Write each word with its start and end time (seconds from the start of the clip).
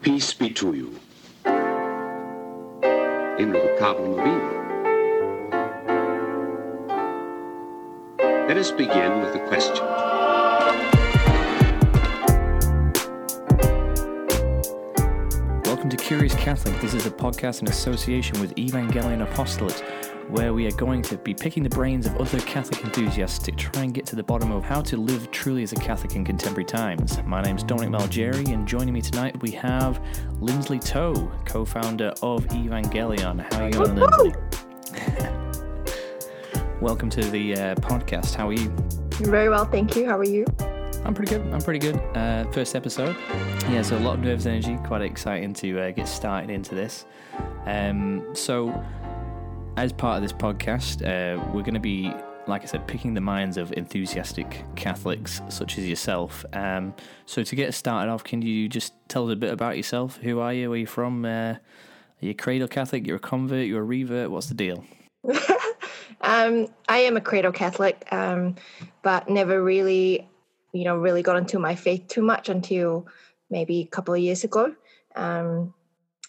Peace 0.00 0.32
be 0.32 0.50
to 0.50 0.74
you. 0.74 0.94
Of 3.80 4.26
evil. 4.26 4.54
Let 8.46 8.56
us 8.56 8.70
begin 8.70 9.20
with 9.20 9.32
the 9.32 9.40
question. 9.48 9.84
Welcome 15.64 15.90
to 15.90 15.96
Curious 15.96 16.34
Catholic. 16.34 16.80
This 16.80 16.94
is 16.94 17.06
a 17.06 17.10
podcast 17.10 17.62
in 17.62 17.68
association 17.68 18.40
with 18.40 18.54
Evangelion 18.54 19.22
Apostolate, 19.22 19.82
where 20.28 20.52
we 20.52 20.66
are 20.66 20.72
going 20.72 21.00
to 21.00 21.16
be 21.16 21.32
picking 21.32 21.62
the 21.62 21.70
brains 21.70 22.04
of 22.04 22.14
other 22.16 22.38
Catholic 22.40 22.84
enthusiasts 22.84 23.38
to 23.38 23.50
try 23.52 23.82
and 23.82 23.94
get 23.94 24.04
to 24.04 24.14
the 24.14 24.22
bottom 24.22 24.52
of 24.52 24.62
how 24.62 24.82
to 24.82 24.98
live 24.98 25.30
truly 25.30 25.62
as 25.62 25.72
a 25.72 25.76
Catholic 25.76 26.16
in 26.16 26.24
contemporary 26.24 26.66
times. 26.66 27.18
My 27.24 27.40
name's 27.40 27.62
Dominic 27.62 27.98
Malgeri, 27.98 28.52
and 28.52 28.68
joining 28.68 28.92
me 28.92 29.00
tonight 29.00 29.40
we 29.40 29.50
have 29.52 30.04
Lindsley 30.38 30.80
Toe, 30.80 31.32
co-founder 31.46 32.12
of 32.20 32.44
Evangelion. 32.48 33.40
How 33.52 33.62
are 33.62 33.66
you 33.68 33.72
going, 33.72 33.96
Lindsley? 33.96 34.34
Welcome 36.82 37.08
to 37.08 37.22
the 37.22 37.54
uh, 37.54 37.74
podcast. 37.76 38.34
How 38.34 38.48
are 38.48 38.52
you? 38.52 38.68
Very 39.12 39.48
well, 39.48 39.64
thank 39.64 39.96
you. 39.96 40.04
How 40.04 40.18
are 40.18 40.24
you? 40.24 40.44
I'm 41.06 41.14
pretty 41.14 41.30
good. 41.36 41.54
I'm 41.54 41.62
pretty 41.62 41.78
good. 41.78 41.96
Uh, 42.14 42.44
first 42.50 42.76
episode. 42.76 43.16
Yeah, 43.70 43.80
so 43.80 43.96
a 43.96 44.00
lot 44.00 44.16
of 44.16 44.20
nerves 44.20 44.46
energy. 44.46 44.76
Quite 44.84 45.00
exciting 45.00 45.54
to 45.54 45.80
uh, 45.80 45.90
get 45.92 46.06
started 46.06 46.50
into 46.50 46.74
this. 46.74 47.06
Um, 47.64 48.34
so, 48.34 48.68
as 49.78 49.92
part 49.92 50.16
of 50.16 50.22
this 50.22 50.32
podcast, 50.32 51.02
uh, 51.02 51.40
we're 51.52 51.62
going 51.62 51.74
to 51.74 51.80
be, 51.80 52.12
like 52.48 52.62
I 52.62 52.66
said, 52.66 52.88
picking 52.88 53.14
the 53.14 53.20
minds 53.20 53.56
of 53.56 53.72
enthusiastic 53.74 54.64
Catholics 54.74 55.40
such 55.48 55.78
as 55.78 55.88
yourself. 55.88 56.44
Um, 56.52 56.94
so, 57.26 57.44
to 57.44 57.54
get 57.54 57.72
started 57.74 58.10
off, 58.10 58.24
can 58.24 58.42
you 58.42 58.68
just 58.68 58.92
tell 59.08 59.26
us 59.26 59.32
a 59.32 59.36
bit 59.36 59.52
about 59.52 59.76
yourself? 59.76 60.16
Who 60.16 60.40
are 60.40 60.52
you? 60.52 60.70
Where 60.70 60.76
are 60.76 60.80
you 60.80 60.86
from? 60.86 61.24
Uh, 61.24 61.28
are 61.28 61.60
you 62.18 62.30
a 62.30 62.34
cradle 62.34 62.66
Catholic? 62.66 63.06
You're 63.06 63.16
a 63.16 63.20
convert? 63.20 63.66
You're 63.66 63.82
a 63.82 63.84
revert? 63.84 64.32
What's 64.32 64.48
the 64.48 64.54
deal? 64.54 64.84
um, 66.22 66.66
I 66.88 66.98
am 66.98 67.16
a 67.16 67.20
cradle 67.20 67.52
Catholic, 67.52 68.04
um, 68.10 68.56
but 69.02 69.28
never 69.28 69.62
really 69.62 70.28
you 70.72 70.84
know, 70.84 70.96
really 70.96 71.22
got 71.22 71.36
into 71.36 71.58
my 71.58 71.74
faith 71.74 72.08
too 72.08 72.22
much 72.22 72.48
until 72.48 73.06
maybe 73.50 73.80
a 73.80 73.86
couple 73.86 74.14
of 74.14 74.20
years 74.20 74.44
ago. 74.44 74.74
Um, 75.16 75.74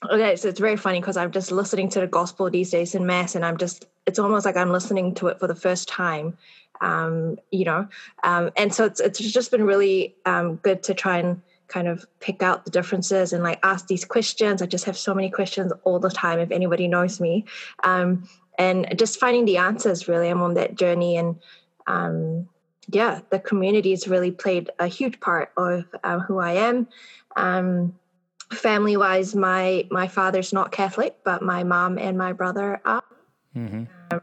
okay, 0.03 0.35
so 0.35 0.47
it's 0.47 0.59
very 0.59 0.77
funny 0.77 0.99
because 0.99 1.17
I'm 1.17 1.31
just 1.31 1.51
listening 1.51 1.89
to 1.89 1.99
the 1.99 2.07
gospel 2.07 2.49
these 2.49 2.71
days 2.71 2.95
in 2.95 3.05
mass, 3.05 3.35
and 3.35 3.45
I'm 3.45 3.57
just, 3.57 3.85
it's 4.05 4.19
almost 4.19 4.45
like 4.45 4.57
I'm 4.57 4.71
listening 4.71 5.13
to 5.15 5.27
it 5.27 5.39
for 5.39 5.47
the 5.47 5.55
first 5.55 5.87
time. 5.87 6.37
Um, 6.81 7.37
you 7.51 7.65
know, 7.65 7.89
um, 8.23 8.51
and 8.55 8.73
so 8.73 8.85
it's 8.85 9.01
it's 9.01 9.19
just 9.19 9.51
been 9.51 9.65
really 9.65 10.15
um, 10.25 10.55
good 10.57 10.81
to 10.83 10.93
try 10.93 11.17
and 11.17 11.41
kind 11.67 11.89
of 11.89 12.05
pick 12.21 12.41
out 12.41 12.63
the 12.63 12.71
differences 12.71 13.33
and 13.33 13.43
like 13.43 13.59
ask 13.63 13.87
these 13.87 14.05
questions. 14.05 14.61
I 14.61 14.65
just 14.65 14.85
have 14.85 14.97
so 14.97 15.13
many 15.13 15.29
questions 15.29 15.73
all 15.83 15.99
the 15.99 16.09
time. 16.09 16.39
If 16.39 16.51
anybody 16.51 16.87
knows 16.87 17.19
me, 17.19 17.43
um, 17.83 18.29
and 18.57 18.97
just 18.97 19.19
finding 19.19 19.43
the 19.43 19.57
answers. 19.57 20.07
Really, 20.07 20.29
I'm 20.29 20.41
on 20.41 20.53
that 20.53 20.75
journey, 20.75 21.17
and 21.17 21.35
um, 21.87 22.47
yeah, 22.87 23.19
the 23.29 23.39
community 23.39 23.91
has 23.91 24.07
really 24.07 24.31
played 24.31 24.69
a 24.79 24.87
huge 24.87 25.19
part 25.19 25.51
of 25.57 25.83
uh, 26.05 26.19
who 26.19 26.39
I 26.39 26.53
am. 26.53 26.87
Family 28.51 28.97
wise, 28.97 29.35
my 29.35 29.87
my 29.91 30.07
father's 30.07 30.51
not 30.51 30.71
Catholic, 30.71 31.17
but 31.23 31.41
my 31.41 31.63
mom 31.63 31.97
and 31.97 32.17
my 32.17 32.33
brother 32.33 32.81
are. 32.83 33.03
Mm-hmm. 33.55 33.83
Um, 34.11 34.21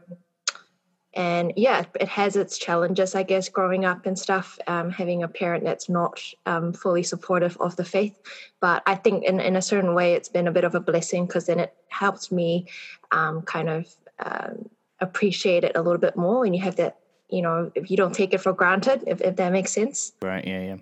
and 1.13 1.53
yeah, 1.55 1.83
it 1.99 2.07
has 2.09 2.35
its 2.35 2.57
challenges, 2.59 3.15
I 3.15 3.23
guess, 3.23 3.49
growing 3.49 3.85
up 3.85 4.05
and 4.05 4.19
stuff, 4.19 4.59
um, 4.67 4.91
having 4.91 5.23
a 5.23 5.27
parent 5.27 5.63
that's 5.63 5.89
not 5.89 6.21
um, 6.45 6.73
fully 6.73 7.01
supportive 7.01 7.57
of 7.59 7.75
the 7.75 7.85
faith. 7.85 8.15
But 8.59 8.83
I 8.85 8.95
think 8.95 9.23
in, 9.23 9.39
in 9.39 9.55
a 9.55 9.61
certain 9.61 9.95
way, 9.95 10.13
it's 10.13 10.29
been 10.29 10.47
a 10.47 10.51
bit 10.51 10.63
of 10.63 10.75
a 10.75 10.79
blessing 10.79 11.25
because 11.25 11.47
then 11.47 11.59
it 11.59 11.73
helps 11.87 12.31
me 12.31 12.67
um, 13.11 13.41
kind 13.41 13.67
of 13.67 13.95
um, 14.19 14.69
appreciate 14.99 15.63
it 15.63 15.71
a 15.75 15.81
little 15.81 15.99
bit 15.99 16.15
more 16.15 16.41
when 16.41 16.53
you 16.53 16.61
have 16.61 16.75
that 16.75 16.97
you 17.29 17.41
know 17.41 17.71
if 17.75 17.91
you 17.91 17.97
don't 17.97 18.13
take 18.13 18.33
it 18.33 18.39
for 18.39 18.53
granted 18.53 19.03
if, 19.05 19.21
if 19.21 19.35
that 19.35 19.51
makes 19.51 19.71
sense 19.71 20.13
right 20.21 20.47
yeah 20.47 20.61
yeah 20.61 20.77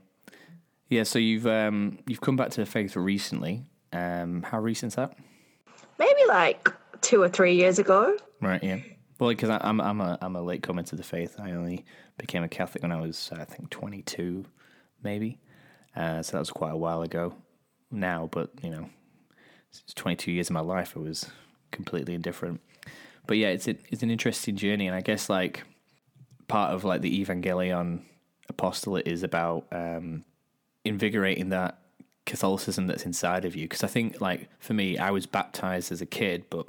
yeah 0.89 1.03
so 1.03 1.19
you've 1.19 1.47
um 1.47 1.99
you've 2.07 2.21
come 2.21 2.35
back 2.35 2.49
to 2.51 2.61
the 2.61 2.65
faith 2.65 2.95
recently. 2.95 3.63
Um 3.93 4.43
how 4.43 4.59
recent's 4.59 4.95
that? 4.95 5.17
Maybe 5.99 6.19
like 6.27 6.71
two 7.01 7.21
or 7.21 7.29
three 7.29 7.55
years 7.55 7.79
ago. 7.79 8.17
Right 8.41 8.63
yeah. 8.63 8.79
Well 9.19 9.29
because 9.29 9.49
i'm 9.49 9.79
i'm 9.81 10.01
a 10.01 10.17
i'm 10.21 10.35
a 10.35 10.41
late 10.41 10.63
comer 10.63 10.83
to 10.83 10.95
the 10.95 11.03
faith. 11.03 11.35
I 11.39 11.51
only 11.51 11.85
became 12.17 12.43
a 12.43 12.49
catholic 12.49 12.81
when 12.81 12.91
i 12.91 12.99
was 13.01 13.29
i 13.37 13.43
think 13.43 13.69
22 13.69 14.45
maybe. 15.03 15.39
Uh, 15.95 16.21
so 16.21 16.33
that 16.33 16.39
was 16.39 16.51
quite 16.51 16.73
a 16.73 16.77
while 16.77 17.01
ago 17.01 17.33
now 17.89 18.27
but 18.31 18.49
you 18.61 18.69
know 18.69 18.89
it's 19.71 19.93
22 19.93 20.31
years 20.31 20.49
of 20.49 20.53
my 20.53 20.59
life 20.59 20.93
i 20.97 20.99
was 20.99 21.27
completely 21.71 22.13
indifferent 22.13 22.59
but 23.27 23.37
yeah 23.37 23.47
it's 23.47 23.65
a, 23.67 23.77
it's 23.89 24.03
an 24.03 24.09
interesting 24.11 24.57
journey 24.57 24.87
and 24.87 24.95
i 24.95 24.99
guess 24.99 25.29
like 25.29 25.63
part 26.47 26.73
of 26.73 26.83
like 26.83 27.01
the 27.01 27.23
Evangelion 27.23 28.01
apostolate 28.49 29.07
is 29.07 29.23
about 29.23 29.65
um, 29.71 30.23
invigorating 30.85 31.49
that 31.49 31.79
Catholicism 32.25 32.87
that's 32.87 33.05
inside 33.05 33.45
of 33.45 33.55
you. 33.55 33.63
Because 33.63 33.83
I 33.83 33.87
think, 33.87 34.21
like 34.21 34.49
for 34.59 34.73
me, 34.73 34.97
I 34.97 35.11
was 35.11 35.25
baptized 35.25 35.91
as 35.91 36.01
a 36.01 36.05
kid, 36.05 36.45
but 36.49 36.67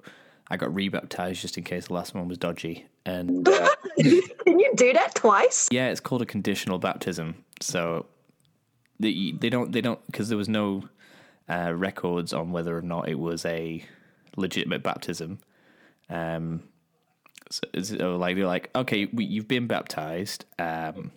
I 0.49 0.57
got 0.57 0.75
rebaptized 0.75 1.41
just 1.41 1.59
in 1.59 1.65
case 1.65 1.87
the 1.87 1.95
last 1.95 2.15
one 2.15 2.29
was 2.29 2.39
dodgy. 2.39 2.87
And 3.05 3.49
uh, 3.49 3.75
can 3.97 4.59
you 4.59 4.73
do 4.75 4.93
that 4.93 5.15
twice? 5.15 5.69
Yeah, 5.71 5.89
it's 5.89 6.01
called 6.01 6.23
a 6.23 6.27
conditional 6.27 6.79
baptism. 6.79 7.45
So 7.61 8.07
they 8.99 9.33
they 9.39 9.49
don't 9.49 9.73
they 9.73 9.81
don't 9.81 10.05
because 10.07 10.29
there 10.29 10.39
was 10.39 10.49
no 10.49 10.89
uh, 11.49 11.73
records 11.75 12.33
on 12.33 12.53
whether 12.53 12.77
or 12.77 12.83
not 12.83 13.09
it 13.09 13.19
was 13.19 13.45
a 13.45 13.85
legitimate 14.37 14.83
baptism. 14.83 15.39
Um, 16.09 16.63
so, 17.51 17.63
so 17.83 18.17
like 18.17 18.37
they're 18.37 18.47
like, 18.47 18.71
okay, 18.75 19.07
we, 19.07 19.25
you've 19.25 19.49
been 19.49 19.67
baptized, 19.67 20.45
um, 20.59 21.13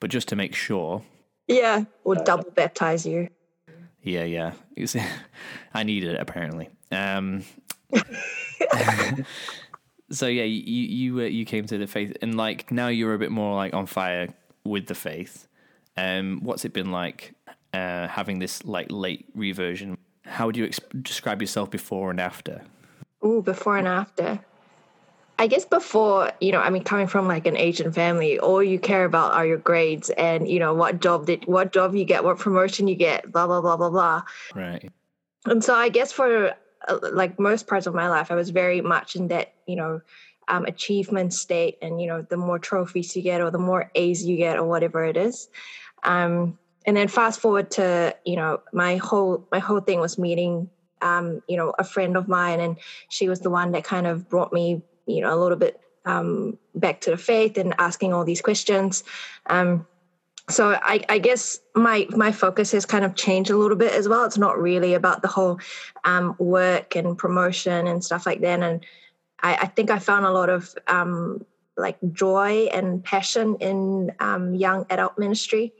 but 0.00 0.10
just 0.10 0.28
to 0.28 0.36
make 0.36 0.54
sure. 0.54 1.02
Yeah, 1.48 1.84
or 2.04 2.16
double 2.16 2.50
baptize 2.50 3.06
you. 3.06 3.28
Yeah, 4.02 4.24
yeah. 4.24 4.52
I 5.74 5.82
needed 5.82 6.14
it 6.14 6.20
apparently. 6.20 6.70
Um, 6.90 7.44
so 10.10 10.26
yeah, 10.26 10.44
you 10.44 10.62
you 10.62 11.20
uh, 11.20 11.24
you 11.24 11.44
came 11.44 11.66
to 11.66 11.78
the 11.78 11.86
faith, 11.86 12.16
and 12.22 12.36
like 12.36 12.70
now 12.70 12.88
you're 12.88 13.14
a 13.14 13.18
bit 13.18 13.30
more 13.30 13.54
like 13.56 13.74
on 13.74 13.86
fire 13.86 14.28
with 14.64 14.86
the 14.86 14.94
faith. 14.94 15.48
Um, 15.96 16.40
what's 16.42 16.64
it 16.64 16.72
been 16.72 16.90
like 16.90 17.34
uh, 17.72 18.08
having 18.08 18.38
this 18.38 18.64
like 18.64 18.86
late 18.90 19.26
reversion? 19.34 19.98
How 20.24 20.46
would 20.46 20.56
you 20.56 20.64
ex- 20.64 20.80
describe 21.02 21.40
yourself 21.40 21.70
before 21.70 22.10
and 22.10 22.20
after? 22.20 22.62
Oh, 23.20 23.42
before 23.42 23.76
and 23.76 23.88
after. 23.88 24.40
I 25.38 25.46
guess 25.46 25.64
before, 25.64 26.30
you 26.40 26.52
know, 26.52 26.60
I 26.60 26.70
mean, 26.70 26.84
coming 26.84 27.06
from 27.06 27.26
like 27.26 27.46
an 27.46 27.56
Asian 27.56 27.90
family, 27.92 28.38
all 28.38 28.62
you 28.62 28.78
care 28.78 29.04
about 29.04 29.32
are 29.32 29.46
your 29.46 29.58
grades 29.58 30.10
and, 30.10 30.48
you 30.48 30.58
know, 30.58 30.74
what 30.74 31.00
job 31.00 31.26
did, 31.26 31.46
what 31.46 31.72
job 31.72 31.94
you 31.94 32.04
get, 32.04 32.22
what 32.22 32.38
promotion 32.38 32.86
you 32.86 32.94
get, 32.94 33.32
blah, 33.32 33.46
blah, 33.46 33.60
blah, 33.60 33.76
blah, 33.76 33.90
blah. 33.90 34.22
Right. 34.54 34.90
And 35.46 35.64
so 35.64 35.74
I 35.74 35.88
guess 35.88 36.12
for 36.12 36.52
uh, 36.86 36.98
like 37.12 37.40
most 37.40 37.66
parts 37.66 37.86
of 37.86 37.94
my 37.94 38.08
life, 38.08 38.30
I 38.30 38.34
was 38.34 38.50
very 38.50 38.80
much 38.80 39.16
in 39.16 39.28
that, 39.28 39.54
you 39.66 39.76
know, 39.76 40.00
um, 40.48 40.64
achievement 40.66 41.32
state. 41.32 41.78
And, 41.82 42.00
you 42.00 42.06
know, 42.06 42.22
the 42.22 42.36
more 42.36 42.58
trophies 42.58 43.16
you 43.16 43.22
get 43.22 43.40
or 43.40 43.50
the 43.50 43.58
more 43.58 43.90
A's 43.94 44.24
you 44.24 44.36
get 44.36 44.58
or 44.58 44.64
whatever 44.64 45.04
it 45.04 45.16
is. 45.16 45.48
Um, 46.04 46.58
and 46.84 46.96
then 46.96 47.08
fast 47.08 47.40
forward 47.40 47.70
to, 47.72 48.14
you 48.24 48.36
know, 48.36 48.60
my 48.72 48.96
whole, 48.96 49.48
my 49.50 49.60
whole 49.60 49.80
thing 49.80 49.98
was 49.98 50.18
meeting 50.18 50.68
um, 51.02 51.42
you 51.48 51.56
know, 51.56 51.74
a 51.78 51.84
friend 51.84 52.16
of 52.16 52.28
mine, 52.28 52.60
and 52.60 52.78
she 53.08 53.28
was 53.28 53.40
the 53.40 53.50
one 53.50 53.72
that 53.72 53.84
kind 53.84 54.06
of 54.06 54.28
brought 54.28 54.52
me 54.52 54.82
you 55.06 55.20
know 55.20 55.34
a 55.34 55.38
little 55.38 55.56
bit 55.56 55.80
um, 56.04 56.58
back 56.74 57.00
to 57.02 57.10
the 57.10 57.16
faith 57.16 57.56
and 57.58 57.74
asking 57.78 58.12
all 58.12 58.24
these 58.24 58.42
questions. 58.42 59.04
Um, 59.46 59.86
so 60.48 60.78
I, 60.82 61.04
I, 61.08 61.18
guess 61.18 61.60
my 61.74 62.06
my 62.10 62.32
focus 62.32 62.72
has 62.72 62.84
kind 62.84 63.04
of 63.04 63.14
changed 63.14 63.50
a 63.50 63.56
little 63.56 63.76
bit 63.76 63.92
as 63.92 64.08
well. 64.08 64.24
It's 64.24 64.38
not 64.38 64.60
really 64.60 64.94
about 64.94 65.22
the 65.22 65.28
whole 65.28 65.60
um, 66.04 66.34
work 66.38 66.96
and 66.96 67.16
promotion 67.16 67.86
and 67.86 68.04
stuff 68.04 68.26
like 68.26 68.40
that. 68.40 68.60
And 68.60 68.84
I, 69.40 69.54
I 69.54 69.66
think 69.66 69.90
I 69.90 69.98
found 70.00 70.26
a 70.26 70.32
lot 70.32 70.50
of 70.50 70.74
um, 70.88 71.46
like 71.76 71.96
joy 72.12 72.68
and 72.72 73.04
passion 73.04 73.56
in 73.60 74.12
um, 74.18 74.54
young 74.54 74.84
adult 74.90 75.16
ministry. 75.16 75.72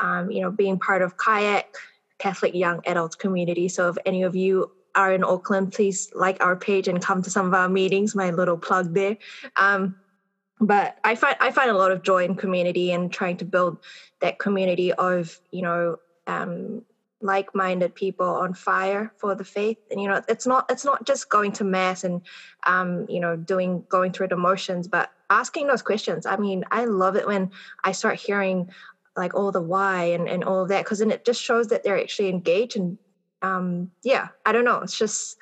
Um, 0.00 0.30
you 0.30 0.40
know, 0.40 0.50
being 0.50 0.78
part 0.78 1.02
of 1.02 1.16
Kayak 1.16 1.74
Catholic 2.18 2.54
Young 2.54 2.80
Adults 2.86 3.16
Community. 3.16 3.68
So 3.68 3.88
if 3.88 3.96
any 4.06 4.22
of 4.22 4.34
you 4.34 4.70
are 4.94 5.12
in 5.12 5.24
Auckland, 5.24 5.72
please 5.72 6.10
like 6.14 6.42
our 6.42 6.56
page 6.56 6.88
and 6.88 7.02
come 7.02 7.22
to 7.22 7.30
some 7.30 7.46
of 7.46 7.54
our 7.54 7.68
meetings. 7.68 8.14
My 8.14 8.30
little 8.30 8.58
plug 8.58 8.94
there. 8.94 9.16
Um, 9.56 9.96
but 10.60 10.98
I 11.04 11.14
find 11.14 11.36
I 11.40 11.50
find 11.50 11.70
a 11.70 11.76
lot 11.76 11.90
of 11.90 12.02
joy 12.02 12.24
in 12.24 12.36
community 12.36 12.92
and 12.92 13.12
trying 13.12 13.36
to 13.38 13.44
build 13.44 13.78
that 14.20 14.38
community 14.38 14.92
of 14.92 15.40
you 15.50 15.62
know 15.62 15.96
um, 16.26 16.82
like-minded 17.20 17.94
people 17.94 18.26
on 18.26 18.54
fire 18.54 19.12
for 19.16 19.34
the 19.34 19.44
faith. 19.44 19.78
And 19.90 20.00
you 20.00 20.08
know, 20.08 20.22
it's 20.28 20.46
not 20.46 20.66
it's 20.70 20.84
not 20.84 21.06
just 21.06 21.28
going 21.28 21.52
to 21.52 21.64
mass 21.64 22.04
and 22.04 22.20
um, 22.64 23.06
you 23.08 23.20
know 23.20 23.36
doing 23.36 23.84
going 23.88 24.12
through 24.12 24.28
the 24.28 24.36
motions, 24.36 24.86
but 24.88 25.10
asking 25.30 25.66
those 25.66 25.82
questions. 25.82 26.26
I 26.26 26.36
mean, 26.36 26.64
I 26.70 26.84
love 26.84 27.16
it 27.16 27.26
when 27.26 27.50
I 27.82 27.92
start 27.92 28.20
hearing 28.20 28.70
like 29.16 29.34
all 29.34 29.52
the 29.52 29.62
why 29.62 30.04
and, 30.04 30.28
and 30.28 30.44
all 30.44 30.66
that 30.66 30.84
because 30.84 30.98
then 30.98 31.10
it 31.10 31.24
just 31.24 31.40
shows 31.40 31.68
that 31.68 31.84
they're 31.84 32.00
actually 32.00 32.28
engaged 32.28 32.76
and 32.76 32.98
um, 33.44 33.90
yeah, 34.02 34.28
I 34.46 34.52
don't 34.52 34.64
know. 34.64 34.80
It's 34.80 34.96
just 34.96 35.36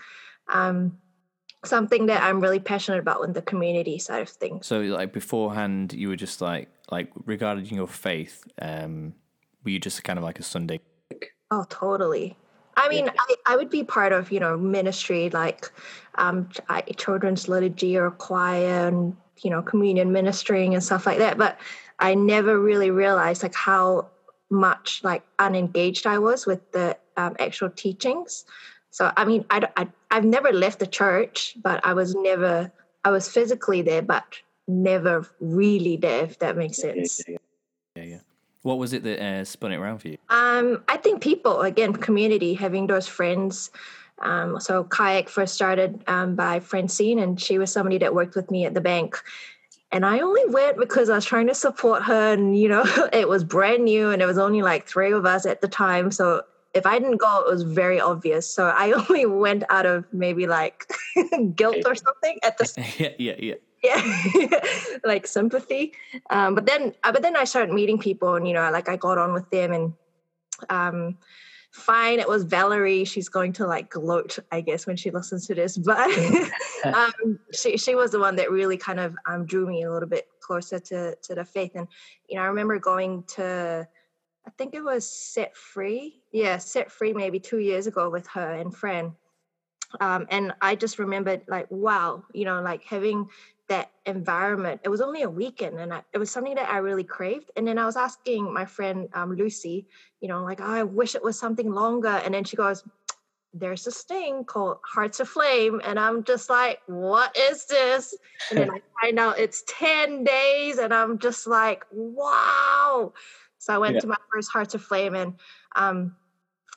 um, 0.48 0.98
something 1.64 2.06
that 2.06 2.22
I'm 2.22 2.40
really 2.40 2.58
passionate 2.58 2.98
about 2.98 3.22
in 3.24 3.32
the 3.32 3.42
community 3.42 3.98
side 3.98 4.22
of 4.22 4.28
things. 4.28 4.66
So, 4.66 4.80
like 4.80 5.12
beforehand, 5.12 5.92
you 5.92 6.08
were 6.08 6.16
just 6.16 6.40
like 6.40 6.68
like 6.90 7.10
regarding 7.24 7.66
your 7.66 7.86
faith. 7.86 8.44
Um, 8.60 9.14
were 9.64 9.70
you 9.70 9.78
just 9.78 10.02
kind 10.02 10.18
of 10.18 10.24
like 10.24 10.40
a 10.40 10.42
Sunday? 10.42 10.80
Oh, 11.50 11.64
totally. 11.68 12.36
I 12.74 12.88
mean, 12.88 13.10
I, 13.10 13.34
I 13.46 13.56
would 13.56 13.68
be 13.68 13.84
part 13.84 14.12
of 14.12 14.32
you 14.32 14.40
know 14.40 14.56
ministry 14.56 15.30
like 15.30 15.70
um, 16.16 16.48
children's 16.96 17.48
liturgy 17.48 17.96
or 17.96 18.10
choir 18.10 18.88
and 18.88 19.16
you 19.42 19.50
know 19.50 19.62
communion 19.62 20.10
ministering 20.10 20.74
and 20.74 20.82
stuff 20.82 21.06
like 21.06 21.18
that. 21.18 21.38
But 21.38 21.58
I 21.98 22.14
never 22.14 22.58
really 22.58 22.90
realized 22.90 23.42
like 23.42 23.54
how 23.54 24.08
much 24.50 25.00
like 25.04 25.22
unengaged 25.38 26.06
I 26.06 26.18
was 26.18 26.46
with 26.46 26.72
the 26.72 26.96
um, 27.16 27.36
actual 27.38 27.70
teachings. 27.70 28.44
So 28.90 29.10
I 29.16 29.24
mean, 29.24 29.44
I, 29.50 29.68
I 29.76 29.88
I've 30.10 30.24
never 30.24 30.52
left 30.52 30.78
the 30.78 30.86
church, 30.86 31.56
but 31.62 31.84
I 31.84 31.94
was 31.94 32.14
never 32.14 32.70
I 33.04 33.10
was 33.10 33.28
physically 33.28 33.82
there, 33.82 34.02
but 34.02 34.24
never 34.68 35.26
really 35.40 35.96
there. 35.96 36.24
If 36.24 36.38
that 36.40 36.56
makes 36.56 36.78
sense. 36.78 37.22
Yeah, 37.96 38.02
yeah. 38.02 38.18
What 38.62 38.78
was 38.78 38.92
it 38.92 39.02
that 39.02 39.20
uh, 39.20 39.44
spun 39.44 39.72
it 39.72 39.76
around 39.76 39.98
for 39.98 40.08
you? 40.08 40.18
Um, 40.28 40.84
I 40.88 40.96
think 40.96 41.20
people 41.20 41.62
again, 41.62 41.94
community, 41.94 42.54
having 42.54 42.86
those 42.86 43.08
friends. 43.08 43.70
Um, 44.20 44.60
so 44.60 44.84
kayak 44.84 45.28
first 45.28 45.54
started 45.54 46.04
um, 46.06 46.36
by 46.36 46.60
Francine, 46.60 47.18
and 47.18 47.40
she 47.40 47.58
was 47.58 47.72
somebody 47.72 47.98
that 47.98 48.14
worked 48.14 48.36
with 48.36 48.50
me 48.50 48.66
at 48.66 48.74
the 48.74 48.80
bank. 48.80 49.18
And 49.90 50.06
I 50.06 50.20
only 50.20 50.44
went 50.46 50.78
because 50.78 51.10
I 51.10 51.16
was 51.16 51.24
trying 51.24 51.48
to 51.48 51.54
support 51.54 52.02
her, 52.04 52.32
and 52.32 52.56
you 52.56 52.68
know, 52.68 52.84
it 53.12 53.28
was 53.28 53.42
brand 53.42 53.84
new, 53.84 54.10
and 54.10 54.22
it 54.22 54.26
was 54.26 54.38
only 54.38 54.62
like 54.62 54.86
three 54.86 55.12
of 55.12 55.26
us 55.26 55.44
at 55.44 55.60
the 55.60 55.68
time. 55.68 56.10
So 56.12 56.42
if 56.74 56.86
I 56.86 56.98
didn't 56.98 57.18
go, 57.18 57.40
it 57.40 57.50
was 57.50 57.62
very 57.62 58.00
obvious. 58.00 58.48
So 58.48 58.66
I 58.66 58.92
only 59.08 59.26
went 59.26 59.64
out 59.68 59.86
of 59.86 60.04
maybe 60.12 60.46
like 60.46 60.90
guilt 61.54 61.84
or 61.86 61.94
something 61.94 62.38
at 62.42 62.58
the 62.58 62.72
yeah, 62.98 63.10
yeah, 63.18 63.34
yeah. 63.38 63.54
Yeah, 63.84 64.60
like 65.04 65.26
sympathy. 65.26 65.92
Um, 66.30 66.54
but 66.54 66.66
then, 66.66 66.94
uh, 67.02 67.10
but 67.10 67.22
then 67.22 67.36
I 67.36 67.42
started 67.42 67.74
meeting 67.74 67.98
people, 67.98 68.36
and 68.36 68.46
you 68.46 68.54
know, 68.54 68.70
like 68.70 68.88
I 68.88 68.94
got 68.94 69.18
on 69.18 69.32
with 69.32 69.50
them, 69.50 69.72
and 69.72 69.92
um, 70.70 71.18
fine, 71.72 72.20
it 72.20 72.28
was 72.28 72.44
Valerie. 72.44 73.04
She's 73.04 73.28
going 73.28 73.52
to 73.54 73.66
like 73.66 73.90
gloat, 73.90 74.38
I 74.52 74.60
guess, 74.60 74.86
when 74.86 74.96
she 74.96 75.10
listens 75.10 75.48
to 75.48 75.56
this. 75.56 75.76
But 75.76 76.16
um, 76.84 77.40
she 77.52 77.76
she 77.76 77.96
was 77.96 78.12
the 78.12 78.20
one 78.20 78.36
that 78.36 78.52
really 78.52 78.76
kind 78.76 79.00
of 79.00 79.16
um, 79.26 79.46
drew 79.46 79.66
me 79.66 79.82
a 79.82 79.92
little 79.92 80.08
bit 80.08 80.28
closer 80.40 80.78
to 80.78 81.16
to 81.16 81.34
the 81.34 81.44
faith. 81.44 81.72
And 81.74 81.88
you 82.28 82.36
know, 82.36 82.42
I 82.42 82.46
remember 82.46 82.78
going 82.78 83.24
to 83.34 83.88
I 84.46 84.50
think 84.50 84.74
it 84.74 84.82
was 84.82 85.08
Set 85.08 85.56
Free. 85.56 86.20
Yeah, 86.32 86.58
Set 86.58 86.90
Free 86.90 87.12
maybe 87.12 87.38
two 87.38 87.58
years 87.58 87.86
ago 87.86 88.10
with 88.10 88.26
her 88.28 88.52
and 88.52 88.74
friend. 88.74 89.12
Um, 90.00 90.26
and 90.30 90.54
I 90.60 90.74
just 90.74 90.98
remembered 90.98 91.42
like, 91.48 91.70
wow, 91.70 92.24
you 92.32 92.44
know, 92.44 92.60
like 92.62 92.82
having 92.84 93.28
that 93.68 93.90
environment. 94.06 94.80
It 94.84 94.88
was 94.88 95.00
only 95.00 95.22
a 95.22 95.30
weekend 95.30 95.78
and 95.78 95.94
I, 95.94 96.02
it 96.12 96.18
was 96.18 96.30
something 96.30 96.54
that 96.56 96.70
I 96.70 96.78
really 96.78 97.04
craved. 97.04 97.50
And 97.56 97.66
then 97.66 97.78
I 97.78 97.86
was 97.86 97.96
asking 97.96 98.52
my 98.52 98.64
friend 98.64 99.08
um, 99.14 99.34
Lucy, 99.34 99.86
you 100.20 100.28
know, 100.28 100.42
like, 100.42 100.60
oh, 100.60 100.64
I 100.64 100.82
wish 100.82 101.14
it 101.14 101.22
was 101.22 101.38
something 101.38 101.70
longer. 101.70 102.20
And 102.24 102.34
then 102.34 102.44
she 102.44 102.56
goes, 102.56 102.84
there's 103.54 103.84
this 103.84 104.02
thing 104.04 104.44
called 104.44 104.78
Hearts 104.82 105.20
Aflame," 105.20 105.80
And 105.84 105.98
I'm 105.98 106.24
just 106.24 106.48
like, 106.48 106.80
what 106.86 107.36
is 107.36 107.66
this? 107.66 108.14
And 108.50 108.58
then 108.58 108.70
I 108.70 108.80
find 109.00 109.18
out 109.18 109.38
it's 109.38 109.62
10 109.66 110.24
days. 110.24 110.78
And 110.78 110.92
I'm 110.92 111.18
just 111.18 111.46
like, 111.46 111.84
wow. 111.90 113.12
So 113.62 113.72
I 113.72 113.78
went 113.78 113.94
yeah. 113.94 114.00
to 114.00 114.06
my 114.08 114.16
first 114.32 114.50
Hearts 114.50 114.74
Aflame 114.74 115.14
and 115.14 115.34
um, 115.76 116.16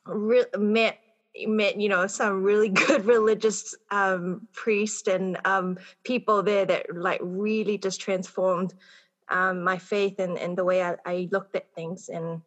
re- 0.06 0.46
met 0.56 1.00
met 1.48 1.82
you 1.82 1.90
know 1.90 2.06
some 2.06 2.44
really 2.44 2.70
good 2.86 3.06
religious 3.06 3.74
um, 3.90 4.48
priests 4.54 5.08
and 5.08 5.36
um, 5.46 5.80
people 6.04 6.44
there 6.44 6.64
that 6.68 6.86
like 6.96 7.20
really 7.24 7.80
just 7.80 8.00
transformed 8.00 8.76
um, 9.30 9.64
my 9.64 9.80
faith 9.80 10.20
and, 10.20 10.38
and 10.38 10.56
the 10.56 10.64
way 10.64 10.84
I, 10.84 10.96
I, 11.08 11.28
looked 11.32 11.56
at 11.56 11.74
things 11.74 12.10
and 12.10 12.42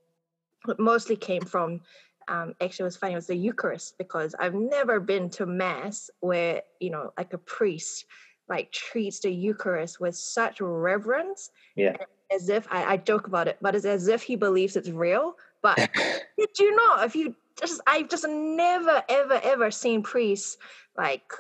it 0.69 0.79
mostly 0.79 1.17
came 1.17 1.43
from 1.43 1.81
um, 2.29 2.55
actually 2.61 2.85
it 2.85 2.91
was 2.93 2.97
funny 2.97 3.15
it 3.15 3.17
was 3.17 3.27
the 3.27 3.35
eucharist 3.35 3.99
because 3.99 4.37
i've 4.39 4.55
never 4.55 5.01
been 5.01 5.29
to 5.31 5.47
mass 5.47 6.11
where 6.21 6.63
you 6.79 6.91
know 6.91 7.13
like 7.19 7.33
a 7.33 7.39
priest 7.39 8.05
like 8.49 8.73
treats 8.73 9.21
the 9.21 9.31
eucharist 9.31 10.01
with 10.01 10.17
such 10.17 10.61
reverence 10.61 11.51
yeah 11.77 11.97
as 12.31 12.49
if 12.49 12.67
I, 12.71 12.93
I 12.93 12.97
joke 12.97 13.27
about 13.27 13.49
it, 13.49 13.59
but 13.61 13.75
it's 13.75 13.85
as 13.85 14.09
if 14.09 14.23
he 14.23 14.37
believes 14.37 14.77
it's 14.77 14.91
real. 14.91 15.37
But 15.63 15.77
did 16.39 16.59
you 16.59 16.75
know 16.75 17.03
if 17.03 17.17
you 17.17 17.35
just 17.59 17.81
I've 17.87 18.09
just 18.09 18.27
never 18.29 19.03
ever 19.09 19.41
ever 19.43 19.71
seen 19.71 20.03
priests 20.03 20.59
like 20.97 21.33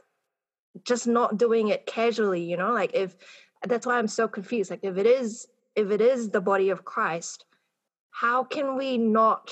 just 0.85 1.07
not 1.07 1.37
doing 1.37 1.69
it 1.69 1.87
casually, 1.87 2.43
you 2.43 2.57
know? 2.57 2.73
Like 2.73 2.93
if 2.95 3.17
that's 3.67 3.87
why 3.87 3.99
I'm 3.99 4.09
so 4.09 4.29
confused. 4.29 4.71
Like 4.71 4.81
if 4.83 4.97
it 4.97 5.07
is 5.07 5.47
if 5.77 5.91
it 5.91 6.01
is 6.01 6.31
the 6.31 6.41
body 6.41 6.71
of 6.71 6.85
Christ, 6.85 7.45
how 8.11 8.45
can 8.45 8.77
we 8.77 8.99
not 8.99 9.51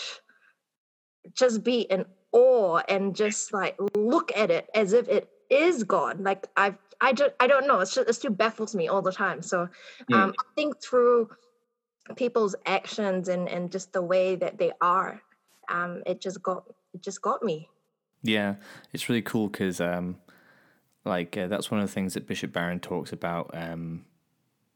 just 1.35 1.63
be 1.63 1.83
in 1.83 2.05
awe 2.33 2.81
and 2.89 3.15
just 3.15 3.53
like 3.53 3.77
look 3.95 4.33
at 4.37 4.51
it 4.51 4.69
as 4.75 4.93
if 4.93 5.09
it 5.09 5.29
is 5.51 5.85
God? 5.85 6.21
Like 6.21 6.47
I've 6.57 6.79
I 7.01 7.13
just 7.13 7.33
I 7.41 7.47
don't 7.47 7.67
know. 7.67 7.81
It's 7.81 7.95
just 7.95 8.09
it 8.09 8.13
still 8.15 8.33
baffles 8.33 8.75
me 8.75 8.89
all 8.89 9.03
the 9.03 9.13
time. 9.13 9.43
So 9.43 9.63
um, 9.63 9.69
mm. 10.11 10.31
I 10.31 10.45
think 10.55 10.83
through 10.83 11.31
people's 12.17 12.55
actions 12.65 13.29
and 13.29 13.49
and 13.49 13.71
just 13.71 13.93
the 13.93 14.03
way 14.03 14.37
that 14.37 14.59
they 14.59 14.73
are, 14.81 15.21
um, 15.69 16.03
it 16.07 16.21
just 16.21 16.43
got 16.43 16.65
it 16.95 17.03
just 17.03 17.23
got 17.23 17.43
me. 17.43 17.69
Yeah, 18.23 18.57
it's 18.93 19.09
really 19.09 19.23
cool 19.23 19.49
because 19.49 19.81
um, 19.81 20.17
like 21.05 21.37
uh, 21.37 21.47
that's 21.47 21.71
one 21.71 21.81
of 21.81 21.87
the 21.87 21.93
things 21.93 22.15
that 22.15 22.27
Bishop 22.27 22.53
Barron 22.53 22.81
talks 22.81 23.13
about 23.13 23.51
um, 23.55 24.05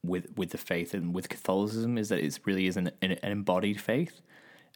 with 0.03 0.27
with 0.37 0.51
the 0.51 0.57
faith 0.57 0.93
and 0.93 1.13
with 1.13 1.29
Catholicism 1.29 1.97
is 1.97 2.09
that 2.09 2.19
it 2.19 2.39
really 2.45 2.67
is 2.67 2.77
an, 2.77 2.91
an 3.01 3.17
embodied 3.23 3.79
faith, 3.79 4.21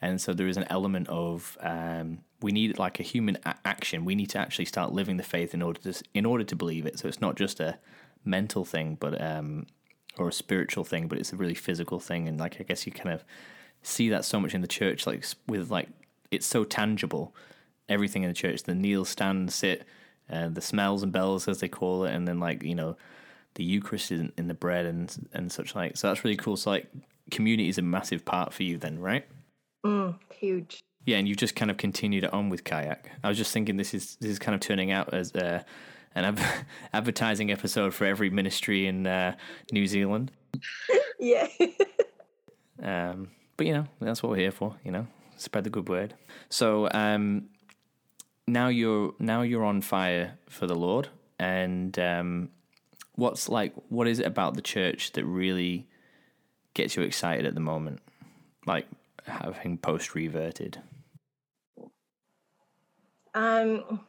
and 0.02 0.20
so 0.20 0.34
there 0.34 0.48
is 0.48 0.58
an 0.58 0.66
element 0.70 1.08
of 1.10 1.58
um, 1.62 2.20
we 2.46 2.52
need 2.52 2.78
like 2.78 3.00
a 3.00 3.04
human 3.04 3.40
a- 3.44 3.56
action. 3.66 4.06
We 4.06 4.14
need 4.14 4.30
to 4.30 4.38
actually 4.38 4.66
start 4.66 4.94
living 4.94 5.18
the 5.18 5.24
faith 5.24 5.56
in 5.56 5.64
order 5.64 5.82
to 5.82 6.04
in 6.14 6.28
order 6.28 6.44
to 6.44 6.56
believe 6.56 6.86
it. 6.86 7.00
So 7.00 7.08
it's 7.08 7.20
not 7.20 7.36
just 7.36 7.60
a 7.60 7.80
mental 8.24 8.64
thing, 8.64 8.98
but 9.00 9.20
um, 9.20 9.66
or 10.20 10.28
a 10.28 10.32
spiritual 10.32 10.84
thing, 10.84 11.08
but 11.08 11.18
it's 11.18 11.34
a 11.34 11.36
really 11.36 11.56
physical 11.56 12.00
thing. 12.00 12.28
And 12.28 12.40
like 12.40 12.58
I 12.62 12.64
guess 12.64 12.86
you 12.86 12.92
kind 12.92 13.10
of 13.10 13.24
see 13.82 14.10
that 14.10 14.26
so 14.26 14.40
much 14.40 14.54
in 14.54 14.62
the 14.62 14.68
church, 14.68 15.08
like 15.08 15.26
with 15.48 15.72
like 15.72 15.90
it's 16.30 16.46
so 16.46 16.64
tangible. 16.64 17.36
Everything 17.90 18.22
in 18.22 18.30
the 18.30 18.36
church, 18.36 18.64
the 18.64 18.76
kneel, 18.76 19.06
stand, 19.06 19.52
sit, 19.52 19.84
uh, 20.30 20.50
the 20.50 20.62
smells 20.62 21.02
and 21.02 21.12
bells 21.12 21.48
as 21.48 21.60
they 21.62 21.68
call 21.68 22.06
it, 22.06 22.14
and 22.14 22.28
then 22.28 22.40
like 22.40 22.62
you 22.62 22.76
know 22.76 22.96
the 23.56 23.64
Eucharist 23.64 24.12
in, 24.12 24.32
in 24.38 24.48
the 24.48 24.54
bread 24.54 24.86
and 24.86 25.28
and 25.34 25.52
such 25.52 25.74
like. 25.74 25.98
So 25.98 26.08
that's 26.08 26.24
really 26.24 26.38
cool. 26.38 26.58
So 26.58 26.70
like 26.70 26.86
community 27.32 27.70
is 27.70 27.80
a 27.80 27.82
massive 27.82 28.24
part 28.24 28.54
for 28.54 28.62
you 28.62 28.78
then, 28.78 29.00
right? 29.00 29.26
Mm, 29.84 30.20
huge. 30.32 30.84
Yeah, 31.06 31.18
and 31.18 31.28
you've 31.28 31.38
just 31.38 31.56
kind 31.56 31.70
of 31.70 31.78
continued 31.78 32.26
on 32.26 32.50
with 32.50 32.64
kayak. 32.64 33.12
I 33.24 33.30
was 33.30 33.38
just 33.38 33.52
thinking 33.54 33.78
this 33.78 33.94
is 33.94 34.18
this 34.20 34.32
is 34.32 34.40
kind 34.40 34.56
of 34.56 34.62
turning 34.62 34.92
out 34.92 35.14
as 35.14 35.34
uh, 35.36 35.62
an 36.16 36.38
advertising 36.94 37.52
episode 37.52 37.94
for 37.94 38.06
every 38.06 38.30
ministry 38.30 38.88
in 38.88 39.06
uh, 39.06 39.36
New 39.72 39.88
Zealand. 39.88 40.32
Yeah. 41.18 41.48
um, 42.84 43.30
but 43.56 43.66
you 43.66 43.74
know 43.74 43.88
that's 44.02 44.22
what 44.22 44.32
we're 44.32 44.38
here 44.38 44.52
for. 44.52 44.76
You 44.84 44.92
know, 44.92 45.08
spread 45.38 45.64
the 45.64 45.70
good 45.70 45.88
word. 45.88 46.14
So 46.50 46.90
um, 46.92 47.46
now 48.48 48.68
you're 48.68 49.14
now 49.18 49.42
you're 49.42 49.64
on 49.64 49.82
fire 49.82 50.38
for 50.50 50.68
the 50.68 50.76
Lord, 50.76 51.08
and 51.40 51.98
um, 51.98 52.50
what's 53.16 53.48
like 53.48 53.74
what 53.90 54.08
is 54.08 54.20
it 54.20 54.26
about 54.26 54.56
the 54.56 54.62
church 54.62 55.14
that 55.14 55.24
really 55.26 55.88
gets 56.74 56.98
you 56.98 57.02
excited 57.04 57.46
at 57.46 57.56
the 57.56 57.62
moment? 57.62 58.02
Like 58.68 58.88
having 59.26 59.78
post 59.78 60.16
reverted. 60.16 60.82
Um, 63.36 64.00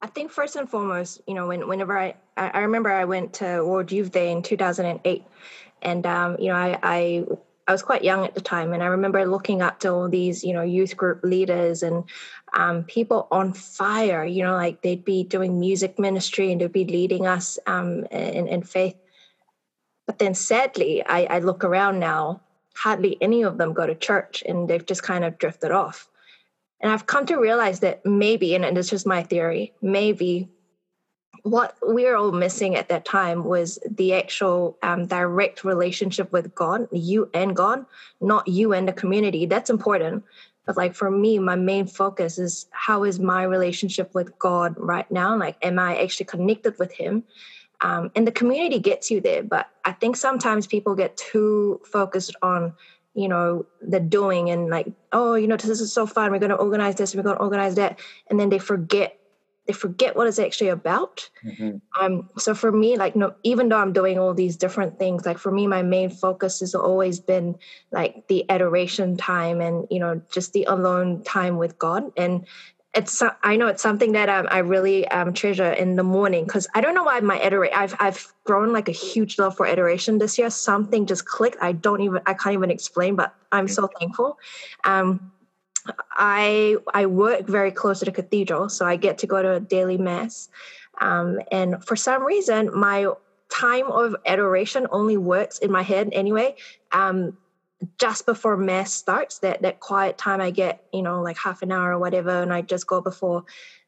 I 0.00 0.06
think 0.06 0.30
first 0.30 0.54
and 0.56 0.70
foremost, 0.70 1.20
you 1.26 1.34
know, 1.34 1.48
when, 1.48 1.66
whenever 1.66 1.98
I, 1.98 2.14
I 2.36 2.60
remember 2.60 2.90
I 2.90 3.04
went 3.04 3.34
to 3.34 3.64
World 3.64 3.90
Youth 3.90 4.12
Day 4.12 4.30
in 4.30 4.42
2008, 4.42 5.24
and 5.82 6.06
um, 6.06 6.36
you 6.38 6.48
know, 6.48 6.54
I, 6.54 6.78
I 6.82 7.24
I 7.66 7.72
was 7.72 7.82
quite 7.82 8.04
young 8.04 8.24
at 8.24 8.34
the 8.34 8.40
time, 8.40 8.72
and 8.72 8.82
I 8.82 8.86
remember 8.86 9.26
looking 9.26 9.60
up 9.60 9.80
to 9.80 9.90
all 9.90 10.08
these, 10.08 10.44
you 10.44 10.54
know, 10.54 10.62
youth 10.62 10.96
group 10.96 11.22
leaders 11.24 11.82
and 11.82 12.04
um, 12.54 12.84
people 12.84 13.26
on 13.32 13.52
fire. 13.52 14.24
You 14.24 14.44
know, 14.44 14.54
like 14.54 14.80
they'd 14.82 15.04
be 15.04 15.24
doing 15.24 15.58
music 15.58 15.98
ministry 15.98 16.52
and 16.52 16.60
they'd 16.60 16.72
be 16.72 16.84
leading 16.86 17.26
us 17.26 17.58
um, 17.66 18.06
in, 18.06 18.46
in 18.46 18.62
faith. 18.62 18.96
But 20.06 20.18
then, 20.18 20.34
sadly, 20.34 21.04
I, 21.04 21.24
I 21.24 21.38
look 21.40 21.64
around 21.64 21.98
now. 21.98 22.40
Hardly 22.76 23.18
any 23.20 23.42
of 23.42 23.58
them 23.58 23.72
go 23.74 23.84
to 23.86 23.96
church, 23.96 24.44
and 24.46 24.68
they've 24.68 24.86
just 24.86 25.02
kind 25.02 25.24
of 25.24 25.38
drifted 25.38 25.72
off. 25.72 26.08
And 26.80 26.92
I've 26.92 27.06
come 27.06 27.26
to 27.26 27.36
realize 27.36 27.80
that 27.80 28.04
maybe, 28.06 28.54
and 28.54 28.64
it's 28.64 28.90
just 28.90 29.06
my 29.06 29.22
theory, 29.22 29.72
maybe 29.82 30.48
what 31.42 31.76
we 31.86 32.04
were 32.04 32.16
all 32.16 32.32
missing 32.32 32.76
at 32.76 32.88
that 32.88 33.04
time 33.04 33.44
was 33.44 33.78
the 33.88 34.14
actual 34.14 34.76
um, 34.82 35.06
direct 35.06 35.64
relationship 35.64 36.32
with 36.32 36.54
God, 36.54 36.88
you 36.92 37.30
and 37.34 37.54
God, 37.56 37.86
not 38.20 38.46
you 38.48 38.72
and 38.72 38.86
the 38.86 38.92
community. 38.92 39.46
That's 39.46 39.70
important. 39.70 40.24
but 40.68 40.76
like 40.76 40.94
for 40.94 41.10
me 41.10 41.38
my 41.38 41.56
main 41.56 41.86
focus 41.86 42.38
is 42.38 42.66
how 42.72 43.02
is 43.02 43.18
my 43.18 43.42
relationship 43.42 44.14
with 44.14 44.38
god 44.38 44.74
right 44.76 45.10
now 45.10 45.36
like 45.36 45.56
am 45.62 45.78
i 45.78 45.96
actually 46.00 46.26
connected 46.26 46.78
with 46.78 46.92
him 46.92 47.24
um, 47.80 48.10
and 48.14 48.26
the 48.26 48.32
community 48.32 48.78
gets 48.78 49.10
you 49.10 49.20
there 49.20 49.42
but 49.42 49.66
i 49.84 49.92
think 49.92 50.14
sometimes 50.14 50.66
people 50.66 50.94
get 50.94 51.16
too 51.16 51.80
focused 51.84 52.36
on 52.42 52.74
you 53.18 53.28
know 53.28 53.66
the 53.82 53.98
doing 53.98 54.48
and 54.50 54.70
like 54.70 54.86
oh 55.12 55.34
you 55.34 55.48
know 55.48 55.56
this 55.56 55.80
is 55.80 55.92
so 55.92 56.06
fun 56.06 56.30
we're 56.30 56.38
going 56.38 56.50
to 56.50 56.56
organize 56.56 56.94
this 56.94 57.14
we're 57.14 57.22
going 57.22 57.36
to 57.36 57.42
organize 57.42 57.74
that 57.74 57.98
and 58.30 58.38
then 58.38 58.48
they 58.48 58.58
forget 58.58 59.18
they 59.68 59.74
forget 59.74 60.16
what 60.16 60.26
it's 60.26 60.38
actually 60.38 60.70
about. 60.70 61.28
Mm-hmm. 61.44 61.76
Um, 62.02 62.30
so 62.38 62.54
for 62.54 62.72
me, 62.72 62.96
like 62.96 63.14
no, 63.14 63.34
even 63.42 63.68
though 63.68 63.76
I'm 63.76 63.92
doing 63.92 64.18
all 64.18 64.32
these 64.32 64.56
different 64.56 64.98
things, 64.98 65.26
like 65.26 65.36
for 65.36 65.52
me, 65.52 65.66
my 65.66 65.82
main 65.82 66.08
focus 66.08 66.60
has 66.60 66.74
always 66.74 67.20
been 67.20 67.54
like 67.92 68.26
the 68.28 68.48
adoration 68.48 69.18
time 69.18 69.60
and 69.60 69.86
you 69.90 70.00
know 70.00 70.22
just 70.32 70.54
the 70.54 70.64
alone 70.64 71.22
time 71.22 71.58
with 71.58 71.78
God. 71.78 72.10
And 72.16 72.46
it's 72.94 73.22
I 73.42 73.56
know 73.56 73.66
it's 73.66 73.82
something 73.82 74.12
that 74.12 74.28
um, 74.28 74.48
I 74.50 74.58
really 74.58 75.06
um, 75.08 75.34
treasure 75.34 75.70
in 75.70 75.96
the 75.96 76.02
morning 76.02 76.44
because 76.44 76.66
I 76.74 76.80
don't 76.80 76.94
know 76.94 77.04
why 77.04 77.20
my 77.20 77.40
adoration 77.40 77.76
I've 77.76 77.94
I've 78.00 78.32
grown 78.44 78.72
like 78.72 78.88
a 78.88 78.92
huge 78.92 79.38
love 79.38 79.56
for 79.56 79.66
adoration 79.66 80.18
this 80.18 80.38
year. 80.38 80.48
Something 80.50 81.04
just 81.06 81.26
clicked. 81.26 81.58
I 81.60 81.72
don't 81.72 82.00
even 82.00 82.22
I 82.26 82.34
can't 82.34 82.54
even 82.54 82.70
explain, 82.70 83.14
but 83.14 83.34
I'm 83.52 83.66
mm-hmm. 83.66 83.74
so 83.74 83.88
thankful. 83.98 84.38
Um, 84.84 85.32
I 86.12 86.76
I 86.94 87.06
work 87.06 87.46
very 87.46 87.70
close 87.70 87.98
to 87.98 88.06
the 88.06 88.12
cathedral, 88.12 88.68
so 88.70 88.86
I 88.86 88.96
get 88.96 89.18
to 89.18 89.26
go 89.26 89.42
to 89.42 89.54
a 89.54 89.60
daily 89.60 89.98
mass. 89.98 90.48
Um, 91.00 91.40
and 91.52 91.84
for 91.84 91.94
some 91.94 92.24
reason, 92.24 92.76
my 92.76 93.12
time 93.50 93.90
of 93.90 94.16
adoration 94.26 94.86
only 94.90 95.16
works 95.16 95.58
in 95.58 95.70
my 95.70 95.82
head 95.82 96.08
anyway. 96.12 96.56
Um, 96.92 97.36
just 97.98 98.26
before 98.26 98.56
mass 98.56 98.92
starts, 98.92 99.38
that 99.38 99.62
that 99.62 99.80
quiet 99.80 100.18
time 100.18 100.40
I 100.40 100.50
get, 100.50 100.84
you 100.92 101.02
know, 101.02 101.22
like 101.22 101.38
half 101.38 101.62
an 101.62 101.72
hour 101.72 101.92
or 101.92 101.98
whatever, 101.98 102.42
and 102.42 102.52
I 102.52 102.62
just 102.62 102.86
go 102.86 103.00
before 103.00 103.44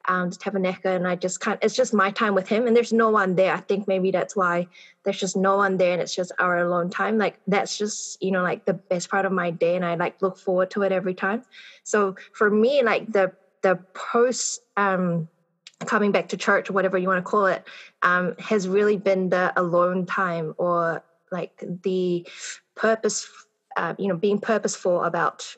um, 0.07 0.31
the 0.31 0.37
Tabernacle, 0.37 0.93
and 0.93 1.07
I 1.07 1.17
just 1.17 1.41
can't. 1.41 1.59
It's 1.63 1.75
just 1.75 1.93
my 1.93 2.11
time 2.11 2.35
with 2.35 2.49
him, 2.49 2.67
and 2.67 2.77
there's 2.77 2.93
no 2.93 3.11
one 3.11 3.35
there. 3.35 3.53
I 3.53 3.61
think 3.61 3.89
maybe 3.89 4.11
that's 4.11 4.37
why 4.37 4.69
there's 5.03 5.19
just 5.19 5.37
no 5.37 5.57
one 5.57 5.77
there, 5.77 5.93
and 5.93 6.01
it's 6.01 6.15
just 6.15 6.33
our 6.39 6.59
alone 6.59 6.91
time. 6.91 7.19
Like 7.19 7.39
that's 7.47 7.77
just 7.77 8.23
you 8.23 8.31
know 8.31 8.43
like 8.43 8.65
the 8.65 8.75
best 8.75 9.11
part 9.11 9.27
of 9.27 9.33
my 9.33 9.51
day, 9.51 9.77
and 9.77 9.85
I 9.85 9.97
like 9.97 10.23
look 10.23 10.39
forward 10.39 10.71
to 10.73 10.83
it 10.83 10.93
every 10.93 11.15
time. 11.15 11.43
So 11.83 12.17
for 12.33 12.51
me, 12.51 12.83
like 12.83 13.13
the 13.13 13.33
the 13.63 13.77
post 13.95 14.63
um, 14.77 15.29
coming 15.85 16.13
back 16.13 16.29
to 16.29 16.37
church, 16.37 16.71
or 16.71 16.73
whatever 16.75 16.97
you 16.97 17.09
want 17.09 17.25
to 17.25 17.29
call 17.29 17.47
it, 17.47 17.67
um, 18.03 18.37
has 18.39 18.69
really 18.69 18.97
been 18.97 19.29
the 19.29 19.53
alone 19.61 20.07
time, 20.07 20.55
or 20.59 21.03
like 21.31 21.63
the 21.83 22.27
purpose, 22.75 23.29
uh, 23.81 23.95
you 23.99 24.09
know, 24.09 24.17
being 24.17 24.39
purposeful 24.39 25.03
about 25.03 25.57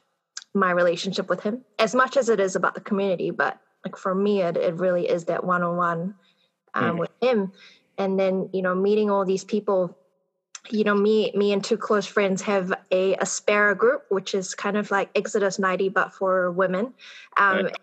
my 0.55 0.71
relationship 0.71 1.29
with 1.29 1.43
him 1.43 1.65
as 1.79 1.95
much 1.95 2.17
as 2.17 2.29
it 2.29 2.39
is 2.39 2.57
about 2.57 2.75
the 2.75 2.81
community 2.81 3.31
but 3.31 3.59
like 3.85 3.97
for 3.97 4.15
me 4.15 4.43
it, 4.43 4.57
it 4.57 4.75
really 4.75 5.09
is 5.09 5.25
that 5.25 5.43
one-on-one 5.45 6.15
um, 6.75 6.97
mm. 6.97 6.99
with 6.99 7.11
him 7.23 7.53
and 7.99 8.19
then 8.19 8.51
you 8.53 8.61
know 8.61 8.75
meeting 8.75 9.11
all 9.11 9.25
these 9.25 9.45
people 9.45 9.97
you 10.71 10.85
know 10.85 10.95
me 10.95 11.33
me 11.35 11.53
and 11.53 11.65
two 11.65 11.79
close 11.79 12.07
friends 12.07 12.43
have 12.43 12.73
a 12.91 13.17
aspera 13.17 13.75
group 13.75 14.05
which 14.11 14.35
is 14.35 14.55
kind 14.55 14.77
of 14.77 14.91
like 14.91 15.09
exodus 15.15 15.59
90 15.59 15.89
but 15.89 16.13
for 16.13 16.51
women 16.51 16.93
um, 17.39 17.65
right. 17.65 17.77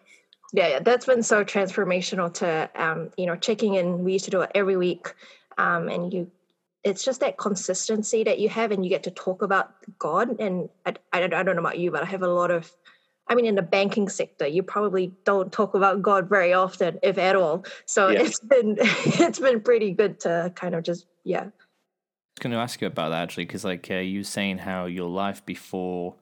yeah 0.54 0.80
that's 0.80 1.08
been 1.08 1.24
so 1.24 1.44
transformational 1.44 2.32
to 2.32 2.70
um, 2.76 3.10
you 3.18 3.26
know 3.26 3.36
checking 3.36 3.74
in 3.74 4.04
we 4.04 4.14
used 4.14 4.26
to 4.26 4.32
do 4.32 4.42
it 4.42 4.52
every 4.54 4.78
week 4.78 5.16
um, 5.58 5.90
and 5.90 6.14
you 6.14 6.30
it's 6.84 7.04
just 7.04 7.20
that 7.20 7.38
consistency 7.38 8.24
that 8.24 8.40
you 8.40 8.48
have 8.48 8.72
and 8.72 8.84
you 8.84 8.90
get 8.90 9.04
to 9.04 9.12
talk 9.12 9.42
about 9.42 9.74
god 9.98 10.40
and 10.40 10.70
I, 10.86 10.96
I, 11.12 11.24
I 11.24 11.28
don't 11.28 11.56
know 11.56 11.60
about 11.60 11.80
you 11.80 11.92
but 11.92 12.04
i 12.04 12.06
have 12.06 12.24
a 12.24 12.28
lot 12.28 12.52
of 12.52 12.72
I 13.30 13.36
mean, 13.36 13.46
in 13.46 13.56
the 13.56 13.62
banking 13.62 14.10
sector, 14.10 14.48
you 14.48 14.64
probably 14.64 15.14
don't 15.24 15.52
talk 15.52 15.76
about 15.76 16.02
God 16.02 16.28
very 16.28 16.54
often, 16.54 17.00
if 17.04 17.20
at 17.20 17.36
all. 17.36 17.64
So 17.86 18.10
yeah. 18.10 18.22
it's 18.22 18.40
been 18.40 18.76
it's 18.80 19.40
been 19.40 19.62
pretty 19.62 19.92
good 19.92 20.20
to 20.22 20.52
kind 20.56 20.74
of 20.74 20.84
just 20.84 21.06
yeah. 21.24 21.42
I 21.42 21.46
was 21.46 22.42
going 22.42 22.52
to 22.52 22.58
ask 22.58 22.82
you 22.82 22.88
about 22.88 23.10
that 23.10 23.22
actually, 23.22 23.46
because 23.46 23.64
like 23.64 23.90
uh, 23.92 23.96
you 23.96 24.24
saying 24.24 24.60
how 24.60 24.86
your 24.86 25.10
life 25.10 25.46
before 25.46 26.16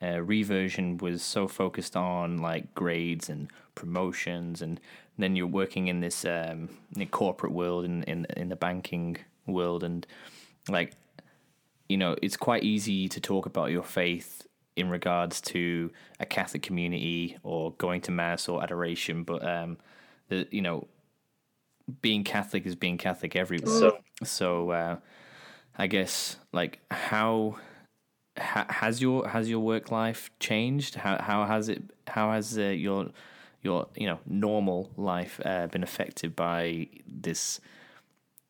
uh, 0.00 0.20
reversion 0.20 0.98
was 0.98 1.22
so 1.22 1.48
focused 1.48 1.96
on 1.96 2.38
like 2.38 2.72
grades 2.74 3.28
and 3.28 3.50
promotions, 3.74 4.62
and 4.62 4.80
then 5.18 5.34
you're 5.34 5.48
working 5.48 5.88
in 5.88 6.00
this 6.00 6.24
um, 6.24 6.68
in 6.96 7.08
corporate 7.08 7.52
world 7.52 7.84
in, 7.84 8.04
in 8.04 8.26
in 8.36 8.48
the 8.48 8.56
banking 8.56 9.16
world, 9.46 9.84
and 9.84 10.06
like 10.68 10.92
you 11.88 11.96
know, 11.96 12.16
it's 12.22 12.36
quite 12.36 12.64
easy 12.64 13.08
to 13.08 13.20
talk 13.20 13.46
about 13.46 13.70
your 13.70 13.82
faith 13.82 14.46
in 14.76 14.88
regards 14.88 15.40
to 15.40 15.90
a 16.18 16.26
Catholic 16.26 16.62
community 16.62 17.36
or 17.42 17.72
going 17.72 18.00
to 18.02 18.10
mass 18.10 18.48
or 18.48 18.62
adoration, 18.62 19.22
but 19.22 19.46
um, 19.46 19.76
the 20.28 20.48
you 20.50 20.62
know, 20.62 20.88
being 22.02 22.24
Catholic 22.24 22.66
is 22.66 22.74
being 22.74 22.98
Catholic 22.98 23.36
everywhere. 23.36 23.78
So, 23.78 23.98
so 24.24 24.70
uh, 24.70 24.96
I 25.76 25.86
guess 25.86 26.36
like 26.52 26.80
how 26.90 27.58
ha, 28.38 28.66
has 28.68 29.00
your 29.00 29.28
has 29.28 29.48
your 29.48 29.60
work 29.60 29.90
life 29.90 30.30
changed? 30.40 30.96
How 30.96 31.20
how 31.22 31.44
has 31.46 31.68
it 31.68 31.82
how 32.08 32.32
has 32.32 32.58
uh, 32.58 32.62
your 32.62 33.10
your 33.62 33.88
you 33.94 34.06
know 34.06 34.18
normal 34.26 34.90
life 34.96 35.40
uh, 35.44 35.66
been 35.68 35.82
affected 35.82 36.34
by 36.34 36.88
this 37.06 37.60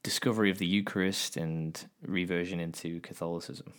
discovery 0.04 0.50
of 0.50 0.58
the 0.58 0.66
Eucharist 0.66 1.36
and 1.36 1.88
reversion 2.06 2.60
into 2.60 3.00
Catholicism? 3.00 3.72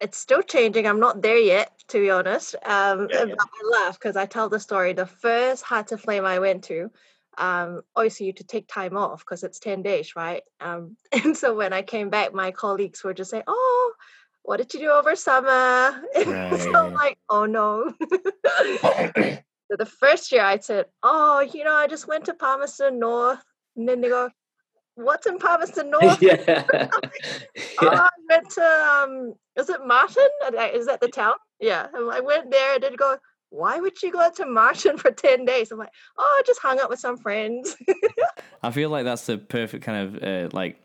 it's 0.00 0.18
still 0.18 0.42
changing. 0.42 0.86
I'm 0.86 1.00
not 1.00 1.22
there 1.22 1.38
yet, 1.38 1.72
to 1.88 2.00
be 2.00 2.10
honest. 2.10 2.54
Um, 2.64 3.08
yeah, 3.10 3.24
yeah. 3.24 3.34
I 3.38 3.84
laugh 3.84 3.98
because 3.98 4.16
I 4.16 4.26
tell 4.26 4.48
the 4.48 4.60
story. 4.60 4.92
The 4.92 5.06
first 5.06 5.64
heart 5.64 5.90
Hearts 5.90 6.02
flame 6.02 6.24
I 6.24 6.38
went 6.38 6.64
to, 6.64 6.90
um, 7.36 7.82
obviously 7.96 8.26
you 8.26 8.32
to 8.34 8.44
take 8.44 8.68
time 8.68 8.96
off 8.96 9.20
because 9.20 9.42
it's 9.42 9.58
10 9.58 9.82
days, 9.82 10.14
right? 10.16 10.42
Um, 10.60 10.96
and 11.12 11.36
so 11.36 11.54
when 11.54 11.72
I 11.72 11.82
came 11.82 12.10
back, 12.10 12.32
my 12.32 12.50
colleagues 12.50 13.02
were 13.02 13.14
just 13.14 13.30
saying, 13.30 13.44
oh, 13.46 13.92
what 14.42 14.58
did 14.58 14.72
you 14.72 14.80
do 14.80 14.90
over 14.90 15.14
summer? 15.16 16.02
Right. 16.26 16.60
so 16.60 16.74
I'm 16.74 16.94
like, 16.94 17.18
oh 17.28 17.44
no. 17.44 17.92
so 18.80 19.76
the 19.76 19.86
first 19.86 20.32
year 20.32 20.42
I 20.42 20.58
said, 20.58 20.86
oh, 21.02 21.40
you 21.40 21.64
know, 21.64 21.74
I 21.74 21.86
just 21.86 22.08
went 22.08 22.24
to 22.26 22.34
Palmerston 22.34 22.98
North. 22.98 23.42
And 23.76 23.88
then 23.88 24.00
they 24.00 24.08
go, 24.08 24.30
what's 24.98 25.26
in 25.26 25.38
Palmerston 25.38 25.90
North? 26.00 26.20
yeah. 26.20 26.36
yeah. 26.72 26.88
Oh, 27.80 27.88
I 27.88 28.08
went 28.28 28.50
to 28.50 28.62
um, 28.62 29.34
is 29.56 29.68
it 29.68 29.86
Marton? 29.86 30.28
Is 30.74 30.86
that 30.86 31.00
the 31.00 31.08
town? 31.08 31.34
Yeah. 31.60 31.86
I 31.94 32.20
went 32.20 32.50
there. 32.50 32.74
I 32.74 32.78
did 32.78 32.96
go. 32.98 33.16
Why 33.50 33.80
would 33.80 34.02
you 34.02 34.12
go 34.12 34.30
to 34.30 34.44
Marton 34.44 34.98
for 34.98 35.10
ten 35.10 35.44
days? 35.46 35.72
I'm 35.72 35.78
like, 35.78 35.92
oh, 36.18 36.36
I 36.38 36.42
just 36.46 36.60
hung 36.60 36.78
out 36.80 36.90
with 36.90 37.00
some 37.00 37.16
friends. 37.16 37.76
I 38.62 38.70
feel 38.70 38.90
like 38.90 39.04
that's 39.04 39.24
the 39.24 39.38
perfect 39.38 39.84
kind 39.84 40.16
of 40.16 40.22
uh, 40.22 40.48
like 40.54 40.78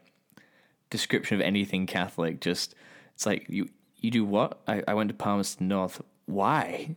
description 0.90 1.36
of 1.36 1.42
anything 1.42 1.88
Catholic. 1.88 2.40
Just 2.40 2.74
it's 3.16 3.26
like 3.26 3.46
you 3.50 3.70
you 3.98 4.12
do 4.12 4.24
what? 4.24 4.60
I, 4.68 4.82
I 4.88 4.94
went 4.94 5.10
to 5.10 5.14
Palmerston 5.14 5.68
North 5.68 6.02
why? 6.26 6.96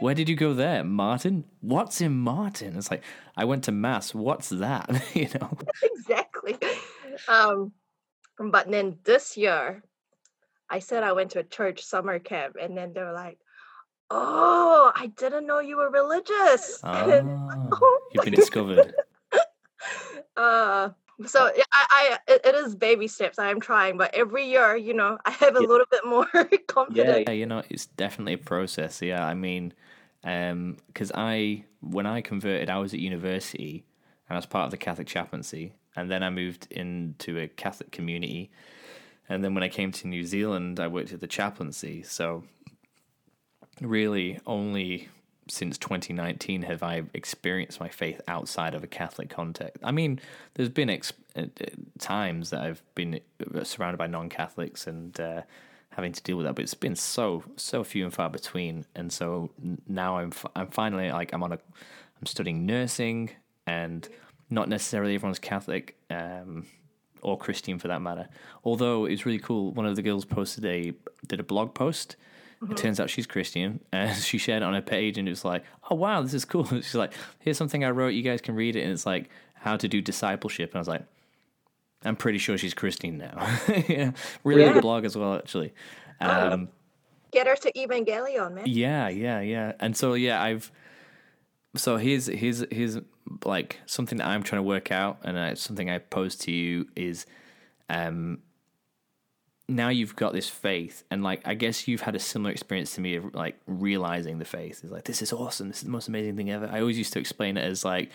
Where 0.00 0.14
did 0.14 0.28
you 0.28 0.36
go 0.36 0.54
there? 0.54 0.84
Marton? 0.84 1.44
What's 1.60 2.00
in 2.00 2.16
Marton? 2.16 2.76
It's 2.76 2.90
like, 2.90 3.02
I 3.36 3.44
went 3.44 3.64
to 3.64 3.72
Mass. 3.72 4.14
What's 4.14 4.50
that? 4.50 4.88
you 5.14 5.28
know? 5.40 5.58
Exactly. 5.82 6.31
Um, 7.28 7.72
but 8.38 8.70
then 8.70 8.98
this 9.04 9.36
year, 9.36 9.82
I 10.70 10.78
said 10.78 11.02
I 11.02 11.12
went 11.12 11.32
to 11.32 11.40
a 11.40 11.44
church 11.44 11.84
summer 11.84 12.18
camp, 12.18 12.56
and 12.60 12.76
then 12.76 12.92
they 12.94 13.02
were 13.02 13.12
like, 13.12 13.38
Oh, 14.10 14.92
I 14.94 15.06
didn't 15.06 15.46
know 15.46 15.60
you 15.60 15.78
were 15.78 15.90
religious. 15.90 16.80
Oh, 16.84 17.68
oh 17.72 18.00
you've 18.12 18.24
been 18.24 18.34
discovered. 18.44 18.94
uh, 20.36 20.90
so 21.26 21.50
I, 21.72 21.86
I 21.90 22.18
it 22.26 22.54
is 22.54 22.74
baby 22.76 23.08
steps. 23.08 23.38
I 23.38 23.50
am 23.50 23.60
trying, 23.60 23.96
but 23.96 24.14
every 24.14 24.46
year, 24.46 24.76
you 24.76 24.92
know, 24.92 25.18
I 25.24 25.30
have 25.30 25.56
a 25.56 25.60
yeah. 25.60 25.66
little 25.66 25.86
bit 25.90 26.04
more 26.04 26.26
confidence. 26.66 27.24
Yeah, 27.26 27.32
you 27.32 27.46
know, 27.46 27.62
it's 27.70 27.86
definitely 27.86 28.34
a 28.34 28.38
process. 28.38 29.00
Yeah, 29.00 29.24
I 29.24 29.34
mean, 29.34 29.72
um, 30.24 30.76
because 30.88 31.10
I 31.14 31.64
when 31.80 32.06
I 32.06 32.20
converted, 32.20 32.68
I 32.68 32.78
was 32.78 32.92
at 32.92 33.00
university 33.00 33.84
and 34.28 34.36
I 34.36 34.38
was 34.38 34.46
part 34.46 34.66
of 34.66 34.70
the 34.70 34.76
Catholic 34.76 35.06
chaplaincy, 35.06 35.74
and 35.96 36.10
then 36.10 36.22
I 36.22 36.30
moved 36.30 36.68
into 36.70 37.38
a 37.38 37.48
Catholic 37.48 37.90
community, 37.92 38.50
and 39.28 39.44
then 39.44 39.54
when 39.54 39.62
I 39.62 39.68
came 39.68 39.92
to 39.92 40.08
New 40.08 40.24
Zealand, 40.24 40.80
I 40.80 40.88
worked 40.88 41.12
at 41.12 41.20
the 41.20 41.26
chaplaincy. 41.26 42.02
So 42.02 42.44
really, 43.80 44.38
only 44.46 45.08
since 45.48 45.76
2019 45.78 46.62
have 46.62 46.82
I 46.82 47.02
experienced 47.14 47.80
my 47.80 47.88
faith 47.88 48.20
outside 48.28 48.74
of 48.74 48.84
a 48.84 48.86
Catholic 48.86 49.28
context. 49.28 49.82
I 49.82 49.90
mean, 49.90 50.20
there's 50.54 50.68
been 50.68 50.88
ex- 50.88 51.12
uh, 51.36 51.46
times 51.98 52.50
that 52.50 52.60
I've 52.62 52.82
been 52.94 53.20
uh, 53.54 53.64
surrounded 53.64 53.98
by 53.98 54.06
non-Catholics 54.06 54.86
and 54.86 55.18
uh, 55.20 55.42
having 55.90 56.12
to 56.12 56.22
deal 56.22 56.36
with 56.36 56.46
that, 56.46 56.54
but 56.54 56.62
it's 56.62 56.74
been 56.74 56.96
so 56.96 57.44
so 57.56 57.84
few 57.84 58.04
and 58.04 58.14
far 58.14 58.30
between. 58.30 58.86
And 58.94 59.12
so 59.12 59.50
now 59.86 60.18
I'm 60.18 60.32
I'm 60.54 60.68
finally 60.68 61.10
like 61.10 61.32
I'm 61.32 61.42
on 61.42 61.52
a 61.52 61.58
I'm 62.20 62.26
studying 62.26 62.64
nursing, 62.66 63.30
and 63.66 64.08
not 64.52 64.68
necessarily 64.68 65.14
everyone's 65.14 65.38
Catholic. 65.38 65.96
Um, 66.10 66.66
or 67.22 67.38
Christian 67.38 67.78
for 67.78 67.86
that 67.86 68.02
matter. 68.02 68.28
Although 68.64 69.04
it's 69.04 69.24
really 69.24 69.38
cool. 69.38 69.70
One 69.70 69.86
of 69.86 69.94
the 69.94 70.02
girls 70.02 70.24
posted 70.24 70.64
a 70.64 70.92
did 71.28 71.38
a 71.38 71.44
blog 71.44 71.72
post 71.72 72.16
It 72.68 72.76
turns 72.76 72.98
out 72.98 73.10
she's 73.10 73.28
Christian, 73.28 73.78
and 73.92 74.16
she 74.30 74.38
shared 74.38 74.62
it 74.62 74.66
on 74.66 74.74
her 74.74 74.82
page, 74.82 75.18
and 75.18 75.28
it 75.28 75.30
was 75.30 75.44
like, 75.44 75.62
"Oh 75.88 75.94
wow, 75.94 76.22
this 76.22 76.34
is 76.34 76.44
cool." 76.44 76.64
She's 76.82 76.96
like, 76.96 77.12
"Here's 77.38 77.56
something 77.56 77.84
I 77.84 77.90
wrote. 77.90 78.08
You 78.14 78.22
guys 78.22 78.40
can 78.40 78.56
read 78.56 78.74
it." 78.74 78.82
And 78.82 78.90
it's 78.92 79.06
like 79.06 79.30
how 79.54 79.76
to 79.76 79.86
do 79.86 80.00
discipleship, 80.00 80.70
and 80.70 80.76
I 80.76 80.80
was 80.80 80.88
like, 80.88 81.04
"I'm 82.04 82.16
pretty 82.16 82.38
sure 82.38 82.58
she's 82.58 82.74
Christian 82.74 83.18
now." 83.18 83.36
yeah, 83.88 84.10
really 84.42 84.62
Yeah. 84.62 84.72
good 84.72 84.82
blog 84.82 85.04
as 85.04 85.16
well, 85.16 85.34
actually. 85.36 85.72
Um, 86.20 86.68
Get 87.30 87.46
her 87.46 87.54
to 87.54 87.72
Evangelion, 87.72 88.52
man. 88.54 88.64
yeah, 88.66 89.08
yeah, 89.08 89.40
yeah. 89.40 89.72
And 89.78 89.96
so 89.96 90.14
yeah, 90.14 90.42
I've 90.42 90.72
so 91.76 91.98
here's 91.98 92.26
here's 92.26 92.64
here's 92.72 92.98
like 93.44 93.78
something 93.86 94.18
that 94.18 94.26
I'm 94.26 94.42
trying 94.42 94.58
to 94.60 94.64
work 94.66 94.90
out, 94.90 95.18
and 95.24 95.36
uh, 95.36 95.54
something 95.54 95.90
I 95.90 95.98
pose 95.98 96.36
to 96.36 96.50
you 96.52 96.88
is, 96.96 97.26
um, 97.88 98.38
now 99.68 99.88
you've 99.88 100.16
got 100.16 100.32
this 100.32 100.48
faith, 100.48 101.04
and 101.10 101.22
like 101.22 101.40
I 101.46 101.54
guess 101.54 101.86
you've 101.88 102.02
had 102.02 102.14
a 102.14 102.18
similar 102.18 102.50
experience 102.50 102.94
to 102.96 103.00
me 103.00 103.16
of 103.16 103.34
like 103.34 103.56
realizing 103.66 104.38
the 104.38 104.44
faith 104.44 104.84
is 104.84 104.90
like 104.90 105.04
this 105.04 105.22
is 105.22 105.32
awesome, 105.32 105.68
this 105.68 105.78
is 105.78 105.84
the 105.84 105.90
most 105.90 106.08
amazing 106.08 106.36
thing 106.36 106.50
ever. 106.50 106.68
I 106.70 106.80
always 106.80 106.98
used 106.98 107.12
to 107.14 107.18
explain 107.20 107.56
it 107.56 107.64
as 107.64 107.84
like, 107.84 108.10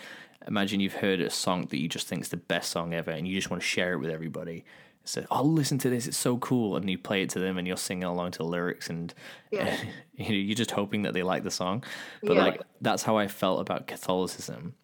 imagine 0.46 0.80
you've 0.80 0.94
heard 0.94 1.20
a 1.20 1.30
song 1.30 1.66
that 1.70 1.78
you 1.78 1.88
just 1.88 2.06
think 2.06 2.22
is 2.22 2.28
the 2.28 2.36
best 2.36 2.70
song 2.70 2.94
ever, 2.94 3.10
and 3.10 3.26
you 3.26 3.34
just 3.34 3.50
want 3.50 3.62
to 3.62 3.68
share 3.68 3.92
it 3.94 3.98
with 3.98 4.10
everybody. 4.10 4.64
So, 5.04 5.24
oh, 5.30 5.42
listen 5.42 5.78
to 5.78 5.88
this; 5.90 6.06
it's 6.06 6.18
so 6.18 6.36
cool, 6.36 6.76
and 6.76 6.88
you 6.88 6.98
play 6.98 7.22
it 7.22 7.30
to 7.30 7.38
them, 7.38 7.56
and 7.56 7.66
you're 7.66 7.78
singing 7.78 8.04
along 8.04 8.32
to 8.32 8.38
the 8.38 8.44
lyrics, 8.44 8.90
and 8.90 9.12
Yeah. 9.50 9.74
you 10.16 10.24
know, 10.26 10.34
you're 10.34 10.54
just 10.54 10.72
hoping 10.72 11.02
that 11.02 11.14
they 11.14 11.22
like 11.22 11.44
the 11.44 11.50
song. 11.50 11.82
But 12.22 12.36
Yeah. 12.36 12.44
like 12.44 12.60
that's 12.82 13.02
how 13.04 13.16
I 13.16 13.26
felt 13.26 13.60
about 13.62 13.86
Catholicism. 13.86 14.74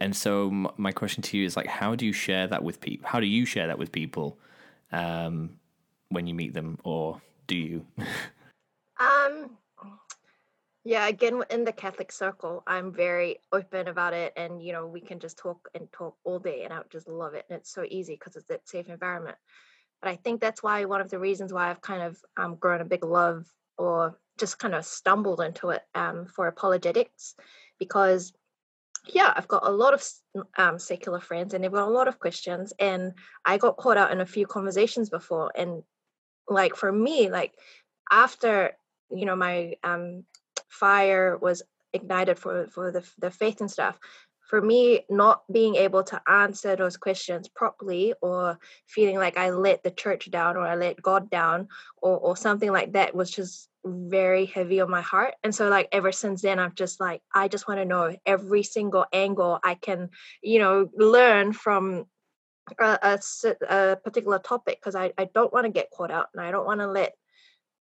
And 0.00 0.16
so 0.16 0.50
my 0.50 0.92
question 0.92 1.22
to 1.24 1.36
you 1.36 1.44
is 1.44 1.56
like, 1.56 1.66
how 1.66 1.94
do 1.94 2.06
you 2.06 2.12
share 2.12 2.46
that 2.46 2.64
with 2.64 2.80
people? 2.80 3.06
How 3.08 3.20
do 3.20 3.26
you 3.26 3.44
share 3.44 3.66
that 3.66 3.78
with 3.78 3.92
people 3.92 4.38
um, 4.92 5.58
when 6.08 6.26
you 6.26 6.34
meet 6.34 6.54
them, 6.54 6.78
or 6.84 7.20
do 7.46 7.54
you? 7.54 7.86
Um, 9.00 9.56
yeah, 10.84 11.08
again, 11.08 11.42
in 11.50 11.64
the 11.64 11.72
Catholic 11.72 12.12
circle, 12.12 12.62
I'm 12.66 12.92
very 12.92 13.38
open 13.50 13.88
about 13.88 14.12
it, 14.12 14.34
and 14.36 14.62
you 14.62 14.74
know, 14.74 14.86
we 14.86 15.00
can 15.00 15.18
just 15.18 15.38
talk 15.38 15.68
and 15.74 15.90
talk 15.90 16.16
all 16.24 16.38
day, 16.38 16.64
and 16.64 16.72
I 16.72 16.80
just 16.90 17.08
love 17.08 17.32
it. 17.32 17.46
And 17.48 17.58
it's 17.58 17.72
so 17.72 17.84
easy 17.88 18.14
because 18.14 18.36
it's 18.36 18.46
that 18.48 18.68
safe 18.68 18.90
environment. 18.90 19.36
But 20.02 20.10
I 20.10 20.16
think 20.16 20.40
that's 20.40 20.62
why 20.62 20.84
one 20.84 21.00
of 21.00 21.10
the 21.10 21.18
reasons 21.18 21.50
why 21.50 21.70
I've 21.70 21.80
kind 21.80 22.02
of 22.02 22.18
um, 22.36 22.56
grown 22.56 22.82
a 22.82 22.84
big 22.84 23.04
love, 23.04 23.46
or 23.78 24.18
just 24.38 24.58
kind 24.58 24.74
of 24.74 24.84
stumbled 24.84 25.40
into 25.40 25.70
it 25.70 25.82
um, 25.94 26.26
for 26.26 26.46
apologetics, 26.46 27.34
because 27.78 28.32
yeah, 29.06 29.32
I've 29.34 29.48
got 29.48 29.66
a 29.66 29.70
lot 29.70 29.94
of 29.94 30.04
um, 30.58 30.78
secular 30.78 31.20
friends, 31.20 31.54
and 31.54 31.62
they've 31.62 31.72
got 31.72 31.88
a 31.88 31.90
lot 31.90 32.08
of 32.08 32.18
questions, 32.18 32.72
and 32.78 33.12
I 33.44 33.58
got 33.58 33.76
caught 33.76 33.96
out 33.96 34.12
in 34.12 34.20
a 34.20 34.26
few 34.26 34.46
conversations 34.46 35.10
before, 35.10 35.52
and 35.56 35.82
like 36.48 36.76
for 36.76 36.92
me, 36.92 37.30
like 37.30 37.54
after 38.10 38.72
you 39.10 39.24
know 39.24 39.36
my 39.36 39.74
um 39.82 40.24
fire 40.68 41.36
was 41.38 41.62
ignited 41.92 42.38
for 42.38 42.66
for 42.68 42.90
the 42.92 43.08
the 43.18 43.30
faith 43.30 43.60
and 43.60 43.70
stuff 43.70 43.98
for 44.50 44.60
me 44.60 45.04
not 45.08 45.44
being 45.52 45.76
able 45.76 46.02
to 46.02 46.20
answer 46.28 46.74
those 46.74 46.96
questions 46.96 47.48
properly 47.48 48.12
or 48.20 48.58
feeling 48.88 49.16
like 49.16 49.38
i 49.38 49.50
let 49.50 49.82
the 49.84 49.92
church 49.92 50.28
down 50.30 50.56
or 50.56 50.66
i 50.66 50.74
let 50.74 51.00
god 51.00 51.30
down 51.30 51.68
or 52.02 52.18
or 52.18 52.36
something 52.36 52.72
like 52.72 52.92
that 52.92 53.14
was 53.14 53.30
just 53.30 53.68
very 53.84 54.46
heavy 54.46 54.80
on 54.80 54.90
my 54.90 55.00
heart 55.00 55.34
and 55.44 55.54
so 55.54 55.68
like 55.68 55.88
ever 55.92 56.10
since 56.10 56.42
then 56.42 56.58
i've 56.58 56.74
just 56.74 56.98
like 57.00 57.22
i 57.32 57.46
just 57.46 57.68
want 57.68 57.78
to 57.78 57.84
know 57.84 58.14
every 58.26 58.64
single 58.64 59.06
angle 59.12 59.60
i 59.62 59.74
can 59.74 60.10
you 60.42 60.58
know 60.58 60.90
learn 60.96 61.52
from 61.52 62.04
a 62.80 63.18
a 63.68 63.96
particular 64.04 64.38
topic 64.38 64.78
because 64.80 64.94
I, 64.94 65.12
I 65.18 65.28
don't 65.32 65.52
want 65.52 65.66
to 65.66 65.72
get 65.72 65.90
caught 65.90 66.10
out 66.10 66.28
and 66.34 66.44
I 66.44 66.50
don't 66.50 66.66
want 66.66 66.80
to 66.80 66.86
let 66.86 67.14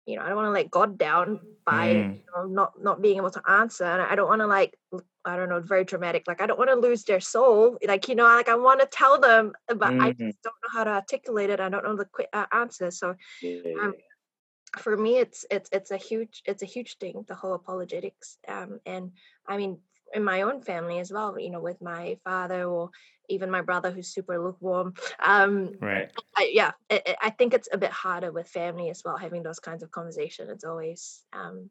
you 0.06 0.16
know 0.16 0.22
I 0.22 0.28
don't 0.28 0.36
want 0.36 0.46
to 0.46 0.52
let 0.52 0.70
God 0.70 0.98
down 0.98 1.40
by 1.64 1.88
Mm. 1.88 2.14
you 2.14 2.22
know, 2.34 2.46
not 2.46 2.72
not 2.82 3.02
being 3.02 3.16
able 3.16 3.30
to 3.30 3.42
answer 3.48 3.84
and 3.84 4.02
I 4.02 4.14
don't 4.14 4.28
want 4.28 4.40
to 4.40 4.46
like 4.46 4.78
I 5.26 5.36
don't 5.36 5.48
know 5.48 5.60
very 5.60 5.84
dramatic 5.84 6.24
like 6.28 6.40
I 6.40 6.46
don't 6.46 6.58
want 6.58 6.70
to 6.70 6.76
lose 6.76 7.04
their 7.04 7.20
soul 7.20 7.78
like 7.86 8.08
you 8.08 8.14
know 8.14 8.24
like 8.24 8.48
I 8.48 8.56
want 8.56 8.80
to 8.80 8.86
tell 8.86 9.20
them 9.20 9.52
but 9.68 9.94
I 10.00 10.10
Mhm. 10.10 10.18
just 10.20 10.42
don't 10.42 10.54
know 10.62 10.70
how 10.72 10.84
to 10.84 10.90
articulate 10.90 11.50
it 11.50 11.60
I 11.60 11.68
don't 11.68 11.84
know 11.84 11.96
the 11.96 12.06
quick 12.06 12.28
uh, 12.32 12.46
answer 12.52 12.90
so 12.90 13.16
um, 13.82 13.94
for 14.78 14.96
me 14.96 15.18
it's 15.18 15.46
it's 15.50 15.68
it's 15.72 15.90
a 15.90 15.96
huge 15.96 16.42
it's 16.44 16.62
a 16.62 16.66
huge 16.66 16.98
thing 16.98 17.24
the 17.28 17.34
whole 17.34 17.54
apologetics 17.54 18.38
um 18.48 18.80
and 18.84 19.12
i 19.46 19.56
mean 19.56 19.78
in 20.12 20.22
my 20.24 20.42
own 20.42 20.60
family 20.60 20.98
as 20.98 21.10
well 21.12 21.38
you 21.38 21.50
know 21.50 21.60
with 21.60 21.80
my 21.80 22.18
father 22.24 22.64
or 22.64 22.90
even 23.28 23.50
my 23.50 23.62
brother 23.62 23.90
who's 23.90 24.08
super 24.08 24.38
lukewarm 24.38 24.94
um 25.24 25.70
Right. 25.80 26.10
I, 26.36 26.50
yeah 26.52 26.72
I, 26.90 27.02
I- 27.06 27.16
I 27.22 27.30
think 27.30 27.54
it's 27.54 27.68
a 27.72 27.78
bit 27.78 27.90
harder 27.90 28.32
with 28.32 28.48
family 28.48 28.90
as 28.90 29.02
well 29.04 29.16
having 29.16 29.42
those 29.42 29.60
kinds 29.60 29.82
of 29.82 29.90
conversations. 29.90 30.50
it's 30.50 30.64
always 30.64 31.24
um 31.32 31.70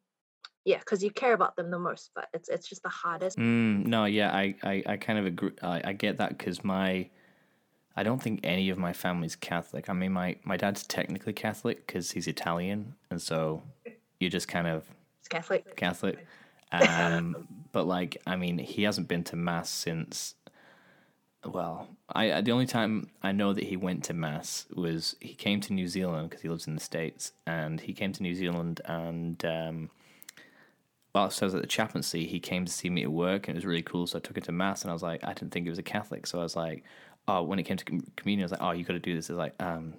yeah 0.65 0.79
because 0.79 1.03
you 1.03 1.11
care 1.11 1.33
about 1.33 1.55
them 1.55 1.69
the 1.71 1.79
most 1.79 2.11
but 2.15 2.27
it's 2.33 2.49
it's 2.49 2.67
just 2.67 2.83
the 2.83 2.89
hardest 2.89 3.37
Mm, 3.37 3.85
no, 3.85 4.05
yeah, 4.05 4.31
I, 4.33 4.55
I, 4.63 4.83
I 4.85 4.97
kind 4.97 5.19
of 5.19 5.25
agree. 5.25 5.51
I, 5.61 5.81
I 5.85 5.93
get 5.93 6.17
that 6.17 6.37
because 6.37 6.63
my, 6.63 7.09
I 7.95 8.03
don't 8.03 8.21
think 8.21 8.39
any 8.43 8.69
of 8.69 8.77
my 8.77 8.93
family's 8.93 9.35
Catholic. 9.35 9.89
I 9.89 9.93
mean, 9.93 10.11
my, 10.11 10.37
my 10.43 10.57
dad's 10.57 10.83
technically 10.83 11.33
Catholic 11.33 11.85
because 11.85 12.11
he's 12.11 12.27
Italian, 12.27 12.95
and 13.09 13.21
so 13.21 13.61
you're 14.19 14.29
just 14.29 14.47
kind 14.47 14.67
of 14.67 14.83
it's 15.19 15.27
catholic 15.27 15.75
Catholic. 15.75 16.25
Um, 16.71 17.47
but 17.71 17.87
like, 17.87 18.17
I 18.27 18.35
mean, 18.35 18.57
he 18.57 18.83
hasn't 18.83 19.07
been 19.07 19.23
to 19.25 19.35
mass 19.37 19.69
since. 19.69 20.35
Well, 21.45 21.87
I 22.11 22.33
I- 22.33 22.41
the 22.41 22.51
only 22.51 22.65
time 22.65 23.11
I 23.21 23.31
know 23.31 23.53
that 23.53 23.63
he 23.63 23.77
went 23.77 24.03
to 24.05 24.13
mass 24.13 24.65
was 24.75 25.15
he 25.21 25.35
came 25.35 25.61
to 25.61 25.73
New 25.73 25.87
Zealand 25.87 26.29
because 26.29 26.41
he 26.41 26.49
lives 26.49 26.67
in 26.67 26.73
the 26.73 26.81
states, 26.81 27.31
and 27.45 27.79
he 27.79 27.93
came 27.93 28.11
to 28.13 28.23
New 28.23 28.35
Zealand 28.35 28.81
and. 28.85 29.43
Um, 29.45 29.89
well, 31.15 31.29
so 31.29 31.45
I 31.45 31.47
was 31.47 31.55
at 31.55 31.61
the 31.61 31.67
chaplaincy. 31.67 32.27
He 32.27 32.41
came 32.41 32.65
to 32.65 32.71
see 32.71 32.89
me 32.89 33.03
at 33.03 33.11
work, 33.11 33.47
and 33.47 33.55
it 33.55 33.57
was 33.57 33.65
really 33.65 33.81
cool. 33.81 34.05
So 34.05 34.17
I 34.17 34.21
took 34.21 34.35
him 34.35 34.43
to 34.43 34.51
mass, 34.51 34.81
and 34.81 34.91
I 34.91 34.93
was 34.93 35.01
like, 35.01 35.23
I 35.23 35.33
didn't 35.33 35.51
think 35.51 35.65
he 35.65 35.69
was 35.69 35.79
a 35.79 35.83
Catholic, 35.83 36.27
so 36.27 36.39
I 36.39 36.43
was 36.43 36.57
like, 36.57 36.83
oh, 37.29 37.41
when 37.41 37.57
it 37.57 37.63
came 37.63 37.77
to 37.77 37.85
communion, 38.17 38.43
I 38.43 38.45
was 38.45 38.51
like, 38.51 38.61
oh, 38.61 38.71
you 38.71 38.83
got 38.83 38.93
to 38.93 38.99
do 38.99 39.15
this. 39.15 39.29
It's 39.29 39.37
like, 39.37 39.55
um, 39.61 39.93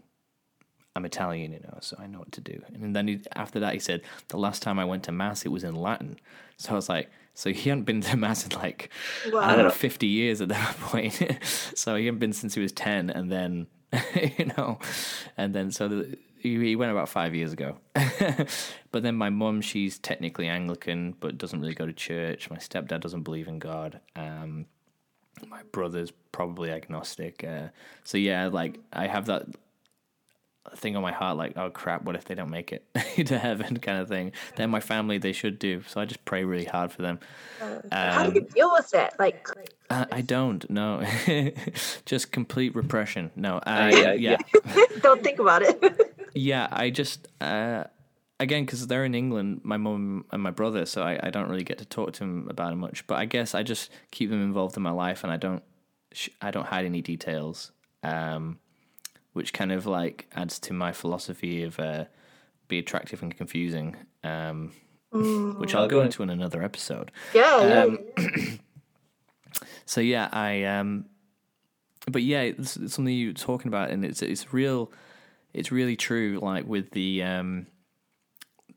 I'm 0.94 1.07
Italian, 1.07 1.52
you 1.52 1.61
know, 1.61 1.79
so 1.81 1.96
I 1.98 2.07
know 2.07 2.18
what 2.18 2.33
to 2.33 2.42
do. 2.42 2.61
And 2.74 2.94
then 2.94 3.09
he, 3.09 3.20
after 3.35 3.59
that, 3.61 3.72
he 3.72 3.79
said, 3.79 4.02
the 4.29 4.37
last 4.37 4.61
time 4.61 4.79
I 4.79 4.85
went 4.85 5.05
to 5.05 5.12
mass, 5.12 5.46
it 5.46 5.48
was 5.48 5.64
in 5.64 5.74
Latin. 5.74 6.18
So 6.59 6.72
I 6.72 6.74
was 6.74 6.90
like, 6.90 7.11
so 7.33 7.50
he 7.50 7.70
hadn't 7.70 7.85
been 7.85 8.02
to 8.02 8.16
mass 8.16 8.46
in 8.46 8.59
like, 8.59 8.90
I 9.26 9.57
don't 9.57 9.64
know, 9.64 9.70
50 9.70 10.07
years 10.07 10.42
at 10.42 10.48
that 10.48 10.76
point. 10.81 11.22
so 11.74 11.96
he 11.96 12.05
hadn't 12.05 12.20
been 12.20 12.35
since 12.35 12.55
he 12.55 12.61
was 12.61 12.72
10. 12.72 13.09
And 13.09 13.33
then, 13.33 13.66
you 14.38 14.52
know, 14.57 14.79
and 15.38 15.55
then 15.55 15.70
so 15.70 15.88
the, 15.88 16.18
he, 16.46 16.68
he 16.68 16.76
went 16.76 16.92
about 16.92 17.09
five 17.09 17.35
years 17.35 17.52
ago. 17.52 17.76
but 17.94 19.02
then 19.02 19.14
my 19.16 19.30
mum, 19.30 19.61
she's 19.61 19.98
technically 19.98 20.48
Anglican, 20.48 21.14
but 21.18 21.38
doesn't 21.38 21.61
really 21.61 21.74
go 21.74 21.87
to 21.87 21.92
church. 21.92 22.50
My 22.50 22.59
stepdad 22.59 23.00
doesn't 23.00 23.22
believe 23.22 23.48
in 23.48 23.59
God. 23.59 24.00
Um, 24.14 24.66
my 25.48 25.62
brother's 25.72 26.12
probably 26.32 26.70
agnostic. 26.70 27.44
Uh, 27.44 27.68
so 28.04 28.18
yeah, 28.18 28.46
like 28.46 28.78
I 28.92 29.06
have 29.06 29.26
that 29.26 29.46
thing 30.74 30.96
on 30.96 31.02
my 31.02 31.12
heart, 31.12 31.37
like, 31.37 31.56
oh 31.56 31.70
crap, 31.70 32.02
what 32.02 32.16
if 32.16 32.24
they 32.24 32.35
don't 32.35 32.50
make 32.50 32.72
it 32.72 32.85
to 33.26 33.38
heaven, 33.38 33.76
kind 33.78 33.98
of 33.98 34.09
thing. 34.09 34.32
Then 34.56 34.70
my 34.70 34.80
family, 34.80 35.18
they 35.18 35.32
should 35.32 35.59
do. 35.59 35.82
So 35.87 36.00
I 36.00 36.04
just 36.04 36.24
pray 36.24 36.44
really 36.44 36.64
hard 36.64 36.90
for 36.92 37.02
them. 37.02 37.20
how 37.92 38.28
do 38.28 38.35
you 38.35 38.40
deal 38.42 38.72
with 38.72 38.90
that 38.90 39.18
like 39.18 39.48
Uh, 39.90 40.06
I 40.11 40.22
don't. 40.22 40.68
No, 40.70 41.02
just 42.06 42.32
complete 42.32 42.74
repression. 42.74 43.30
No. 43.37 43.59
Uh, 43.59 43.90
yeah, 43.92 44.12
yeah, 44.12 44.37
don't 45.00 45.22
think 45.22 45.38
about 45.38 45.62
it 45.62 46.15
yeah. 46.37 46.68
I 46.70 46.90
just 46.90 47.29
uh, 47.40 47.85
again 48.38 48.64
because 48.64 48.87
they're 48.87 49.05
in 49.05 49.14
England, 49.14 49.61
my 49.64 49.77
mum 49.77 50.25
and 50.31 50.42
my 50.42 50.51
brother, 50.51 50.87
so 50.87 51.03
I, 51.03 51.18
I 51.22 51.31
don't 51.31 51.49
really 51.49 51.64
get 51.64 51.79
to 51.79 51.85
talk 51.85 52.12
to 52.14 52.20
them 52.20 52.46
about 52.49 52.72
it 52.72 52.77
much. 52.77 53.07
But 53.07 53.18
I 53.18 53.25
guess 53.25 53.55
I 53.55 53.62
just 53.62 53.90
keep 54.11 54.31
them 54.31 54.42
involved 54.42 54.77
in 54.77 54.83
my 54.83 54.90
life, 54.90 55.25
and 55.25 55.33
I 55.33 55.37
don't 55.37 55.62
sh- 56.12 56.29
I 56.40 56.51
don't 56.51 56.66
hide 56.66 56.85
any 56.85 57.03
details. 57.03 57.72
Um, 58.03 58.59
which 59.33 59.53
kind 59.53 59.70
of 59.70 59.85
like 59.85 60.27
adds 60.35 60.59
to 60.61 60.72
my 60.72 60.92
philosophy 60.92 61.62
of 61.62 61.79
uh, 61.79 62.05
be 62.68 62.79
attractive 62.79 63.22
and 63.22 63.37
confusing, 63.37 63.94
um, 64.25 64.72
which 65.59 65.75
I'll 65.75 65.88
go 65.88 66.01
into 66.01 66.22
in 66.22 66.31
another 66.31 66.62
episode. 66.62 67.11
yeah 67.35 67.66
yeah 67.66 67.83
Um, 67.85 67.99
so 69.85 70.01
yeah, 70.01 70.29
I 70.33 70.64
um, 70.64 71.07
but 72.11 72.22
yeah, 72.22 72.42
it's, 72.42 72.77
it's 72.77 72.94
something 72.94 73.12
you're 73.14 73.33
talking 73.33 73.68
about, 73.68 73.90
and 73.90 74.05
it's 74.05 74.22
it's 74.22 74.53
real, 74.53 74.90
it's 75.56 75.72
really 75.72 75.96
true. 75.96 76.38
Like 76.40 76.66
with 76.66 76.90
the 76.90 77.22
um, 77.22 77.66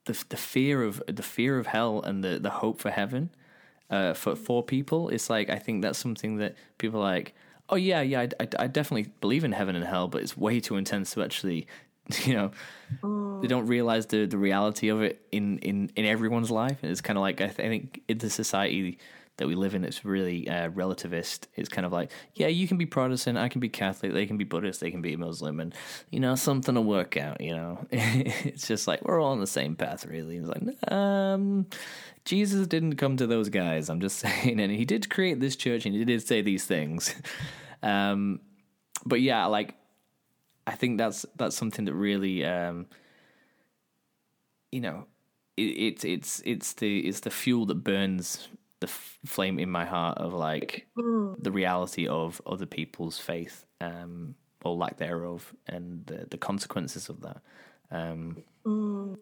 the 0.06 0.24
the 0.30 0.38
fear 0.38 0.84
of 0.84 1.02
the 1.08 1.24
fear 1.24 1.60
of 1.60 1.68
hell 1.68 2.02
and 2.02 2.24
the 2.24 2.40
the 2.40 2.50
hope 2.50 2.80
for 2.80 2.90
heaven, 2.90 3.30
uh, 3.90 4.14
for 4.14 4.36
for 4.36 4.64
people, 4.64 5.10
it's 5.10 5.30
like 5.30 5.50
I 5.50 5.58
think 5.58 5.82
that's 5.82 6.00
something 6.00 6.38
that 6.38 6.56
people 6.78 7.00
are 7.00 7.04
like. 7.04 7.36
Oh 7.72 7.76
yeah, 7.76 8.02
yeah, 8.02 8.22
I, 8.22 8.30
I, 8.40 8.48
I 8.58 8.68
definitely 8.68 9.12
believe 9.22 9.44
in 9.44 9.52
heaven 9.52 9.76
and 9.76 9.86
hell, 9.86 10.08
but 10.08 10.24
it's 10.24 10.36
way 10.36 10.60
too 10.60 10.76
intense 10.76 11.14
to 11.14 11.22
actually, 11.22 11.68
you 12.26 12.34
know, 12.34 12.52
they 13.42 13.48
don't 13.48 13.68
realize 13.68 14.08
the, 14.08 14.26
the 14.26 14.40
reality 14.40 14.90
of 14.90 15.04
it 15.04 15.22
in, 15.32 15.60
in, 15.60 15.92
in 15.96 16.04
everyone's 16.04 16.50
life. 16.50 16.80
And 16.82 16.92
it's 16.92 17.02
kind 17.02 17.16
of 17.16 17.22
like 17.22 17.42
I, 17.42 17.46
th- 17.46 17.60
I 17.60 17.70
think 17.70 18.02
in 18.08 18.18
the 18.18 18.32
society, 18.32 18.98
that 19.40 19.48
we 19.48 19.56
live 19.56 19.74
in 19.74 19.84
it's 19.84 20.06
really 20.06 20.48
uh, 20.48 20.70
relativist. 20.70 21.48
It's 21.56 21.70
kind 21.70 21.86
of 21.86 21.92
like, 21.92 22.12
yeah, 22.36 22.48
you 22.48 22.68
can 22.68 22.78
be 22.78 22.86
Protestant, 22.86 23.38
I 23.38 23.50
can 23.50 23.62
be 23.62 23.70
Catholic, 23.70 24.14
they 24.14 24.26
can 24.26 24.38
be 24.38 24.44
Buddhist, 24.44 24.82
they 24.82 24.92
can 24.92 25.02
be 25.02 25.16
Muslim, 25.16 25.60
and 25.60 25.74
you 26.12 26.20
know 26.20 26.36
something 26.36 26.76
will 26.76 26.84
work 26.84 27.18
out. 27.18 27.42
You 27.42 27.56
know, 27.56 27.88
it's 27.92 28.68
just 28.68 28.88
like 28.88 29.04
we're 29.04 29.20
all 29.20 29.32
on 29.32 29.40
the 29.40 29.48
same 29.48 29.76
path, 29.76 30.06
really. 30.06 30.38
It's 30.38 30.48
like, 30.48 30.92
um, 30.92 31.66
Jesus 32.26 32.68
didn't 32.68 32.98
come 32.98 33.18
to 33.18 33.28
those 33.28 33.50
guys. 33.50 33.90
I'm 33.90 34.02
just 34.02 34.20
saying, 34.20 34.60
and 34.60 34.72
he 34.72 34.86
did 34.86 35.10
create 35.10 35.40
this 35.40 35.56
church, 35.56 35.86
and 35.86 35.96
he 35.96 36.06
did 36.06 36.26
say 36.26 36.42
these 36.42 36.66
things. 36.66 37.16
um, 37.84 38.42
but 39.06 39.22
yeah, 39.22 39.46
like 39.46 39.76
I 40.68 40.76
think 40.76 40.98
that's 40.98 41.26
that's 41.38 41.56
something 41.56 41.86
that 41.86 41.94
really, 41.94 42.46
um, 42.46 42.88
you 44.72 44.82
know, 44.82 45.08
it's 45.58 46.04
it's 46.04 46.42
it's 46.46 46.74
the 46.74 47.00
it's 47.00 47.22
the 47.22 47.32
fuel 47.32 47.66
that 47.68 47.84
burns 47.84 48.50
the 48.80 48.88
f- 48.88 49.20
flame 49.26 49.60
in 49.60 49.70
my 49.70 49.86
heart 49.86 50.18
of 50.18 50.34
like 50.34 50.88
mm. 50.98 51.36
the 51.42 51.52
reality 51.52 52.08
of 52.08 52.42
other 52.46 52.66
people's 52.66 53.20
faith 53.20 53.66
um, 53.82 54.36
or 54.64 54.76
lack 54.76 54.98
thereof 54.98 55.54
and 55.68 56.06
the, 56.06 56.28
the 56.30 56.38
consequences 56.38 57.10
of 57.10 57.22
that. 57.22 57.42
Um, 57.92 58.44
mm. 58.66 59.18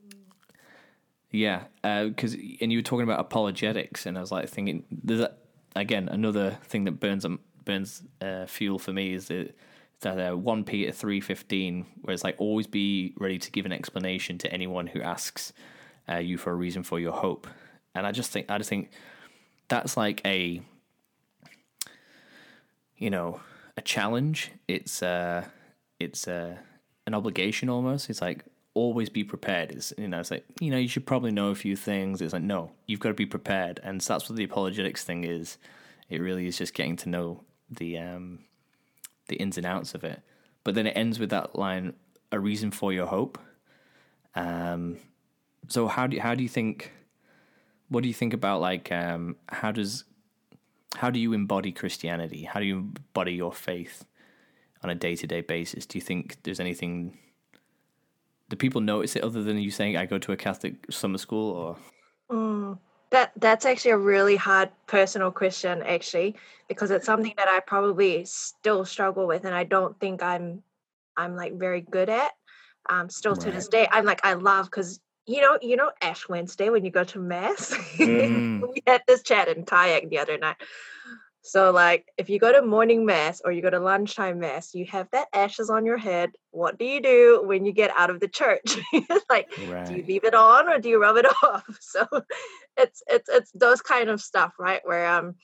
Yeah, 1.32 1.64
because 1.82 2.36
uh, 2.36 2.40
and 2.62 2.72
you 2.72 2.78
were 2.78 2.84
talking 2.84 3.04
about 3.04 3.20
apologetics, 3.20 4.06
and 4.06 4.18
I 4.18 4.22
was 4.22 4.32
like 4.32 4.48
thinking 4.50 4.86
there's 4.90 5.20
a, 5.20 5.34
again 5.76 6.08
another 6.10 6.58
thing 6.64 6.86
that 6.86 7.00
burns 7.00 7.26
um, 7.26 7.40
burns 7.66 8.04
uh, 8.22 8.46
fuel 8.46 8.80
for 8.80 8.94
me 8.94 9.14
is 9.14 9.28
that 9.28 9.56
that 10.02 10.32
uh, 10.32 10.38
one 10.38 10.64
Peter 10.64 10.92
three 10.92 11.20
fifteen, 11.20 11.86
where 12.02 12.14
it's 12.14 12.24
like 12.24 12.36
always 12.38 12.66
be 12.66 13.14
ready 13.18 13.38
to 13.40 13.52
give 13.52 13.66
an 13.66 13.74
explanation 13.74 14.38
to 14.38 14.54
anyone 14.54 14.88
who 14.88 15.02
asks 15.02 15.52
uh, 16.10 16.16
you 16.16 16.38
for 16.38 16.52
a 16.52 16.56
reason 16.56 16.82
for 16.84 16.98
your 16.98 17.14
hope, 17.14 17.46
and 17.94 18.08
I 18.08 18.14
just 18.14 18.32
think 18.32 18.50
I 18.50 18.58
just 18.58 18.70
think 18.70 18.92
that's 19.68 19.98
like 19.98 20.22
a 20.26 20.62
you 22.98 23.10
know 23.10 23.42
a 23.76 23.82
challenge. 23.82 24.52
It's 24.68 25.02
uh 25.04 25.46
it's 26.00 26.28
uh 26.28 26.58
an 27.06 27.14
obligation 27.14 27.70
almost. 27.70 28.10
It's 28.10 28.22
like 28.22 28.46
always 28.74 29.10
be 29.10 29.24
prepared. 29.24 29.72
Is 29.72 29.94
you 29.98 30.08
know 30.08 30.20
it's 30.20 30.32
like 30.32 30.46
you 30.60 30.72
know 30.72 30.78
you 30.78 30.88
should 30.88 31.06
probably 31.06 31.32
know 31.32 31.50
a 31.50 31.56
few 31.56 31.76
things. 31.76 32.22
It's 32.22 32.34
like 32.34 32.44
no, 32.44 32.72
you've 32.86 33.00
got 33.00 33.10
to 33.10 33.16
be 33.16 33.26
prepared, 33.26 33.80
and 33.84 34.02
so 34.02 34.14
that's 34.14 34.30
what 34.30 34.38
the 34.38 34.44
apologetics 34.44 35.04
thing 35.04 35.24
is. 35.24 35.58
It 36.10 36.22
really 36.22 36.48
is 36.48 36.58
just 36.58 36.74
getting 36.74 36.96
to 36.98 37.10
know 37.10 37.44
the 37.70 37.98
um 37.98 38.40
the 39.28 39.36
ins 39.36 39.58
and 39.58 39.66
outs 39.66 39.94
of 39.94 40.04
it. 40.04 40.22
But 40.64 40.76
then 40.76 40.88
it 40.88 40.98
ends 40.98 41.20
with 41.20 41.30
that 41.30 41.58
line, 41.58 41.94
a 42.32 42.40
reason 42.40 42.72
for 42.72 42.92
your 42.92 43.08
hope. 43.08 43.38
Um, 44.36 44.98
so 45.68 45.88
how 45.88 46.08
do 46.08 46.16
you, 46.16 46.22
how 46.22 46.36
do 46.36 46.44
you 46.44 46.50
think 46.50 46.92
what 47.90 48.04
do 48.04 48.08
you 48.08 48.14
think 48.14 48.34
about 48.34 48.62
like 48.62 48.92
um, 48.92 49.36
how 49.50 49.72
does 49.72 50.04
how 50.96 51.10
do 51.10 51.20
you 51.20 51.34
embody 51.34 51.72
Christianity? 51.72 52.44
How 52.44 52.60
do 52.60 52.66
you 52.66 52.78
embody 52.78 53.34
your 53.34 53.54
faith 53.54 54.06
on 54.84 54.90
a 54.90 54.96
day 54.96 55.16
to 55.16 55.28
day 55.28 55.42
basis? 55.42 55.86
Do 55.86 55.98
you 55.98 56.02
think 56.02 56.38
there's 56.44 56.60
anything? 56.60 57.18
Do 58.50 58.56
people 58.56 58.82
notice 58.82 59.16
it 59.16 59.24
other 59.24 59.44
than 59.44 59.58
you 59.58 59.72
saying 59.72 59.98
I 59.98 60.06
go 60.06 60.18
to 60.18 60.32
a 60.32 60.38
Catholic 60.38 60.76
summer 60.90 61.18
school 61.18 61.52
or? 61.52 61.78
Mm, 62.32 62.80
that 63.10 63.32
that's 63.38 63.66
actually 63.66 63.92
a 63.92 63.98
really 63.98 64.36
hard 64.36 64.70
personal 64.88 65.32
question, 65.32 65.82
actually, 65.84 66.36
because 66.68 66.92
it's 66.92 67.06
something 67.06 67.34
that 67.38 67.48
I 67.48 67.60
probably 67.60 68.26
still 68.26 68.86
struggle 68.86 69.28
with, 69.28 69.46
and 69.46 69.54
I 69.54 69.64
don't 69.64 69.98
think 70.00 70.24
I'm 70.24 70.64
I'm 71.16 71.36
like 71.36 71.54
very 71.54 71.82
good 71.82 72.10
at. 72.10 72.32
Um, 72.90 73.10
still 73.10 73.34
right. 73.34 73.42
to 73.42 73.52
this 73.52 73.68
day, 73.68 73.88
I'm 73.92 74.06
like 74.06 74.26
I 74.26 74.34
love 74.34 74.66
because 74.66 75.02
you 75.28 75.42
know, 75.42 75.60
you 75.62 75.76
know, 75.76 75.92
Ash 76.02 76.28
Wednesday 76.30 76.70
when 76.70 76.86
you 76.86 76.92
go 76.92 77.04
to 77.04 77.20
mass. 77.20 77.76
Mm. 77.98 78.62
we 78.62 78.82
had 78.86 79.02
this 79.08 79.24
chat 79.24 79.48
in 79.48 79.66
kayak 79.66 80.10
the 80.10 80.20
other 80.20 80.38
night. 80.38 80.58
So, 81.42 81.72
like, 81.72 82.06
if 82.18 82.30
you 82.30 82.40
go 82.40 82.52
to 82.52 82.62
morning 82.62 83.06
mass 83.06 83.42
or 83.44 83.52
you 83.52 83.62
go 83.62 83.70
to 83.70 83.80
lunchtime 83.80 84.40
mass, 84.40 84.76
you 84.76 84.86
have 84.86 85.08
that 85.12 85.28
ashes 85.34 85.70
on 85.70 85.86
your 85.86 85.98
head. 85.98 86.32
What 86.52 86.78
do 86.78 86.86
you 86.86 87.02
do 87.02 87.42
when 87.44 87.66
you 87.66 87.72
get 87.72 87.92
out 87.96 88.10
of 88.10 88.20
the 88.20 88.28
church? 88.28 88.78
like, 89.30 89.48
right. 89.68 89.86
do 89.86 89.96
you 89.96 90.04
leave 90.06 90.26
it 90.26 90.34
on 90.34 90.70
or 90.70 90.80
do 90.80 90.90
you 90.90 91.02
rub 91.02 91.18
it 91.18 91.26
off? 91.44 91.66
So, 91.80 92.06
it's 92.78 93.02
it's 93.08 93.30
it's 93.30 93.52
those 93.52 93.82
kind 93.82 94.10
of 94.10 94.22
stuff, 94.22 94.54
right? 94.60 94.82
Where 94.84 95.08
um, 95.08 95.36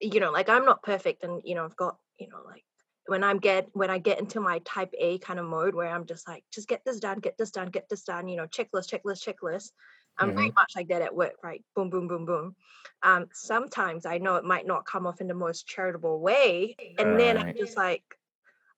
you 0.00 0.20
know, 0.20 0.30
like 0.30 0.48
I'm 0.48 0.64
not 0.64 0.82
perfect, 0.82 1.24
and 1.24 1.40
you 1.44 1.54
know, 1.54 1.64
I've 1.64 1.76
got 1.76 1.96
you 2.18 2.28
know, 2.28 2.42
like 2.44 2.64
when 3.10 3.24
I'm 3.24 3.38
get 3.38 3.68
when 3.72 3.90
I 3.90 3.98
get 3.98 4.20
into 4.20 4.40
my 4.40 4.60
type 4.64 4.94
A 4.96 5.18
kind 5.18 5.40
of 5.40 5.46
mode 5.46 5.74
where 5.74 5.88
I'm 5.88 6.06
just 6.06 6.28
like, 6.28 6.44
just 6.52 6.68
get 6.68 6.84
this 6.84 7.00
done, 7.00 7.18
get 7.18 7.36
this 7.36 7.50
done, 7.50 7.68
get 7.68 7.88
this 7.88 8.04
done, 8.04 8.28
you 8.28 8.36
know, 8.36 8.46
checklist, 8.46 8.88
checklist, 8.88 9.26
checklist. 9.26 9.72
I'm 10.16 10.28
mm-hmm. 10.28 10.36
very 10.36 10.52
much 10.52 10.74
like 10.76 10.88
that 10.88 11.02
at 11.02 11.14
work, 11.14 11.34
right? 11.42 11.64
Boom, 11.74 11.90
boom, 11.90 12.06
boom, 12.06 12.24
boom. 12.24 12.54
Um, 13.02 13.26
sometimes 13.32 14.06
I 14.06 14.18
know 14.18 14.36
it 14.36 14.44
might 14.44 14.64
not 14.64 14.86
come 14.86 15.08
off 15.08 15.20
in 15.20 15.26
the 15.26 15.34
most 15.34 15.66
charitable 15.66 16.20
way, 16.20 16.76
and 16.98 17.18
then 17.18 17.36
I'm 17.36 17.56
just 17.56 17.76
like, 17.76 18.04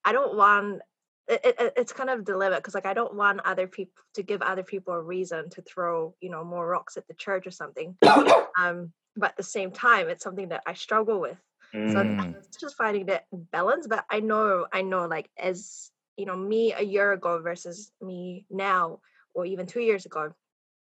I 0.02 0.12
don't 0.12 0.34
want. 0.34 0.80
It, 1.28 1.40
it, 1.44 1.72
it's 1.76 1.92
kind 1.92 2.08
of 2.10 2.24
dilemma 2.24 2.56
because 2.56 2.74
like 2.74 2.86
I 2.86 2.94
don't 2.94 3.14
want 3.14 3.40
other 3.44 3.66
people 3.66 4.02
to 4.14 4.22
give 4.22 4.40
other 4.40 4.64
people 4.64 4.94
a 4.94 5.00
reason 5.00 5.50
to 5.50 5.62
throw 5.62 6.14
you 6.22 6.30
know 6.30 6.42
more 6.42 6.66
rocks 6.66 6.96
at 6.96 7.06
the 7.06 7.14
church 7.14 7.46
or 7.46 7.50
something. 7.50 7.96
um, 8.58 8.92
but 9.14 9.32
at 9.32 9.36
the 9.36 9.42
same 9.42 9.72
time, 9.72 10.08
it's 10.08 10.24
something 10.24 10.48
that 10.48 10.62
I 10.66 10.72
struggle 10.72 11.20
with 11.20 11.38
Mm. 11.74 11.92
So 11.92 12.38
it's 12.38 12.56
just 12.56 12.76
finding 12.76 13.06
that 13.06 13.26
balance. 13.50 13.86
But 13.86 14.04
I 14.10 14.20
know, 14.20 14.66
I 14.72 14.82
know, 14.82 15.06
like 15.06 15.30
as 15.38 15.90
you 16.16 16.26
know, 16.26 16.36
me 16.36 16.72
a 16.72 16.82
year 16.82 17.12
ago 17.12 17.40
versus 17.40 17.92
me 18.00 18.46
now, 18.50 19.00
or 19.34 19.46
even 19.46 19.66
two 19.66 19.80
years 19.80 20.06
ago, 20.06 20.34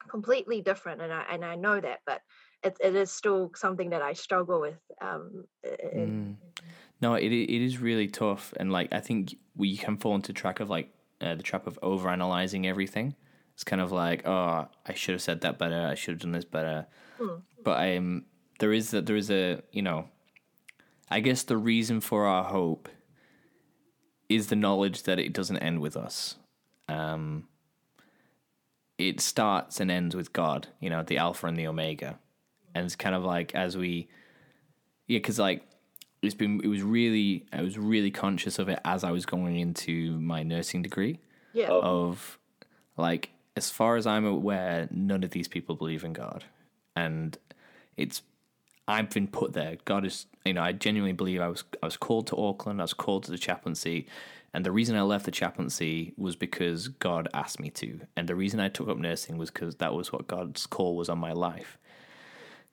completely 0.09 0.61
different, 0.61 1.01
and 1.01 1.13
I 1.13 1.23
and 1.31 1.45
I 1.45 1.55
know 1.55 1.79
that, 1.79 1.99
but 2.05 2.21
it 2.63 2.77
it 2.79 2.95
is 2.95 3.11
still 3.11 3.51
something 3.55 3.89
that 3.91 4.01
I 4.01 4.13
struggle 4.13 4.61
with. 4.61 4.79
Um, 5.01 5.45
mm. 5.65 6.35
No, 7.01 7.15
it 7.15 7.31
it 7.31 7.61
is 7.61 7.79
really 7.79 8.07
tough, 8.07 8.53
and 8.57 8.71
like 8.71 8.93
I 8.93 8.99
think 8.99 9.35
we 9.55 9.77
can 9.77 9.97
fall 9.97 10.15
into 10.15 10.33
track 10.33 10.59
of 10.59 10.69
like 10.69 10.89
uh, 11.21 11.35
the 11.35 11.43
trap 11.43 11.67
of 11.67 11.79
over 11.81 12.09
analyzing 12.09 12.67
everything. 12.67 13.15
It's 13.53 13.63
kind 13.63 13.81
of 13.81 13.91
like, 13.93 14.27
oh, 14.27 14.67
I 14.85 14.93
should 14.93 15.13
have 15.13 15.21
said 15.21 15.41
that 15.41 15.57
better. 15.57 15.87
I 15.87 15.95
should 15.95 16.15
have 16.15 16.21
done 16.21 16.33
this 16.33 16.43
better. 16.43 16.87
Mm. 17.19 17.41
But 17.63 17.97
um, 17.97 18.25
there 18.59 18.73
is 18.73 18.91
that 18.91 19.05
there 19.05 19.15
is 19.15 19.31
a 19.31 19.61
you 19.71 19.81
know 19.81 20.09
I 21.09 21.19
guess 21.19 21.43
the 21.43 21.57
reason 21.57 22.01
for 22.01 22.25
our 22.25 22.43
hope 22.43 22.89
is 24.27 24.47
the 24.47 24.55
knowledge 24.55 25.03
that 25.03 25.19
it 25.19 25.33
doesn't 25.33 25.57
end 25.57 25.79
with 25.79 25.95
us. 25.95 26.35
Um, 26.89 27.47
it 28.97 29.19
starts 29.21 29.79
and 29.79 29.91
ends 29.91 30.15
with 30.15 30.33
God, 30.33 30.67
you 30.79 30.89
know, 30.89 31.03
the 31.03 31.17
Alpha 31.17 31.47
and 31.47 31.57
the 31.57 31.67
Omega. 31.67 32.17
And 32.73 32.85
it's 32.85 32.95
kind 32.95 33.15
of 33.15 33.23
like 33.23 33.53
as 33.53 33.77
we, 33.77 34.07
yeah, 35.07 35.19
because 35.19 35.37
like 35.37 35.63
it's 36.21 36.35
been, 36.35 36.61
it 36.63 36.67
was 36.67 36.81
really, 36.81 37.45
I 37.53 37.61
was 37.61 37.77
really 37.77 38.11
conscious 38.11 38.57
of 38.57 38.69
it 38.69 38.79
as 38.83 39.03
I 39.03 39.11
was 39.11 39.25
going 39.25 39.57
into 39.57 40.19
my 40.19 40.43
nursing 40.43 40.81
degree. 40.81 41.19
Yeah. 41.53 41.69
Of 41.69 42.39
like, 42.97 43.29
as 43.55 43.69
far 43.69 43.95
as 43.95 44.05
I'm 44.07 44.25
aware, 44.25 44.87
none 44.91 45.23
of 45.23 45.31
these 45.31 45.47
people 45.47 45.75
believe 45.75 46.03
in 46.03 46.13
God. 46.13 46.43
And 46.95 47.37
it's 47.95 48.21
I've 48.87 49.09
been 49.09 49.27
put 49.27 49.53
there. 49.53 49.77
God 49.85 50.05
is, 50.05 50.27
you 50.45 50.53
know, 50.53 50.61
I 50.61 50.71
genuinely 50.71 51.13
believe 51.13 51.41
I 51.41 51.47
was 51.47 51.63
I 51.81 51.85
was 51.85 51.97
called 51.97 52.27
to 52.27 52.37
Auckland. 52.37 52.79
I 52.81 52.83
was 52.83 52.93
called 52.93 53.23
to 53.23 53.31
the 53.31 53.37
chaplaincy, 53.37 54.07
and 54.53 54.65
the 54.65 54.71
reason 54.71 54.95
I 54.95 55.01
left 55.01 55.25
the 55.25 55.31
chaplaincy 55.31 56.13
was 56.17 56.35
because 56.35 56.87
God 56.87 57.27
asked 57.33 57.59
me 57.59 57.69
to, 57.71 58.01
and 58.15 58.29
the 58.29 58.35
reason 58.35 58.59
I 58.59 58.69
took 58.69 58.87
up 58.87 58.97
nursing 58.97 59.37
was 59.37 59.49
because 59.49 59.75
that 59.77 59.93
was 59.93 60.13
what 60.13 60.27
God's 60.27 60.67
call 60.67 60.95
was 60.95 61.09
on 61.09 61.17
my 61.17 61.31
life. 61.31 61.79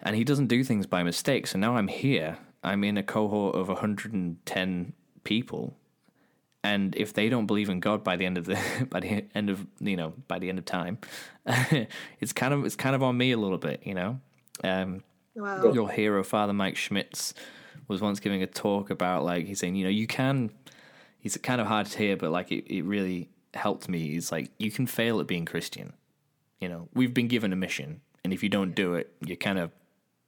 And 0.01 0.15
He 0.15 0.25
doesn't 0.25 0.49
do 0.49 0.63
things 0.65 0.87
by 0.87 1.03
mistake. 1.03 1.47
So 1.47 1.59
now 1.59 1.77
I'm 1.77 1.89
here. 1.89 2.39
I'm 2.63 2.85
in 2.85 2.99
a 2.99 3.03
cohort 3.03 3.57
of 3.57 3.69
110 3.69 4.93
people, 5.25 5.77
and 6.63 6.95
if 6.95 7.15
they 7.15 7.29
don't 7.29 7.47
believe 7.47 7.71
in 7.71 7.81
God 7.81 8.05
by 8.05 8.17
the 8.17 8.27
end 8.27 8.37
of 8.37 8.45
the 8.45 8.59
by 8.91 9.01
the 9.01 9.25
end 9.35 9.49
of 9.49 9.67
you 9.81 9.97
know 9.97 10.13
by 10.29 10.39
the 10.39 10.51
end 10.51 10.59
of 10.59 10.67
time, 10.67 10.99
it's 12.21 12.35
kind 12.35 12.53
of 12.53 12.67
it's 12.67 12.77
kind 12.77 12.95
of 12.95 13.03
on 13.03 13.17
me 13.17 13.33
a 13.33 13.39
little 13.39 13.57
bit, 13.57 13.81
you 13.87 13.95
know. 13.95 14.21
Um, 14.63 15.03
Wow. 15.35 15.73
Your 15.73 15.91
hero, 15.91 16.23
Father 16.23 16.53
Mike 16.53 16.77
Schmitz, 16.77 17.35
was 17.89 18.01
once 18.01 18.21
giving 18.21 18.43
a 18.43 18.47
talk 18.47 18.91
about 18.91 19.25
like 19.25 19.47
he's 19.47 19.61
saying, 19.61 19.77
you 19.77 19.85
know, 19.85 19.91
you 19.91 20.07
can. 20.07 20.51
He's 21.19 21.37
kind 21.37 21.61
of 21.61 21.69
hard 21.69 21.87
to 21.87 21.99
hear, 21.99 22.17
but 22.17 22.31
like 22.31 22.51
it, 22.51 22.73
it 22.73 22.83
really 22.83 23.31
helped 23.55 23.89
me. 23.89 24.11
He's 24.11 24.33
like, 24.33 24.51
you 24.59 24.71
can 24.71 24.87
fail 24.87 25.21
at 25.21 25.27
being 25.27 25.45
Christian. 25.45 25.93
You 26.61 26.69
know, 26.69 26.89
we've 26.95 27.15
been 27.15 27.29
given 27.29 27.53
a 27.53 27.57
mission, 27.57 28.01
and 28.25 28.33
if 28.33 28.43
you 28.43 28.49
don't 28.49 28.75
do 28.75 28.95
it, 28.95 29.13
you're 29.25 29.37
kind 29.37 29.59
of, 29.59 29.71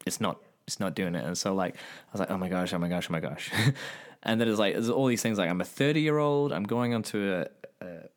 it's 0.07 0.21
not, 0.21 0.41
it's 0.67 0.81
not 0.81 0.95
doing 0.95 1.15
it. 1.15 1.25
And 1.25 1.37
so 1.37 1.55
like, 1.55 1.75
I 1.77 2.13
was 2.13 2.21
like, 2.21 2.31
oh 2.31 2.39
my 2.39 2.49
gosh, 2.49 2.73
oh 2.73 2.79
my 2.79 2.89
gosh, 2.89 3.09
oh 3.09 3.13
my 3.13 3.21
gosh. 3.21 3.51
and 4.23 4.41
then 4.41 4.49
it's 4.49 4.59
like, 4.59 4.75
there's 4.75 4.91
all 4.91 5.07
these 5.07 5.23
things 5.23 5.39
like 5.39 5.51
I'm 5.51 5.61
a 5.61 5.65
30 5.65 6.01
year 6.01 6.19
old, 6.19 6.53
I'm 6.53 6.65
going 6.65 6.95
onto 6.95 7.45
a, 7.45 7.47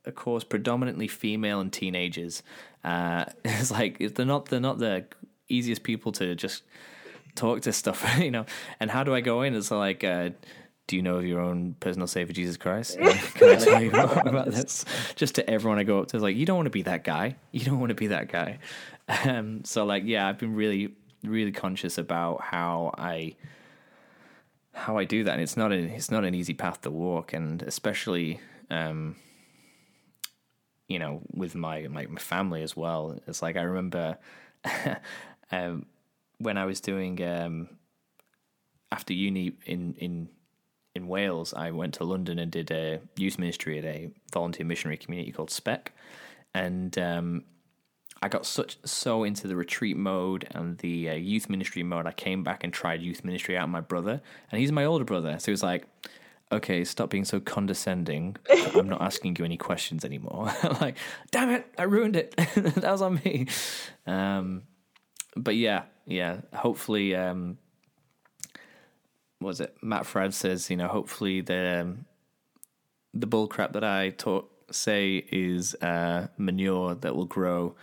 a, 0.05 0.11
course 0.11 0.43
predominantly 0.43 1.07
female 1.07 1.59
and 1.59 1.71
teenagers. 1.71 2.43
Uh, 2.83 3.25
it's 3.45 3.71
like 3.71 3.97
if 3.99 4.15
they're 4.15 4.25
not 4.25 4.47
they're 4.47 4.59
not 4.59 4.79
the 4.79 5.05
easiest 5.49 5.83
people 5.83 6.11
to 6.13 6.35
just 6.35 6.63
talk 7.35 7.61
to 7.61 7.73
stuff, 7.73 8.17
you 8.19 8.31
know. 8.31 8.45
And 8.79 8.91
how 8.91 9.03
do 9.03 9.13
I 9.13 9.21
go 9.21 9.41
in? 9.41 9.55
It's 9.55 9.71
like, 9.71 10.03
uh, 10.03 10.31
do 10.87 10.95
you 10.95 11.01
know 11.01 11.17
of 11.17 11.25
your 11.25 11.41
own 11.41 11.75
personal 11.79 12.07
savior, 12.07 12.33
Jesus 12.33 12.57
Christ? 12.57 12.97
Can 12.97 13.49
I 13.49 13.55
tell 13.55 13.81
you 13.81 13.91
about 13.91 14.45
this? 14.51 14.85
Just 15.15 15.35
to 15.35 15.49
everyone 15.49 15.79
I 15.79 15.83
go 15.83 15.99
up 15.99 16.07
to, 16.09 16.17
it's 16.17 16.23
like, 16.23 16.37
you 16.37 16.45
don't 16.45 16.55
want 16.55 16.67
to 16.67 16.71
be 16.71 16.83
that 16.83 17.03
guy. 17.03 17.35
You 17.51 17.65
don't 17.65 17.79
want 17.79 17.89
to 17.89 17.95
be 17.95 18.07
that 18.07 18.31
guy. 18.31 18.59
Um, 19.23 19.63
so, 19.63 19.85
like, 19.85 20.03
yeah, 20.05 20.27
I've 20.27 20.37
been 20.37 20.53
really 20.53 20.93
really 21.23 21.53
conscious 21.53 21.97
about 21.97 22.41
how 22.41 22.93
I 22.97 23.35
how 24.73 24.97
I 24.97 25.05
do 25.05 25.23
that, 25.23 25.31
and 25.31 25.41
it's 25.41 25.55
not 25.55 25.71
a, 25.71 25.77
it's 25.77 26.11
not 26.11 26.23
an 26.23 26.35
easy 26.35 26.53
path 26.53 26.81
to 26.81 26.91
walk, 26.91 27.31
and 27.31 27.61
especially 27.63 28.39
um, 28.69 29.15
you 30.87 30.99
know 30.99 31.21
with 31.33 31.55
my, 31.55 31.87
my 31.87 32.05
my 32.07 32.19
family 32.19 32.63
as 32.63 32.75
well. 32.75 33.17
It's 33.27 33.41
like 33.41 33.55
I 33.55 33.61
remember 33.61 34.17
um, 35.51 35.85
when 36.39 36.57
I 36.57 36.65
was 36.65 36.81
doing 36.81 37.21
um, 37.23 37.69
after 38.91 39.13
uni 39.13 39.53
in 39.65 39.95
in 39.97 40.29
in 40.95 41.07
Wales, 41.07 41.53
I 41.53 41.71
went 41.71 41.93
to 41.95 42.03
London 42.03 42.39
and 42.39 42.51
did 42.51 42.71
a 42.71 42.99
youth 43.15 43.37
ministry 43.37 43.77
at 43.77 43.85
a 43.85 44.09
volunteer 44.33 44.65
missionary 44.65 44.97
community 44.97 45.31
called 45.31 45.51
Spec, 45.51 45.93
and 46.53 46.97
um, 46.97 47.43
I 48.21 48.27
got 48.29 48.45
such 48.45 48.77
so 48.83 49.23
into 49.23 49.47
the 49.47 49.55
retreat 49.55 49.95
mode 49.95 50.47
and 50.51 50.77
the 50.79 51.09
uh, 51.11 51.13
youth 51.13 51.49
ministry 51.49 51.83
mode. 51.83 52.07
I 52.07 52.11
came 52.11 52.43
back 52.43 52.63
and 52.63 52.73
tried 52.73 53.01
youth 53.01 53.23
ministry 53.23 53.57
out. 53.57 53.69
My 53.69 53.81
brother, 53.81 54.21
and 54.51 54.59
he's 54.59 54.71
my 54.71 54.85
older 54.85 55.05
brother, 55.05 55.37
so 55.39 55.45
he 55.45 55.51
was 55.51 55.63
like, 55.63 55.85
"Okay, 56.51 56.83
stop 56.83 57.09
being 57.09 57.25
so 57.25 57.39
condescending. 57.39 58.35
I'm 58.75 58.89
not 58.89 59.01
asking 59.01 59.35
you 59.37 59.45
any 59.45 59.57
questions 59.57 60.03
anymore." 60.03 60.51
I'm 60.63 60.79
like, 60.79 60.97
"Damn 61.31 61.49
it, 61.51 61.67
I 61.77 61.83
ruined 61.83 62.15
it. 62.15 62.35
that 62.55 62.91
was 62.91 63.01
on 63.01 63.21
me." 63.23 63.47
Um, 64.05 64.63
but 65.37 65.55
yeah, 65.55 65.83
yeah. 66.05 66.41
Hopefully, 66.53 67.15
um, 67.15 67.57
was 69.39 69.61
it 69.61 69.75
Matt 69.81 70.03
Fradd 70.03 70.33
says, 70.33 70.69
you 70.69 70.77
know, 70.77 70.87
hopefully 70.87 71.41
the 71.41 71.81
um, 71.81 72.05
the 73.13 73.27
bull 73.27 73.47
crap 73.47 73.73
that 73.73 73.83
I 73.83 74.09
taught 74.09 74.51
say 74.71 75.25
is 75.31 75.75
uh, 75.75 76.27
manure 76.37 76.95
that 76.95 77.15
will 77.15 77.25
grow 77.25 77.75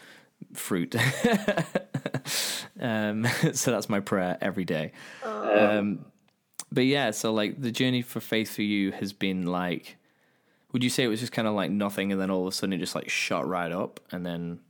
fruit. 0.52 0.94
um, 2.80 3.26
so 3.52 3.70
that's 3.70 3.88
my 3.88 4.00
prayer 4.00 4.36
every 4.40 4.64
day. 4.64 4.92
Um, 5.24 6.04
but 6.72 6.84
yeah, 6.84 7.10
so 7.12 7.32
like 7.32 7.60
the 7.60 7.70
journey 7.70 8.02
for 8.02 8.20
faith 8.20 8.54
for 8.54 8.62
you 8.62 8.92
has 8.92 9.12
been 9.12 9.46
like, 9.46 9.96
would 10.72 10.82
you 10.82 10.90
say 10.90 11.04
it 11.04 11.08
was 11.08 11.20
just 11.20 11.32
kind 11.32 11.46
of 11.46 11.54
like 11.54 11.70
nothing, 11.70 12.10
and 12.10 12.20
then 12.20 12.30
all 12.30 12.42
of 12.42 12.48
a 12.48 12.52
sudden 12.52 12.72
it 12.72 12.78
just 12.78 12.94
like 12.94 13.08
shot 13.08 13.46
right 13.46 13.70
up, 13.70 14.00
and 14.10 14.26
then 14.26 14.60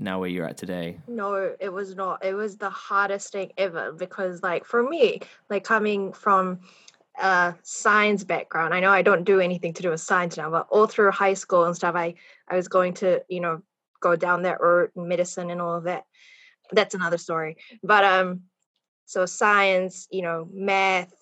now 0.00 0.20
where 0.20 0.28
you're 0.28 0.46
at 0.46 0.56
today? 0.56 0.98
No, 1.06 1.54
it 1.58 1.72
was 1.72 1.94
not. 1.94 2.24
It 2.24 2.34
was 2.34 2.56
the 2.56 2.70
hardest 2.70 3.32
thing 3.32 3.52
ever 3.56 3.92
because, 3.92 4.42
like, 4.42 4.64
for 4.64 4.82
me, 4.82 5.20
like 5.50 5.64
coming 5.64 6.12
from 6.12 6.60
a 7.20 7.54
science 7.62 8.24
background, 8.24 8.74
I 8.74 8.80
know 8.80 8.90
I 8.90 9.02
don't 9.02 9.24
do 9.24 9.40
anything 9.40 9.74
to 9.74 9.82
do 9.82 9.90
with 9.90 10.00
science 10.00 10.36
now, 10.36 10.50
but 10.50 10.66
all 10.70 10.86
through 10.86 11.10
high 11.10 11.34
school 11.34 11.64
and 11.64 11.74
stuff, 11.74 11.94
I 11.94 12.14
I 12.48 12.56
was 12.56 12.68
going 12.68 12.94
to, 12.94 13.22
you 13.28 13.40
know, 13.40 13.62
go 14.00 14.16
down 14.16 14.42
that 14.42 14.60
road, 14.60 14.90
medicine 14.94 15.50
and 15.50 15.60
all 15.60 15.74
of 15.74 15.84
that. 15.84 16.04
That's 16.72 16.94
another 16.94 17.18
story. 17.18 17.56
But 17.82 18.04
um, 18.04 18.42
so 19.06 19.26
science, 19.26 20.06
you 20.10 20.22
know, 20.22 20.48
math, 20.52 21.12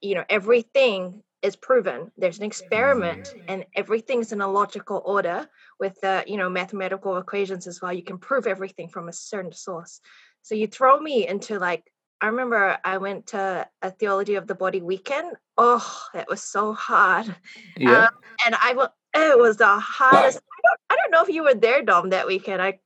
you 0.00 0.14
know, 0.14 0.24
everything 0.28 1.22
is 1.42 1.56
proven. 1.56 2.10
There's 2.18 2.38
an 2.38 2.44
experiment, 2.44 3.34
and 3.48 3.64
everything's 3.74 4.32
in 4.32 4.40
a 4.40 4.50
logical 4.50 5.02
order 5.04 5.48
with 5.78 6.00
the, 6.00 6.24
you 6.26 6.36
know, 6.36 6.50
mathematical 6.50 7.16
equations 7.16 7.66
as 7.66 7.80
well. 7.80 7.92
You 7.92 8.02
can 8.02 8.18
prove 8.18 8.46
everything 8.46 8.88
from 8.88 9.08
a 9.08 9.12
certain 9.12 9.52
source. 9.52 10.00
So 10.42 10.54
you 10.54 10.66
throw 10.66 10.98
me 11.00 11.26
into 11.26 11.58
like, 11.58 11.84
I 12.20 12.26
remember 12.26 12.76
I 12.84 12.98
went 12.98 13.28
to 13.28 13.66
a 13.80 13.90
theology 13.90 14.34
of 14.34 14.46
the 14.46 14.54
body 14.54 14.82
weekend. 14.82 15.36
Oh, 15.56 16.02
it 16.14 16.26
was 16.28 16.42
so 16.42 16.72
hard. 16.72 17.34
Yeah. 17.76 18.04
Um, 18.04 18.08
and 18.44 18.56
I 18.60 18.74
will. 18.74 18.92
It 19.14 19.38
was 19.38 19.56
the 19.56 19.66
hardest. 19.66 20.38
I 20.38 20.60
don't, 20.68 20.80
I 20.90 20.96
don't 20.96 21.10
know 21.10 21.22
if 21.22 21.34
you 21.34 21.42
were 21.44 21.54
there, 21.54 21.82
Dom, 21.82 22.10
that 22.10 22.26
weekend. 22.26 22.60
I 22.60 22.78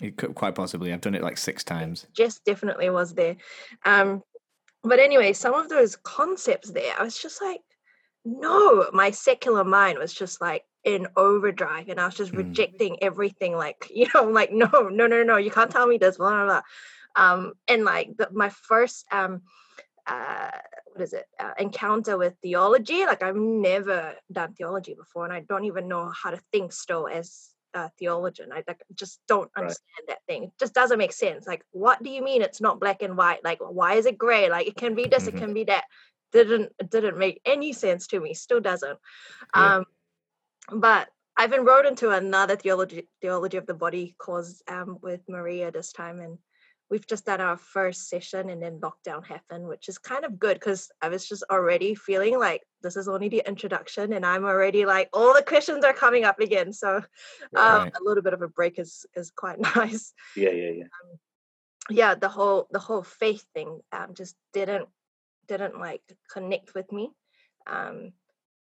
It 0.00 0.16
could, 0.16 0.34
quite 0.34 0.54
possibly. 0.54 0.92
I've 0.92 1.00
done 1.00 1.16
it 1.16 1.22
like 1.22 1.38
six 1.38 1.64
times. 1.64 2.06
just 2.12 2.44
definitely 2.44 2.88
was 2.90 3.14
there. 3.14 3.36
Um, 3.84 4.22
but 4.84 4.98
anyway, 4.98 5.32
some 5.32 5.54
of 5.54 5.68
those 5.68 5.96
concepts 5.96 6.70
there, 6.70 6.94
I 6.98 7.02
was 7.04 7.18
just 7.18 7.40
like, 7.42 7.60
no, 8.24 8.88
my 8.92 9.10
secular 9.10 9.64
mind 9.64 9.98
was 9.98 10.12
just 10.12 10.40
like 10.40 10.64
in 10.84 11.08
overdrive, 11.16 11.88
and 11.88 12.00
I 12.00 12.06
was 12.06 12.14
just 12.14 12.32
Mm. 12.32 12.38
rejecting 12.48 13.02
everything. 13.02 13.56
Like, 13.56 13.90
you 13.94 14.06
know, 14.14 14.24
like 14.24 14.52
no, 14.52 14.68
no, 14.90 15.06
no, 15.06 15.22
no, 15.22 15.36
you 15.36 15.50
can't 15.50 15.70
tell 15.70 15.86
me 15.86 15.98
this, 15.98 16.16
blah 16.18 16.30
blah 16.30 16.44
blah. 16.44 16.62
Um, 17.16 17.52
and 17.68 17.84
like 17.84 18.16
the, 18.16 18.28
my 18.32 18.48
first 18.50 19.06
um, 19.12 19.42
uh, 20.06 20.50
what 20.92 21.02
is 21.02 21.12
it 21.12 21.26
uh, 21.40 21.52
encounter 21.58 22.16
with 22.16 22.34
theology? 22.42 23.04
Like 23.04 23.22
I've 23.22 23.36
never 23.36 24.14
done 24.30 24.54
theology 24.54 24.94
before, 24.94 25.24
and 25.24 25.32
I 25.32 25.40
don't 25.40 25.64
even 25.64 25.88
know 25.88 26.12
how 26.22 26.30
to 26.30 26.40
think 26.52 26.72
still 26.72 27.08
as 27.08 27.50
a 27.74 27.90
theologian. 27.98 28.52
I 28.52 28.62
like 28.66 28.82
just 28.94 29.20
don't 29.28 29.50
Right. 29.56 29.62
understand 29.62 30.04
that 30.08 30.24
thing. 30.26 30.44
It 30.44 30.52
just 30.58 30.74
doesn't 30.74 30.98
make 30.98 31.12
sense. 31.12 31.46
Like, 31.46 31.64
what 31.72 32.02
do 32.02 32.10
you 32.10 32.22
mean 32.22 32.42
it's 32.42 32.60
not 32.60 32.80
black 32.80 33.02
and 33.02 33.16
white? 33.16 33.44
Like, 33.44 33.58
why 33.60 33.94
is 33.94 34.06
it 34.06 34.16
gray? 34.16 34.48
Like, 34.48 34.66
it 34.66 34.76
can 34.76 34.94
be 34.94 35.06
this, 35.06 35.24
Mhm. 35.24 35.28
it 35.28 35.36
can 35.36 35.54
be 35.54 35.64
that. 35.64 35.84
Didn't 36.32 36.72
it 36.78 36.90
didn't 36.90 37.18
make 37.18 37.40
any 37.44 37.72
sense 37.72 38.06
to 38.08 38.20
me. 38.20 38.34
Still 38.34 38.60
doesn't. 38.60 38.98
Yeah. 39.54 39.76
Um, 39.76 39.86
but 40.72 41.08
I've 41.36 41.52
enrolled 41.52 41.86
into 41.86 42.10
another 42.10 42.56
theology 42.56 43.08
theology 43.20 43.56
of 43.56 43.66
the 43.66 43.74
body 43.74 44.14
course 44.18 44.62
um, 44.68 44.98
with 45.02 45.20
Maria 45.28 45.70
this 45.70 45.92
time, 45.92 46.20
and 46.20 46.38
we've 46.90 47.06
just 47.06 47.26
done 47.26 47.40
our 47.40 47.56
first 47.56 48.08
session, 48.08 48.50
and 48.50 48.62
then 48.62 48.80
lockdown 48.80 49.24
happened, 49.26 49.66
which 49.66 49.88
is 49.88 49.98
kind 49.98 50.24
of 50.24 50.38
good 50.38 50.54
because 50.54 50.90
I 51.02 51.08
was 51.08 51.28
just 51.28 51.44
already 51.50 51.94
feeling 51.94 52.38
like 52.38 52.62
this 52.82 52.96
is 52.96 53.08
only 53.08 53.28
the 53.28 53.42
introduction, 53.46 54.12
and 54.12 54.24
I'm 54.24 54.44
already 54.44 54.84
like 54.86 55.08
all 55.12 55.34
the 55.34 55.42
questions 55.42 55.84
are 55.84 55.92
coming 55.92 56.24
up 56.24 56.40
again. 56.40 56.72
So 56.72 56.96
um, 56.96 57.04
Right. 57.52 57.92
a 57.98 58.02
little 58.02 58.22
bit 58.22 58.34
of 58.34 58.42
a 58.42 58.48
break 58.48 58.78
is 58.78 59.06
is 59.14 59.30
quite 59.30 59.58
nice. 59.76 60.12
Yeah, 60.36 60.50
yeah, 60.50 60.70
yeah. 60.70 60.84
Yeah, 61.90 62.14
the 62.14 62.28
whole 62.28 62.66
the 62.70 62.78
whole 62.78 63.02
faith 63.02 63.44
thing 63.54 63.80
um, 63.92 64.14
just 64.14 64.36
didn't 64.52 64.88
didn't 65.46 65.78
like 65.78 66.02
connect 66.32 66.74
with 66.74 66.90
me 66.92 67.10
um 67.66 68.12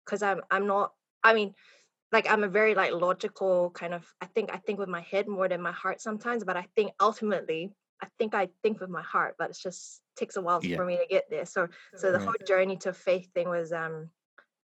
because 0.03 0.21
i'm 0.21 0.41
i'm 0.51 0.67
not 0.67 0.93
i 1.23 1.33
mean 1.33 1.53
like 2.11 2.29
i'm 2.29 2.43
a 2.43 2.47
very 2.47 2.75
like 2.75 2.93
logical 2.93 3.69
kind 3.71 3.93
of 3.93 4.05
i 4.21 4.25
think 4.25 4.53
i 4.53 4.57
think 4.57 4.79
with 4.79 4.89
my 4.89 5.01
head 5.01 5.27
more 5.27 5.47
than 5.47 5.61
my 5.61 5.71
heart 5.71 6.01
sometimes 6.01 6.43
but 6.43 6.57
i 6.57 6.65
think 6.75 6.91
ultimately 6.99 7.71
i 8.05 8.07
think 8.17 8.33
i 8.35 8.47
think 8.61 8.79
with 8.79 8.89
my 8.89 9.01
heart 9.01 9.35
but 9.37 9.49
it 9.49 9.57
just 9.61 10.01
takes 10.15 10.35
a 10.37 10.41
while 10.41 10.61
Yeah. 10.63 10.77
for 10.77 10.85
me 10.85 10.97
to 10.97 11.05
get 11.09 11.25
there 11.29 11.45
so 11.45 11.67
so 11.95 12.11
the 12.11 12.17
Right. 12.17 12.25
whole 12.25 12.47
journey 12.47 12.77
to 12.77 12.93
faith 12.93 13.31
thing 13.33 13.49
was 13.49 13.71
um 13.73 14.09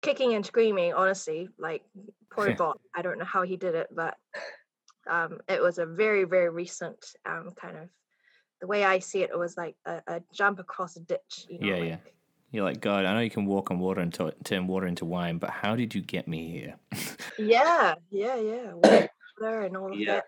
kicking 0.03 0.35
and 0.35 0.45
screaming 0.45 0.93
honestly 0.95 1.49
like 1.59 1.83
poor 2.31 2.53
god 2.63 2.77
i 2.95 3.03
don't 3.03 3.19
know 3.19 3.25
how 3.25 3.43
he 3.43 3.57
did 3.57 3.75
it 3.75 3.89
but 3.93 4.17
um 5.09 5.41
it 5.49 5.61
was 5.63 5.79
a 5.79 5.87
very 5.87 6.25
very 6.25 6.51
recent 6.51 7.05
um 7.27 7.51
kind 7.61 7.77
of 7.77 7.89
the 8.61 8.67
way 8.67 8.85
i 8.85 8.99
see 8.99 9.23
it 9.23 9.31
it 9.31 9.39
was 9.39 9.57
like 9.57 9.75
a, 9.87 10.03
a 10.07 10.23
jump 10.33 10.59
across 10.59 10.97
a 10.97 11.01
ditch 11.01 11.47
you 11.49 11.59
know 11.59 11.67
Yeah, 11.67 11.77
like, 11.77 11.89
yeah. 11.89 11.97
You're 12.53 12.65
like, 12.65 12.81
God, 12.81 13.05
I 13.05 13.15
know 13.15 13.21
you 13.21 13.31
can 13.31 13.47
walk 13.47 13.71
on 13.71 13.79
water 13.79 14.01
and 14.01 14.13
to- 14.15 14.35
turn 14.43 14.67
water 14.67 14.89
into 14.89 15.05
wine, 15.05 15.39
but 15.39 15.51
how 15.51 15.77
did 15.77 15.95
you 15.95 16.01
get 16.03 16.27
me 16.27 16.51
here? 16.51 16.75
yeah 17.39 17.95
yeah 18.11 18.35
yeah 18.35 18.73
water 18.75 19.09
and 19.63 19.77
all 19.77 19.93
of 19.93 19.99
Yeah. 20.01 20.15
that 20.15 20.25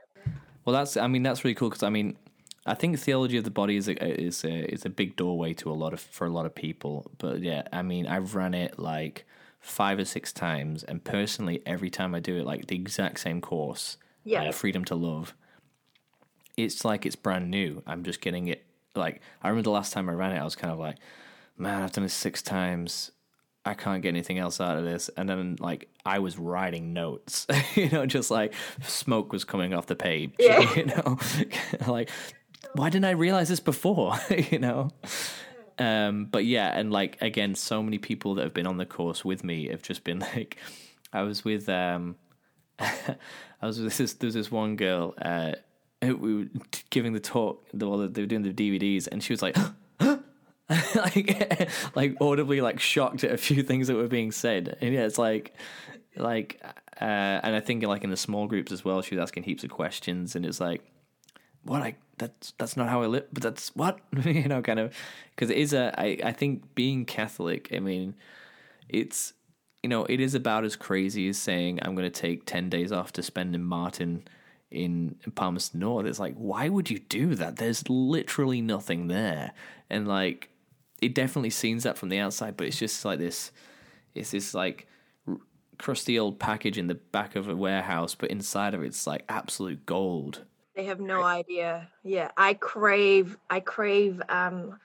Well, 0.64 0.72
that's 0.72 0.96
I 0.96 1.09
mean 1.09 1.25
that's 1.25 1.42
really 1.42 1.57
cool 1.57 1.68
because 1.68 1.83
I 1.83 1.90
mean 1.90 2.16
I 2.64 2.75
think 2.75 2.98
theology 2.98 3.37
of 3.37 3.44
the 3.44 3.51
body 3.51 3.77
is 3.77 3.88
a, 3.88 4.20
is 4.20 4.44
a 4.44 4.72
is 4.72 4.85
a 4.85 4.90
big 4.90 5.16
doorway 5.16 5.53
to 5.55 5.70
a 5.70 5.75
lot 5.75 5.92
of 5.92 6.01
for 6.01 6.27
a 6.27 6.31
lot 6.31 6.46
of 6.46 6.55
people. 6.55 7.11
But 7.18 7.40
yeah, 7.40 7.62
I 7.72 7.83
mean 7.83 8.07
I've 8.07 8.35
run 8.35 8.55
it 8.55 8.79
like 8.79 9.25
five 9.61 9.98
or 9.98 10.05
six 10.05 10.33
times, 10.33 10.83
and 10.85 11.03
personally, 11.05 11.62
every 11.66 11.90
time 11.90 12.14
I 12.14 12.20
do 12.20 12.37
it, 12.38 12.44
like 12.46 12.66
the 12.68 12.77
exact 12.77 13.20
same 13.20 13.40
course, 13.40 13.96
Yeah. 14.25 14.44
uh, 14.48 14.53
freedom 14.53 14.85
to 14.87 14.94
love, 14.94 15.35
it's 16.57 16.85
like 16.85 17.07
it's 17.07 17.16
brand 17.16 17.51
new. 17.51 17.83
I'm 17.87 18.05
just 18.05 18.20
getting 18.20 18.48
it. 18.48 18.64
Like 18.94 19.20
I 19.42 19.48
remember 19.48 19.64
the 19.64 19.70
last 19.70 19.92
time 19.92 20.09
I 20.09 20.12
ran 20.12 20.33
it, 20.33 20.38
I 20.38 20.44
was 20.44 20.57
kind 20.57 20.72
of 20.72 20.79
like, 20.79 20.96
man, 21.57 21.83
I've 21.83 21.92
done 21.92 22.05
this 22.05 22.14
six 22.14 22.42
times. 22.42 23.11
I 23.64 23.75
can't 23.75 24.03
get 24.03 24.09
anything 24.09 24.38
else 24.38 24.61
out 24.61 24.77
of 24.77 24.85
this. 24.85 25.09
And 25.16 25.29
then 25.29 25.57
like 25.61 25.88
I 26.05 26.18
was 26.18 26.37
writing 26.38 26.92
notes, 26.92 27.46
you 27.77 27.88
know, 27.90 28.07
just 28.07 28.31
like 28.31 28.55
smoke 28.83 29.33
was 29.33 29.44
coming 29.44 29.72
off 29.72 29.87
the 29.87 29.94
page, 29.96 30.33
Yeah. 30.38 30.75
you 30.77 30.87
know, 30.87 31.18
like 31.87 32.11
why 32.75 32.90
didn't 32.90 33.05
I 33.05 33.11
realize 33.11 33.48
this 33.48 33.61
before, 33.61 34.14
you 34.51 34.59
know? 34.59 34.90
Um, 35.79 36.27
but 36.27 36.44
yeah, 36.44 36.79
and 36.79 36.92
like 36.92 37.20
again, 37.20 37.55
so 37.55 37.83
many 37.83 37.98
people 37.98 38.35
that 38.37 38.42
have 38.42 38.55
been 38.55 38.66
on 38.66 38.77
the 38.77 38.87
course 38.87 39.25
with 39.25 39.44
me 39.44 39.68
have 39.68 39.83
just 39.83 40.05
been 40.05 40.18
like, 40.35 40.57
I 41.12 41.22
was 41.22 41.44
with 41.44 41.68
um, 41.68 42.16
I 42.79 43.16
was 43.62 43.81
with 43.81 43.96
this 43.96 44.14
there's 44.14 44.35
this 44.35 44.51
one 44.51 44.77
girl 44.77 45.14
uh, 45.20 45.53
who 46.03 46.16
we 46.16 46.35
were 46.35 46.48
giving 46.90 47.12
the 47.12 47.20
talk, 47.20 47.66
the 47.72 47.87
they 48.09 48.22
were 48.22 48.27
doing 48.27 48.42
the 48.42 48.53
DVDs, 48.53 49.09
and 49.11 49.22
she 49.22 49.33
was 49.33 49.42
like. 49.42 49.57
like 50.94 51.70
like 51.94 52.16
audibly 52.18 52.62
like 52.62 52.81
shocked 52.81 53.25
at 53.25 53.31
a 53.31 53.37
few 53.37 53.62
things 53.62 53.88
that 53.88 53.94
were 53.94 54.07
being 54.07 54.33
said 54.33 54.79
and 54.81 54.94
yeah 54.94 55.05
it's 55.05 55.18
like 55.18 55.55
like 56.16 56.62
uh 56.98 57.05
and 57.42 57.55
i 57.55 57.61
think 57.61 57.83
like 57.83 58.05
in 58.05 58.09
the 58.09 58.16
small 58.16 58.46
groups 58.46 58.72
as 58.72 58.83
well 58.83 59.03
she 59.03 59.14
was 59.14 59.20
asking 59.20 59.42
heaps 59.42 59.64
of 59.64 59.70
questions 59.70 60.35
and 60.35 60.46
it's 60.46 60.61
like 60.61 60.83
what 61.64 61.83
I 61.83 61.96
that's 62.18 62.53
that's 62.59 62.77
not 62.77 62.88
how 62.88 63.03
I 63.03 63.07
live, 63.07 63.27
but 63.33 63.42
that's 63.42 63.75
what 63.75 63.98
you 64.25 64.48
know, 64.48 64.62
kind 64.62 64.79
of 64.79 64.94
because 65.31 65.51
it 65.51 65.57
is 65.57 65.72
a 65.72 65.94
I 65.98 66.18
I 66.25 66.33
think 66.33 66.75
being 66.75 67.05
Catholic. 67.05 67.68
I 67.72 67.81
mean, 67.81 68.14
it's 68.88 69.35
you 69.83 69.88
know 69.88 70.05
it 70.05 70.20
is 70.20 70.35
about 70.35 70.64
as 70.64 70.77
crazy 70.77 71.29
as 71.29 71.38
saying 71.38 71.81
I'm 71.83 71.94
going 71.94 72.11
to 72.11 72.20
take 72.20 72.46
ten 72.46 72.68
days 72.68 72.92
off 72.92 73.12
to 73.14 73.22
spend 73.22 73.55
in 73.55 73.64
Marton 73.64 74.25
in 74.70 75.16
Palmerston 75.35 75.81
North. 75.81 76.07
It's 76.07 76.18
like, 76.18 76.35
why 76.35 76.68
would 76.68 76.90
you 76.90 76.98
do 76.98 77.35
that? 77.35 77.57
There's 77.57 77.88
literally 77.88 78.62
nothing 78.62 79.09
there, 79.09 79.53
and 79.90 80.09
like, 80.09 80.48
it 81.01 81.14
definitely 81.14 81.51
seems 81.51 81.83
that 81.83 81.98
from 81.98 82.09
the 82.09 82.18
outside, 82.18 82.57
but 82.57 82.66
it's 82.66 82.79
just 82.79 83.05
like 83.05 83.18
this. 83.18 83.53
It's 84.14 84.31
this 84.31 84.53
like 84.53 84.87
crusty 85.79 86.18
old 86.18 86.38
package 86.38 86.79
in 86.79 86.87
the 86.87 86.94
back 86.94 87.35
of 87.35 87.48
a 87.48 87.57
warehouse, 87.57 88.14
but 88.14 88.31
inside 88.31 88.75
of 88.75 88.83
it's 88.83 89.07
like 89.07 89.25
absolute 89.29 89.85
gold. 89.87 90.44
They 90.75 90.85
have 90.85 91.01
no 91.01 91.23
idea. 91.23 91.89
Yeah, 92.03 92.31
I 92.37 92.55
crave. 92.55 93.37
I 93.51 93.61
crave. 93.61 94.23
Um, 94.29 94.79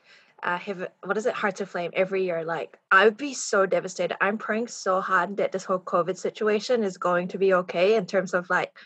uh, 0.44 0.58
have 0.58 0.88
what 1.04 1.18
is 1.18 1.26
it? 1.26 1.34
Hearts 1.34 1.62
Aflame 1.62 1.92
every 1.94 2.24
year. 2.26 2.44
Like 2.44 2.78
I 2.92 3.06
would 3.06 3.18
be 3.18 3.34
so 3.34 3.66
devastated. 3.66 4.18
I'm 4.22 4.38
praying 4.38 4.68
so 4.68 5.02
hard 5.02 5.38
that 5.38 5.52
this 5.52 5.64
whole 5.64 5.80
COVID 5.80 6.18
situation 6.18 6.84
is 6.84 6.98
going 6.98 7.28
to 7.30 7.38
be 7.38 7.54
okay 7.54 7.96
in 7.96 8.06
terms 8.06 8.34
of 8.34 8.50
like 8.50 8.78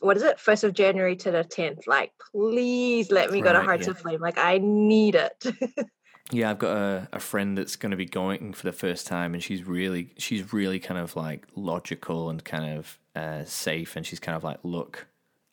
what 0.00 0.16
is 0.16 0.22
it? 0.22 0.40
First 0.40 0.64
of 0.64 0.74
January 0.74 1.16
to 1.16 1.30
the 1.30 1.44
tenth. 1.44 1.86
Like, 1.86 2.12
please 2.32 3.10
let 3.10 3.30
me 3.30 3.40
go 3.40 3.52
to 3.52 3.62
Hearts 3.62 3.86
yeah. 3.86 3.92
of 3.92 3.98
Flame. 3.98 4.20
Like 4.20 4.38
I 4.38 4.58
need 4.58 5.14
it. 5.14 5.44
Yeah, 6.32 6.50
I've 6.50 6.58
got 6.58 6.76
a, 6.76 7.08
a 7.12 7.20
friend 7.20 7.56
that's 7.56 7.76
going 7.76 7.90
to 7.90 7.96
be 7.96 8.04
going 8.04 8.52
for 8.52 8.66
the 8.66 8.72
first 8.72 9.06
time, 9.06 9.32
and 9.32 9.40
she's 9.40 9.62
really 9.62 10.12
she's 10.18 10.52
really 10.52 10.80
kind 10.80 10.98
of 10.98 11.14
like 11.14 11.46
logical 11.54 12.30
and 12.30 12.44
kind 12.44 12.78
of 12.78 12.98
uh, 13.14 13.44
safe, 13.44 13.94
and 13.94 14.04
she's 14.04 14.18
kind 14.18 14.34
of 14.34 14.42
like, 14.42 14.58
look, 14.64 15.06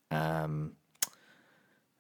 um, 0.10 0.72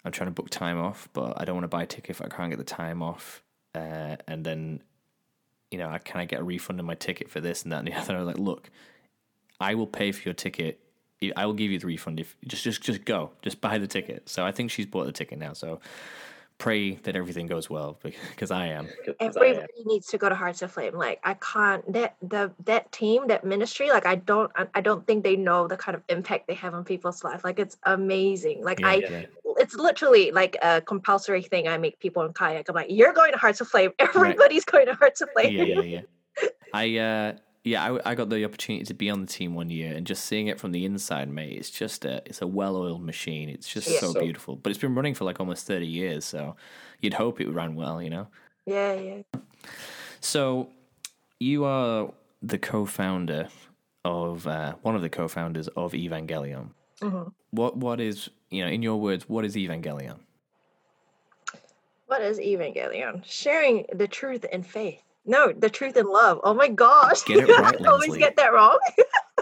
I'm 0.05 0.11
trying 0.11 0.27
to 0.27 0.33
book 0.33 0.49
time 0.49 0.77
off, 0.77 1.07
but 1.13 1.39
I 1.39 1.45
don't 1.45 1.55
want 1.55 1.63
to 1.63 1.69
buy 1.69 1.83
a 1.83 1.87
ticket 1.87 2.09
if 2.11 2.21
I 2.21 2.27
can't 2.27 2.49
get 2.49 2.57
the 2.57 2.65
time 2.65 3.01
off, 3.01 3.41
uh, 3.73 4.17
and 4.27 4.43
then, 4.43 4.81
you 5.71 5.77
know, 5.77 5.89
I 5.89 5.97
can 5.97 6.19
I 6.19 6.25
get 6.25 6.41
a 6.41 6.43
refund 6.43 6.79
on 6.79 6.85
my 6.85 6.95
ticket 6.95 7.29
for 7.29 7.39
this 7.39 7.63
and 7.63 7.71
that 7.71 7.79
and 7.79 7.87
the 7.87 7.93
other. 7.97 8.15
I 8.15 8.19
was 8.19 8.27
like, 8.27 8.37
look, 8.37 8.69
I 9.59 9.75
will 9.75 9.87
pay 9.87 10.11
for 10.11 10.27
your 10.27 10.33
ticket. 10.33 10.79
I 11.37 11.45
will 11.45 11.53
give 11.53 11.71
you 11.71 11.79
the 11.79 11.87
refund 11.87 12.19
if 12.19 12.35
just 12.45 12.63
just 12.63 12.81
just 12.81 13.05
go, 13.05 13.31
just 13.41 13.61
buy 13.61 13.77
the 13.77 13.87
ticket. 13.87 14.27
So 14.27 14.45
I 14.45 14.51
think 14.51 14.71
she's 14.71 14.85
bought 14.85 15.05
the 15.05 15.13
ticket 15.13 15.39
now. 15.39 15.53
So 15.53 15.79
pray 16.57 16.95
that 17.03 17.15
everything 17.15 17.47
goes 17.47 17.69
well 17.69 17.99
because 18.03 18.51
I 18.51 18.67
am. 18.67 18.87
Everybody 19.19 19.67
needs 19.85 20.07
to 20.07 20.17
go 20.17 20.29
to 20.29 20.35
Hearts 20.35 20.61
Aflame. 20.61 20.93
Like 20.93 21.19
I 21.23 21.33
can't 21.35 21.91
that 21.93 22.15
the 22.21 22.51
that 22.65 22.91
team, 22.91 23.27
that 23.27 23.43
ministry, 23.43 23.89
like 23.89 24.05
I 24.05 24.15
don't 24.15 24.51
I, 24.55 24.67
I 24.75 24.81
don't 24.81 25.05
think 25.05 25.23
they 25.23 25.35
know 25.35 25.67
the 25.67 25.77
kind 25.77 25.95
of 25.95 26.03
impact 26.09 26.47
they 26.47 26.53
have 26.55 26.73
on 26.73 26.83
people's 26.83 27.23
life. 27.23 27.43
Like 27.43 27.59
it's 27.59 27.77
amazing. 27.83 28.63
Like 28.63 28.79
Yeah, 28.79 28.87
I 28.87 28.95
yeah. 28.95 29.25
it's 29.57 29.75
literally 29.75 30.31
like 30.31 30.57
a 30.61 30.81
compulsory 30.81 31.41
thing 31.41 31.67
I 31.67 31.77
make 31.77 31.99
people 31.99 32.23
in 32.23 32.33
kayak. 32.33 32.69
I'm 32.69 32.75
like, 32.75 32.87
you're 32.89 33.13
going 33.13 33.33
to 33.33 33.37
Hearts 33.37 33.61
Aflame. 33.61 33.91
Everybody's 33.99 34.65
going 34.65 34.85
to 34.87 34.93
Hearts 34.93 35.21
Aflame. 35.21 35.51
yeah, 35.51 35.63
yeah, 35.63 35.81
yeah. 35.81 36.01
I 36.73 36.97
uh, 36.97 37.33
yeah, 37.63 37.83
I, 37.93 38.11
I 38.11 38.15
got 38.15 38.29
the 38.29 38.43
opportunity 38.45 38.85
to 38.85 38.93
be 38.93 39.09
on 39.09 39.21
the 39.21 39.27
team 39.27 39.55
one 39.55 39.69
year, 39.69 39.93
and 39.95 40.05
just 40.05 40.25
seeing 40.25 40.47
it 40.47 40.59
from 40.59 40.71
the 40.71 40.83
inside, 40.85 41.29
mate, 41.29 41.57
it's 41.57 41.69
just 41.69 42.03
a 42.05 42.21
it's 42.25 42.41
a 42.41 42.47
well-oiled 42.47 43.01
machine. 43.03 43.49
It's 43.49 43.67
just 43.67 43.89
Yeah. 43.89 43.99
so 43.99 44.11
So- 44.13 44.19
beautiful. 44.19 44.55
But 44.55 44.71
it's 44.71 44.79
been 44.79 44.95
running 44.95 45.13
for 45.15 45.23
like 45.25 45.39
almost 45.39 45.65
thirty 45.67 45.87
years, 45.87 46.25
so 46.25 46.55
you'd 47.01 47.13
hope 47.15 47.39
it 47.41 47.49
ran 47.49 47.75
well, 47.75 48.01
you 48.01 48.09
know. 48.09 48.27
yeah, 48.65 48.93
yeah. 48.93 49.21
So 50.21 50.69
you 51.39 51.63
are 51.65 52.11
the 52.41 52.57
co-founder 52.57 53.47
of 54.05 54.45
uh, 54.47 54.73
one 54.81 54.95
of 54.95 55.01
the 55.01 55.09
co-founders 55.09 55.67
of 55.69 55.93
Evangelion. 55.93 56.69
Mhm. 57.01 57.31
What 57.51 57.77
what 57.77 57.99
is 58.01 58.29
you 58.49 58.63
know 58.63 58.69
in 58.71 58.81
your 58.83 58.97
words 58.99 59.27
what 59.29 59.45
is 59.45 59.55
Evangelion? 59.55 60.19
What 62.07 62.21
is 62.21 62.37
Evangelion? 62.39 63.23
Sharing 63.25 63.85
the 63.93 64.07
truth 64.07 64.45
and 64.51 64.65
faith. 64.67 65.01
No, 65.25 65.51
the 65.53 65.69
truth 65.69 65.95
in 65.97 66.05
love. 66.05 66.39
Oh 66.43 66.53
my 66.53 66.67
gosh. 66.67 67.23
Get 67.23 67.39
it 67.39 67.47
right, 67.47 67.75
I 67.81 67.87
always 67.87 68.17
get 68.17 68.35
that 68.37 68.53
wrong. 68.53 68.77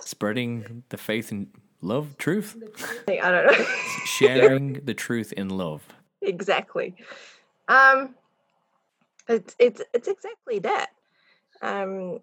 Spreading 0.01 0.83
the 0.89 0.97
faith 0.97 1.31
and 1.31 1.47
love, 1.81 2.17
truth, 2.17 2.55
I 3.07 3.15
don't 3.31 3.45
know. 3.47 3.65
sharing 4.05 4.73
the 4.85 4.93
truth 4.93 5.33
in 5.33 5.49
love. 5.49 5.83
exactly. 6.21 6.95
Um, 7.67 8.15
it's 9.27 9.55
it's 9.59 9.81
it's 9.93 10.07
exactly 10.07 10.59
that. 10.59 10.89
Um, 11.61 12.19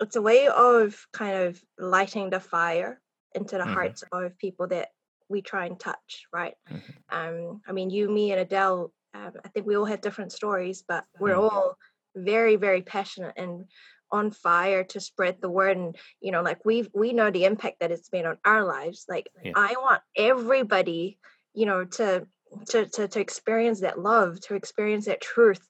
it's 0.00 0.16
a 0.16 0.22
way 0.22 0.48
of 0.48 1.06
kind 1.12 1.36
of 1.44 1.62
lighting 1.78 2.30
the 2.30 2.40
fire 2.40 3.00
into 3.34 3.56
the 3.58 3.64
Mhm. 3.64 3.74
hearts 3.74 4.04
of 4.12 4.36
people 4.38 4.66
that 4.68 4.88
we 5.28 5.42
try 5.42 5.66
and 5.66 5.78
touch, 5.78 6.26
right? 6.32 6.56
Mhm. 6.68 6.82
Um, 7.10 7.62
I 7.66 7.72
mean, 7.72 7.90
you, 7.90 8.08
me, 8.10 8.32
and 8.32 8.40
Adele. 8.40 8.92
Um, 9.14 9.32
I 9.44 9.48
think 9.48 9.66
we 9.66 9.76
all 9.76 9.84
have 9.84 10.00
different 10.00 10.32
stories, 10.32 10.82
but 10.86 11.04
we're 11.18 11.34
Mhm. 11.34 11.42
all 11.50 11.76
very, 12.14 12.56
very 12.56 12.82
passionate 12.82 13.34
and 13.36 13.64
on 14.12 14.30
fire 14.32 14.84
to 14.84 15.00
spread 15.00 15.40
the 15.40 15.50
word. 15.50 15.76
And 15.76 15.96
you 16.20 16.32
know, 16.32 16.42
like 16.42 16.64
we 16.64 16.88
we 16.94 17.12
know 17.12 17.30
the 17.30 17.44
impact 17.44 17.80
that 17.80 17.92
it's 17.92 18.12
made 18.12 18.26
on 18.26 18.38
our 18.44 18.64
lives. 18.64 19.06
Like 19.08 19.28
Yeah. 19.42 19.52
I 19.54 19.74
want 19.80 20.02
everybody, 20.16 21.18
you 21.54 21.66
know, 21.66 21.84
to 21.84 22.26
to 22.68 22.86
to 22.86 23.08
to 23.08 23.20
experience 23.20 23.80
that 23.80 23.98
love, 23.98 24.40
to 24.42 24.54
experience 24.54 25.06
that 25.06 25.20
truth. 25.20 25.66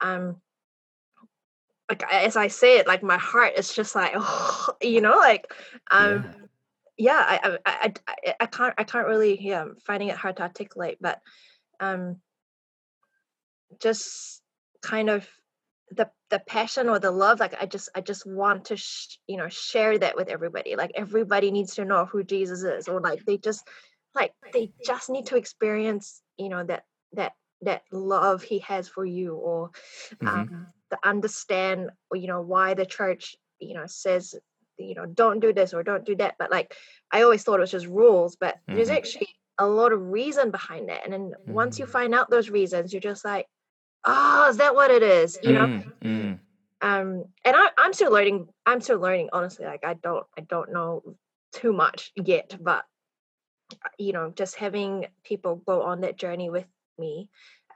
Um, 0.00 0.40
like 1.88 2.02
as 2.12 2.36
I 2.36 2.48
say 2.48 2.78
it, 2.78 2.86
like 2.86 3.02
my 3.02 3.18
heart 3.18 3.52
is 3.56 3.72
just 3.72 3.94
like, 3.94 4.12
oh, 4.14 4.68
you 4.82 5.00
know, 5.00 5.16
like, 5.16 5.52
um, 5.90 6.28
yeah, 6.96 7.24
I, 7.26 7.40
I, 7.42 7.58
I, 7.66 7.92
I, 8.08 8.34
I 8.40 8.46
can't, 8.46 8.74
I 8.78 8.84
can't 8.84 9.06
really, 9.06 9.40
yeah, 9.40 9.62
I'm 9.62 9.76
finding 9.86 10.08
it 10.08 10.16
hard 10.16 10.36
to 10.38 10.42
articulate, 10.42 10.98
but, 11.00 11.20
um, 11.78 12.16
just 13.80 14.42
kind 14.82 15.10
of 15.10 15.28
the 15.90 16.10
the 16.30 16.40
passion 16.40 16.88
or 16.88 16.98
the 16.98 17.10
love 17.10 17.38
like 17.38 17.54
i 17.60 17.66
just 17.66 17.88
i 17.94 18.00
just 18.00 18.26
want 18.26 18.66
to 18.66 18.76
sh- 18.76 19.18
you 19.26 19.36
know 19.36 19.48
share 19.48 19.96
that 19.98 20.16
with 20.16 20.28
everybody 20.28 20.74
like 20.76 20.90
everybody 20.94 21.50
needs 21.50 21.76
to 21.76 21.84
know 21.84 22.04
who 22.04 22.24
jesus 22.24 22.62
is 22.62 22.88
or 22.88 23.00
like 23.00 23.24
they 23.24 23.36
just 23.38 23.66
like 24.14 24.32
they 24.52 24.72
just 24.84 25.10
need 25.10 25.26
to 25.26 25.36
experience 25.36 26.22
you 26.38 26.48
know 26.48 26.64
that 26.64 26.84
that 27.12 27.32
that 27.62 27.82
love 27.92 28.42
he 28.42 28.58
has 28.60 28.88
for 28.88 29.04
you 29.04 29.34
or 29.34 29.70
um, 30.26 30.66
to 30.90 30.98
understand 31.04 31.90
you 32.12 32.26
know 32.26 32.40
why 32.40 32.74
the 32.74 32.86
church 32.86 33.36
you 33.60 33.74
know 33.74 33.86
says 33.86 34.34
you 34.78 34.94
know 34.94 35.06
don't 35.06 35.40
do 35.40 35.52
this 35.52 35.72
or 35.72 35.82
don't 35.82 36.04
do 36.04 36.16
that 36.16 36.34
but 36.38 36.50
like 36.50 36.74
i 37.12 37.22
always 37.22 37.42
thought 37.42 37.58
it 37.58 37.60
was 37.60 37.70
just 37.70 37.86
rules 37.86 38.36
but 38.36 38.56
there's 38.68 38.88
Mhm. 38.88 38.96
actually 38.96 39.28
a 39.58 39.66
lot 39.66 39.92
of 39.92 40.00
reason 40.10 40.50
behind 40.50 40.90
it 40.90 41.00
and 41.04 41.12
then 41.12 41.32
once 41.46 41.78
you 41.78 41.86
Mm. 41.86 41.90
find 41.90 42.14
out 42.14 42.28
those 42.30 42.50
reasons 42.50 42.92
you're 42.92 43.00
just 43.00 43.24
like 43.24 43.46
oh 44.06 44.48
is 44.48 44.56
that 44.58 44.74
what 44.74 44.90
it 44.90 45.02
is? 45.02 45.38
You 45.42 45.52
know? 45.52 45.66
Mm, 45.66 45.92
mm. 46.02 46.38
um 46.82 47.24
and 47.44 47.56
I, 47.56 47.68
i'm 47.78 47.92
still 47.92 48.12
learning 48.12 48.48
i'm 48.66 48.80
still 48.80 48.98
learning 49.00 49.30
honestly 49.32 49.66
like 49.66 49.84
i 49.84 49.94
don't 49.94 50.26
i 50.36 50.42
don't 50.42 50.72
know 50.72 51.02
too 51.52 51.72
much 51.72 52.12
yet 52.16 52.56
but 52.60 52.84
you 53.98 54.12
know 54.12 54.30
just 54.30 54.56
having 54.56 55.06
people 55.24 55.56
go 55.56 55.82
on 55.82 56.02
that 56.02 56.18
journey 56.18 56.50
with 56.50 56.66
me 56.98 57.28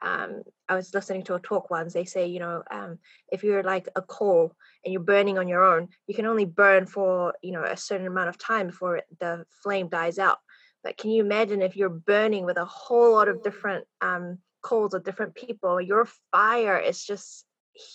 um 0.02 0.42
i 0.68 0.74
was 0.74 0.94
listening 0.94 1.22
to 1.24 1.34
a 1.34 1.40
talk 1.40 1.70
once 1.70 1.92
they 1.92 2.04
say 2.04 2.26
you 2.26 2.38
know 2.38 2.62
um 2.70 2.98
if 3.32 3.42
you're 3.42 3.62
like 3.62 3.88
a 3.96 4.02
coal 4.02 4.52
and 4.84 4.92
you're 4.92 5.02
burning 5.02 5.38
on 5.38 5.48
your 5.48 5.64
own 5.64 5.88
you 6.06 6.14
can 6.14 6.26
only 6.26 6.44
burn 6.44 6.86
for 6.86 7.34
you 7.42 7.52
know 7.52 7.64
a 7.64 7.76
certain 7.76 8.06
amount 8.06 8.28
of 8.28 8.38
time 8.38 8.66
before 8.68 9.02
the 9.18 9.44
flame 9.62 9.88
dies 9.88 10.18
out. 10.18 10.38
But 10.82 10.96
can 10.96 11.10
you 11.10 11.22
imagine 11.22 11.60
if 11.60 11.76
you're 11.76 11.90
burning 11.90 12.46
with 12.46 12.56
a 12.56 12.64
whole 12.64 13.12
lot 13.12 13.28
of 13.28 13.42
different 13.42 13.86
um 14.00 14.38
coals 14.62 14.94
of 14.94 15.04
different 15.04 15.34
people 15.34 15.80
your 15.80 16.06
fire 16.32 16.78
is 16.78 17.04
just 17.04 17.46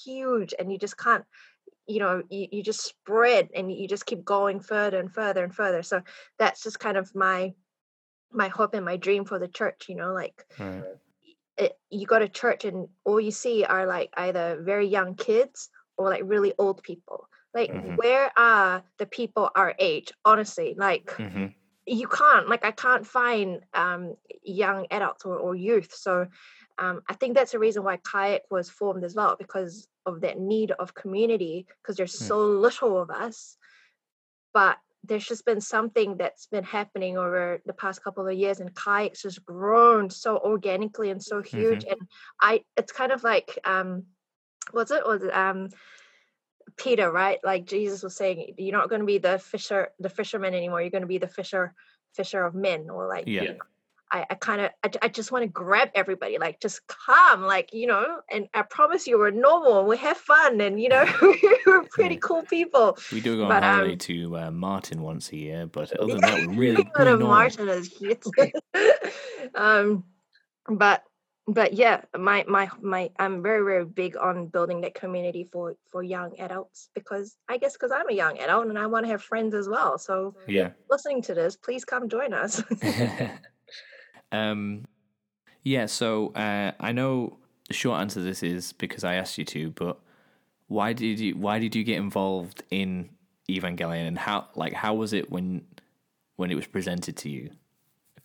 huge 0.03 0.53
and 0.57 0.71
you 0.71 0.77
just 0.77 0.97
can't 0.97 1.25
you 1.87 1.99
know 1.99 2.23
you, 2.29 2.47
you 2.51 2.63
just 2.63 2.83
spread 2.83 3.49
and 3.55 3.71
you 3.71 3.87
just 3.87 4.05
keep 4.05 4.23
going 4.25 4.59
further 4.59 4.99
and 4.99 5.13
further 5.13 5.43
and 5.43 5.55
further 5.55 5.83
so 5.83 6.01
that's 6.39 6.63
just 6.63 6.79
kind 6.79 6.97
of 6.97 7.13
my 7.15 7.53
my 8.31 8.47
hope 8.47 8.73
and 8.73 8.85
my 8.85 8.97
dream 8.97 9.25
for 9.25 9.39
the 9.39 9.47
church 9.47 9.85
you 9.89 9.95
know 9.95 10.13
like 10.13 10.45
Right. 10.59 10.83
it, 11.57 11.77
you 11.89 12.05
go 12.05 12.19
to 12.19 12.27
church 12.27 12.65
and 12.65 12.87
all 13.05 13.19
you 13.19 13.31
see 13.31 13.63
are 13.63 13.85
like 13.85 14.09
either 14.15 14.61
very 14.61 14.87
young 14.87 15.15
kids 15.15 15.69
or 15.97 16.09
like 16.09 16.23
really 16.25 16.53
old 16.57 16.83
people 16.83 17.29
like 17.53 17.69
Mhm. 17.71 17.95
where 17.97 18.31
are 18.37 18.83
the 18.97 19.05
people 19.05 19.49
our 19.55 19.73
age 19.79 20.11
honestly 20.25 20.75
like 20.77 21.07
Mhm. 21.19 21.55
You 21.85 22.07
can't 22.07 22.49
like 22.49 22.65
i 22.65 22.71
can't 22.71 23.05
find 23.05 23.61
um 23.73 24.15
young 24.43 24.87
adults 24.91 25.25
or, 25.25 25.37
or 25.37 25.55
youth. 25.55 25.93
So 25.93 26.27
um 26.77 27.01
i 27.09 27.13
think 27.13 27.35
that's 27.35 27.51
the 27.51 27.59
reason 27.59 27.83
why 27.83 27.97
kayak 27.97 28.43
was 28.49 28.69
formed 28.69 29.03
as 29.03 29.15
well 29.15 29.35
because 29.37 29.87
of 30.05 30.21
that 30.21 30.39
need 30.39 30.71
of 30.71 30.93
community 30.93 31.65
because 31.81 31.97
there's 31.97 32.13
Mm. 32.15 32.27
so 32.27 32.39
little 32.39 32.99
of 33.01 33.09
us. 33.09 33.57
But 34.53 34.77
there's 35.03 35.25
just 35.27 35.45
been 35.45 35.61
something 35.61 36.17
that's 36.17 36.47
been 36.47 36.63
happening 36.63 37.17
over 37.17 37.61
the 37.65 37.73
past 37.73 38.03
couple 38.03 38.27
of 38.27 38.33
years 38.33 38.59
and 38.59 38.73
kayak's 38.73 39.21
just 39.21 39.45
grown 39.45 40.09
so 40.09 40.37
organically 40.39 41.09
and 41.11 41.21
so 41.21 41.41
huge 41.41 41.83
and 41.89 41.99
i 42.41 42.63
it's 42.75 42.91
kind 42.91 43.11
of 43.11 43.23
like 43.23 43.59
um 43.65 44.03
what's 44.71 44.91
it 44.91 45.05
was 45.05 45.23
it 45.23 45.33
um 45.35 45.69
peter 46.77 47.11
right? 47.11 47.39
Like 47.43 47.65
jesus 47.65 48.03
was 48.03 48.15
saying 48.15 48.53
you're 48.57 48.77
not 48.77 48.89
going 48.89 49.01
to 49.01 49.05
be 49.05 49.17
the 49.17 49.39
fisher 49.39 49.89
the 49.99 50.09
fisherman 50.09 50.53
anymore. 50.53 50.81
You're 50.81 50.91
going 50.91 51.01
to 51.01 51.07
be 51.07 51.17
the 51.17 51.27
fisher 51.27 51.73
fisher 52.15 52.43
of 52.43 52.55
men. 52.55 52.89
Or 52.89 53.07
like 53.07 53.25
Yeah. 53.27 53.43
you 53.43 53.49
know, 53.49 53.59
I, 54.11 54.25
I 54.29 54.35
kind 54.35 54.61
of 54.61 54.71
I, 54.83 54.89
I, 55.01 55.07
just 55.07 55.31
want 55.31 55.43
to 55.43 55.47
grab 55.47 55.89
everybody, 55.95 56.37
like 56.37 56.61
just 56.61 56.81
come, 56.87 57.41
like 57.41 57.73
you 57.73 57.87
know, 57.87 58.21
and 58.31 58.47
I 58.53 58.61
promise 58.61 59.07
you 59.07 59.17
we're 59.17 59.31
normal 59.31 59.79
and 59.79 59.87
we 59.87 59.97
have 59.97 60.17
fun 60.17 60.61
and 60.61 60.79
you 60.79 60.89
know 60.89 61.05
we're 61.65 61.83
pretty 61.89 62.17
cool 62.17 62.43
people. 62.43 62.97
We 63.11 63.19
do 63.19 63.35
go 63.35 63.45
on 63.45 63.63
holiday 63.63 63.93
um, 63.93 63.97
to 63.97 64.37
uh, 64.37 64.51
Marton 64.51 65.01
once 65.01 65.31
a 65.31 65.37
year, 65.37 65.65
but 65.65 65.91
other 65.97 66.13
than 66.13 66.21
that, 66.21 66.47
we're 66.47 66.53
really, 66.55 66.89
really 66.97 67.23
Marton 67.23 67.67
is 67.67 67.91
um, 69.55 70.03
but 70.69 71.03
but 71.47 71.73
yeah, 71.73 72.01
my 72.17 72.43
my 72.47 72.69
my 72.81 73.11
I'm 73.19 73.43
very 73.43 73.63
very 73.63 73.85
big 73.85 74.17
on 74.17 74.47
building 74.47 74.81
that 74.81 74.95
community 74.95 75.43
for 75.43 75.75
for 75.91 76.01
young 76.01 76.37
adults 76.39 76.89
because 76.95 77.35
I 77.47 77.57
guess 77.57 77.73
because 77.73 77.91
I'm 77.91 78.09
a 78.09 78.13
young 78.13 78.39
adult 78.39 78.67
and 78.67 78.79
I 78.79 78.87
want 78.87 79.05
to 79.05 79.11
have 79.11 79.21
friends 79.21 79.53
as 79.53 79.69
well. 79.69 79.97
So 79.99 80.35
yeah, 80.47 80.71
listening 80.89 81.21
to 81.23 81.35
this, 81.35 81.55
please 81.55 81.85
come 81.85 82.09
join 82.09 82.33
us. 82.33 82.63
um, 84.31 84.85
yeah. 85.61 85.85
So 85.85 86.33
uh, 86.33 86.71
I 86.79 86.91
know 86.91 87.37
the 87.67 87.75
short 87.75 88.01
answer 88.01 88.21
to 88.21 88.25
this 88.25 88.41
is 88.41 88.73
because 88.73 89.03
I 89.03 89.15
asked 89.15 89.37
you 89.37 89.45
to, 89.45 89.69
but 89.71 89.99
why 90.67 90.93
did 90.93 91.19
you 91.19 91.35
why 91.37 91.59
did 91.59 91.75
you 91.75 91.83
get 91.83 91.97
involved 91.97 92.63
in 92.71 93.09
Evangelion 93.49 94.07
and 94.07 94.17
how 94.17 94.47
like 94.55 94.73
how 94.73 94.95
was 94.95 95.13
it 95.13 95.29
when 95.29 95.63
when 96.37 96.49
it 96.49 96.55
was 96.55 96.65
presented 96.65 97.17
to 97.17 97.29
you? 97.29 97.51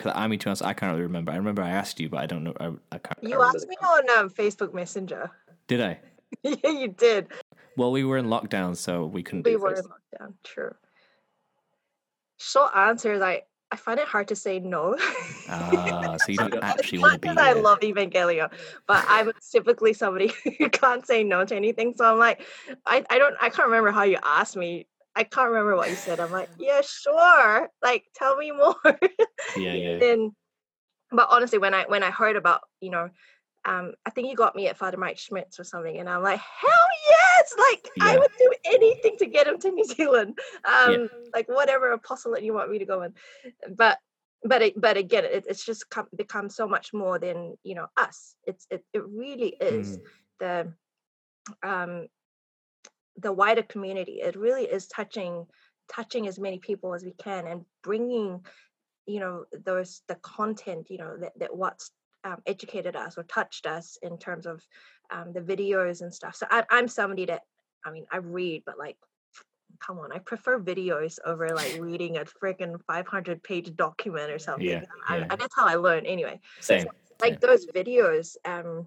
Because 0.01 0.15
I 0.17 0.29
mean, 0.29 0.39
to 0.39 0.47
be 0.47 0.49
honest, 0.49 0.65
I 0.65 0.73
can't 0.73 0.93
really 0.93 1.03
remember. 1.03 1.31
I 1.31 1.37
remember 1.37 1.61
I 1.61 1.69
asked 1.69 2.01
you, 2.01 2.09
but 2.09 2.21
I 2.21 2.27
don't 2.27 2.43
know. 2.43 2.55
I, 2.59 2.69
I 2.91 2.99
can't. 2.99 3.19
You 3.23 3.43
asked 3.43 3.69
me 3.69 3.77
on 3.83 4.19
um, 4.19 4.31
Facebook 4.31 4.73
Messenger. 4.73 5.31
Did 5.67 5.83
I? 5.83 6.01
yeah, 6.43 6.71
you 6.71 6.89
did. 6.89 7.29
Well, 7.77 7.93
we 7.93 8.05
were 8.05 8.17
in 8.17 8.27
lockdown, 8.27 8.77
so 8.77 9.05
we 9.05 9.23
couldn't. 9.23 9.45
We 9.45 9.57
were 9.57 9.75
in 9.75 9.85
lockdown. 9.85 10.33
True. 10.43 10.75
Short 12.39 12.75
answer 12.75 13.13
is 13.13 13.21
I 13.21 13.43
I 13.71 13.77
find 13.77 14.01
it 14.01 14.07
hard 14.07 14.29
to 14.29 14.37
say 14.37 14.59
no. 14.59 14.97
Ah, 15.53 16.17
so 16.25 16.31
you 16.31 16.39
don't 16.39 16.63
actually 16.63 16.99
want 16.99 17.21
to 17.21 17.35
be. 17.35 17.37
I 17.37 17.55
love 17.55 17.81
Evangelion, 17.81 18.51
but 18.87 19.05
I'm 19.09 19.33
typically 19.51 19.93
somebody 19.93 20.33
who 20.59 20.71
can't 20.71 21.05
say 21.05 21.25
no 21.25 21.45
to 21.45 21.57
anything. 21.57 21.95
So 21.97 22.05
I'm 22.05 22.19
like, 22.19 22.47
I, 22.87 23.05
I 23.11 23.19
don't 23.19 23.35
I 23.41 23.51
can't 23.51 23.67
remember 23.67 23.91
how 23.91 24.05
you 24.05 24.19
asked 24.23 24.57
me 24.57 24.87
I 25.17 25.25
can't 25.25 25.49
remember 25.49 25.77
what 25.77 25.91
you 25.91 25.97
said. 25.97 26.21
I'm 26.21 26.33
like, 26.33 26.49
yeah, 26.59 26.81
sure. 26.83 27.69
Like, 27.83 28.05
tell 28.15 28.37
me 28.37 28.53
more. 28.53 28.77
yeah, 28.85 28.99
yeah. 29.75 30.05
And 30.05 30.33
but 31.11 31.29
honestly, 31.31 31.59
when 31.59 31.75
I 31.75 31.85
when 31.85 32.03
I 32.03 32.11
heard 32.11 32.37
about, 32.37 32.63
you 32.81 32.91
know, 32.91 33.11
um, 33.65 33.93
I 34.07 34.11
think 34.11 34.29
you 34.29 34.37
got 34.37 34.57
me 34.57 34.69
at 34.69 34.79
Father 34.79 34.97
Mike 34.97 35.19
Schmitz 35.19 35.61
or 35.61 35.65
something, 35.65 35.99
and 35.99 36.09
I'm 36.09 36.23
like, 36.23 36.41
hell 36.41 36.89
yes! 37.09 37.55
Like, 37.59 37.89
yeah. 37.97 38.05
I 38.05 38.19
would 38.19 38.31
do 38.39 38.53
anything 38.65 39.17
to 39.19 39.27
get 39.27 39.47
him 39.47 39.59
to 39.59 39.71
New 39.71 39.85
Zealand. 39.85 40.39
Um, 40.65 40.93
yeah. 40.93 41.07
like 41.35 41.49
whatever 41.49 41.93
apostolate 41.93 42.45
you 42.45 42.55
want 42.55 42.71
me 42.71 42.79
to 42.79 42.87
go 42.87 43.03
in. 43.03 43.15
But 43.77 43.99
but 44.43 44.63
it, 44.63 44.81
but 44.81 44.97
again, 44.97 45.25
it, 45.25 45.45
it's 45.49 45.65
just 45.65 45.91
come, 45.91 46.07
become 46.17 46.49
so 46.49 46.67
much 46.67 46.95
more 46.95 47.19
than 47.19 47.57
you 47.63 47.75
know 47.75 47.87
us. 47.97 48.37
It's 48.47 48.67
it 48.71 48.85
it 48.95 49.03
really 49.07 49.57
is 49.61 49.99
mm. 49.99 50.03
the 50.41 51.69
um 51.69 52.07
the 53.17 53.33
wider 53.33 53.63
community 53.63 54.21
it 54.23 54.37
really 54.37 54.65
is 54.65 54.87
touching 54.87 55.47
touching 55.91 56.27
as 56.29 56.39
many 56.39 56.59
people 56.59 56.95
as 56.95 57.05
we 57.05 57.13
can 57.13 57.47
and 57.47 57.65
bringing 57.83 58.45
you 59.07 59.21
know 59.21 59.45
those 59.65 60.03
the 60.09 60.15
content 60.17 60.87
you 60.91 60.99
know 60.99 61.17
that, 61.19 61.33
that 61.39 61.55
what's 61.55 61.91
um, 62.25 62.37
educated 62.47 62.97
us 62.97 63.17
or 63.17 63.23
touched 63.25 63.67
us 63.67 63.99
in 64.03 64.19
terms 64.19 64.47
of 64.47 64.63
um, 65.11 65.33
the 65.33 65.41
videos 65.41 66.03
and 66.03 66.13
stuff. 66.13 66.37
So 66.37 66.47
I, 66.51 66.65
i'm 66.71 66.89
somebody 66.89 67.27
that 67.27 67.43
i 67.85 67.91
mean 67.91 68.07
i 68.13 68.19
read 68.19 68.63
but 68.67 68.79
like 68.79 68.97
come 69.85 69.99
on 69.99 70.13
i 70.13 70.19
prefer 70.19 70.61
videos 70.61 71.19
over 71.25 71.49
like 71.49 71.77
reading 71.81 72.19
a 72.19 72.25
freaking 72.25 72.79
500 72.87 73.43
page 73.43 73.75
document 73.75 74.31
or 74.31 74.39
something. 74.39 74.67
Yeah, 74.67 74.83
I, 75.09 75.27
I, 75.31 75.37
that's 75.37 75.55
how 75.57 75.67
i 75.67 75.75
learn 75.75 76.07
anyway. 76.07 76.41
Same. 76.61 76.83
So, 76.83 76.89
like 77.21 77.41
those 77.41 77.67
videos 77.67 78.37
um 78.45 78.87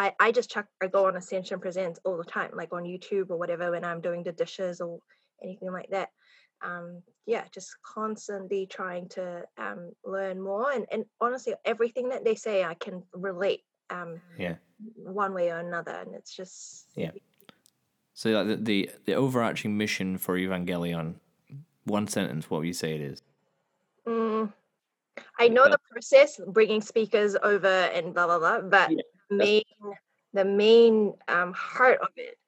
I, 0.00 0.14
I 0.18 0.32
just 0.32 0.50
check 0.50 0.66
I 0.82 0.86
go 0.86 1.06
on 1.06 1.16
Ascension 1.16 1.60
Presents 1.60 2.00
all 2.04 2.16
the 2.16 2.24
time, 2.24 2.50
like 2.54 2.72
on 2.72 2.84
YouTube 2.84 3.28
or 3.28 3.36
whatever 3.36 3.70
when 3.70 3.84
I'm 3.84 4.00
doing 4.00 4.22
the 4.22 4.32
dishes 4.32 4.80
or 4.80 4.98
anything 5.42 5.70
like 5.70 5.90
that. 5.90 6.08
Um, 6.62 7.02
yeah, 7.26 7.44
just 7.52 7.76
constantly 7.82 8.66
trying 8.66 9.10
to 9.10 9.42
um, 9.58 9.92
learn 10.02 10.40
more 10.40 10.72
and, 10.72 10.86
and 10.90 11.04
honestly 11.20 11.54
everything 11.66 12.08
that 12.10 12.24
they 12.24 12.34
say 12.34 12.64
I 12.64 12.74
can 12.74 13.02
relate 13.12 13.60
um, 13.90 14.20
yeah. 14.38 14.54
one 14.96 15.34
way 15.34 15.50
or 15.50 15.58
another 15.58 15.92
and 15.92 16.14
it's 16.14 16.34
just 16.34 16.86
yeah. 16.96 17.10
so 18.14 18.30
like 18.30 18.46
the, 18.46 18.56
the, 18.56 18.90
the 19.06 19.14
overarching 19.14 19.76
mission 19.76 20.18
for 20.18 20.36
Evangelion 20.36 21.14
one 21.84 22.06
sentence 22.06 22.50
what 22.50 22.58
would 22.58 22.66
you 22.66 22.74
say 22.74 22.94
it 22.94 23.00
is? 23.00 23.22
Mm, 24.06 24.52
I 25.38 25.48
know 25.48 25.68
the 25.68 25.78
process 25.90 26.40
bringing 26.48 26.82
speakers 26.82 27.36
over 27.42 27.66
and 27.66 28.12
blah 28.12 28.26
blah 28.26 28.38
blah 28.38 28.60
but 28.60 28.90
yeah 28.90 29.02
main 29.30 29.62
the 30.32 30.44
main 30.44 31.14
um, 31.28 31.52
heart 31.52 31.98
of 32.00 32.08
it 32.16 32.38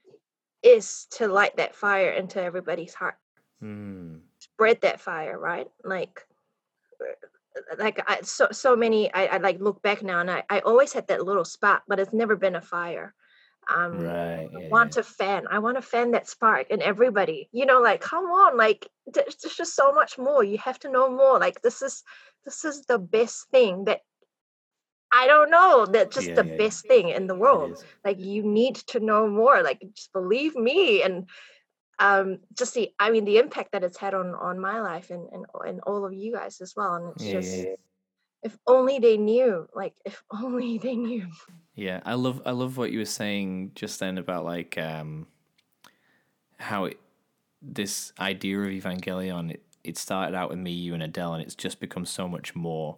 is 0.62 1.06
to 1.10 1.26
light 1.26 1.56
that 1.56 1.74
fire 1.74 2.10
into 2.10 2.40
everybody's 2.42 2.94
heart 2.94 3.16
mm. 3.62 4.20
spread 4.38 4.80
that 4.82 5.00
fire 5.00 5.38
right 5.38 5.68
like 5.84 6.24
uh, 7.00 7.76
like 7.78 8.02
I, 8.06 8.20
so 8.22 8.48
so 8.52 8.76
many 8.76 9.12
I, 9.12 9.26
I 9.26 9.36
like 9.38 9.60
look 9.60 9.82
back 9.82 10.02
now 10.02 10.20
and 10.20 10.30
I, 10.30 10.44
I 10.48 10.60
always 10.60 10.92
had 10.92 11.08
that 11.08 11.24
little 11.24 11.44
spark 11.44 11.82
but 11.88 11.98
it's 11.98 12.12
never 12.12 12.36
been 12.36 12.56
a 12.56 12.60
fire 12.60 13.14
um 13.72 14.00
right, 14.00 14.48
yeah, 14.52 14.66
I 14.66 14.68
want 14.68 14.96
yeah. 14.96 15.02
to 15.02 15.08
fan 15.08 15.44
I 15.50 15.58
want 15.58 15.76
to 15.76 15.82
fan 15.82 16.12
that 16.12 16.28
spark 16.28 16.70
in 16.70 16.82
everybody 16.82 17.48
you 17.52 17.66
know 17.66 17.80
like 17.80 18.00
come 18.00 18.24
on 18.24 18.56
like 18.56 18.88
there's 19.06 19.36
just 19.36 19.74
so 19.74 19.92
much 19.92 20.18
more 20.18 20.44
you 20.44 20.58
have 20.58 20.78
to 20.80 20.90
know 20.90 21.10
more 21.10 21.38
like 21.38 21.60
this 21.62 21.82
is 21.82 22.02
this 22.44 22.64
is 22.64 22.86
the 22.86 22.98
best 22.98 23.48
thing 23.50 23.84
that 23.84 24.00
I 25.12 25.26
don't 25.26 25.50
know. 25.50 25.86
That's 25.86 26.14
just 26.14 26.28
yeah, 26.28 26.34
the 26.36 26.44
yeah, 26.44 26.56
best 26.56 26.86
thing 26.86 27.10
in 27.10 27.26
the 27.26 27.34
world. 27.34 27.84
Like 28.04 28.18
you 28.18 28.42
need 28.42 28.76
to 28.88 29.00
know 29.00 29.28
more. 29.28 29.62
Like 29.62 29.80
just 29.94 30.12
believe 30.12 30.56
me 30.56 31.02
and 31.02 31.28
um 31.98 32.38
just 32.56 32.74
the 32.74 32.90
I 32.98 33.10
mean 33.10 33.26
the 33.26 33.36
impact 33.36 33.72
that 33.72 33.84
it's 33.84 33.98
had 33.98 34.14
on 34.14 34.34
on 34.34 34.58
my 34.58 34.80
life 34.80 35.10
and 35.10 35.28
and, 35.30 35.44
and 35.66 35.80
all 35.82 36.06
of 36.06 36.14
you 36.14 36.32
guys 36.32 36.60
as 36.62 36.72
well. 36.74 36.94
And 36.94 37.12
it's 37.14 37.24
just 37.30 37.66
if 38.42 38.56
only 38.66 38.98
they 38.98 39.18
knew. 39.18 39.68
Like 39.74 39.94
if 40.04 40.22
only 40.32 40.78
they 40.78 40.96
knew. 40.96 41.26
Yeah, 41.74 42.00
I 42.04 42.14
love 42.14 42.40
I 42.46 42.52
love 42.52 42.78
what 42.78 42.90
you 42.90 42.98
were 43.00 43.04
saying 43.04 43.72
just 43.74 44.00
then 44.00 44.16
about 44.16 44.44
like 44.44 44.78
um 44.78 45.26
how 46.58 46.84
it, 46.86 46.98
this 47.60 48.12
idea 48.18 48.58
of 48.60 48.68
Evangelion 48.68 49.50
it, 49.50 49.62
it 49.84 49.98
started 49.98 50.34
out 50.34 50.48
with 50.48 50.58
me, 50.58 50.70
you 50.70 50.94
and 50.94 51.02
Adele 51.02 51.34
and 51.34 51.42
it's 51.42 51.54
just 51.54 51.80
become 51.80 52.06
so 52.06 52.26
much 52.28 52.54
more 52.54 52.96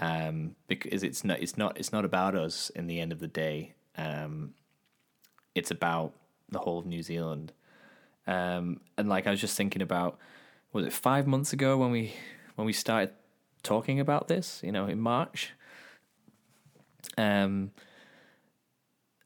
um, 0.00 0.54
because 0.68 1.02
it's 1.02 1.24
not 1.24 1.40
it's 1.40 1.56
not 1.56 1.78
it's 1.78 1.92
not 1.92 2.04
about 2.04 2.34
us 2.34 2.70
in 2.70 2.86
the 2.86 3.00
end 3.00 3.12
of 3.12 3.18
the 3.18 3.28
day. 3.28 3.74
Um, 3.96 4.54
it's 5.54 5.70
about 5.70 6.14
the 6.48 6.60
whole 6.60 6.78
of 6.78 6.86
New 6.86 7.02
Zealand. 7.02 7.52
Um, 8.26 8.80
and 8.96 9.08
like 9.08 9.26
I 9.26 9.30
was 9.30 9.40
just 9.40 9.56
thinking 9.56 9.82
about, 9.82 10.18
was 10.72 10.86
it 10.86 10.92
five 10.92 11.26
months 11.26 11.52
ago 11.52 11.76
when 11.76 11.90
we 11.90 12.14
when 12.54 12.66
we 12.66 12.72
started 12.72 13.10
talking 13.62 13.98
about 13.98 14.28
this? 14.28 14.60
You 14.62 14.72
know, 14.72 14.86
in 14.86 15.00
March. 15.00 15.52
Um, 17.16 17.72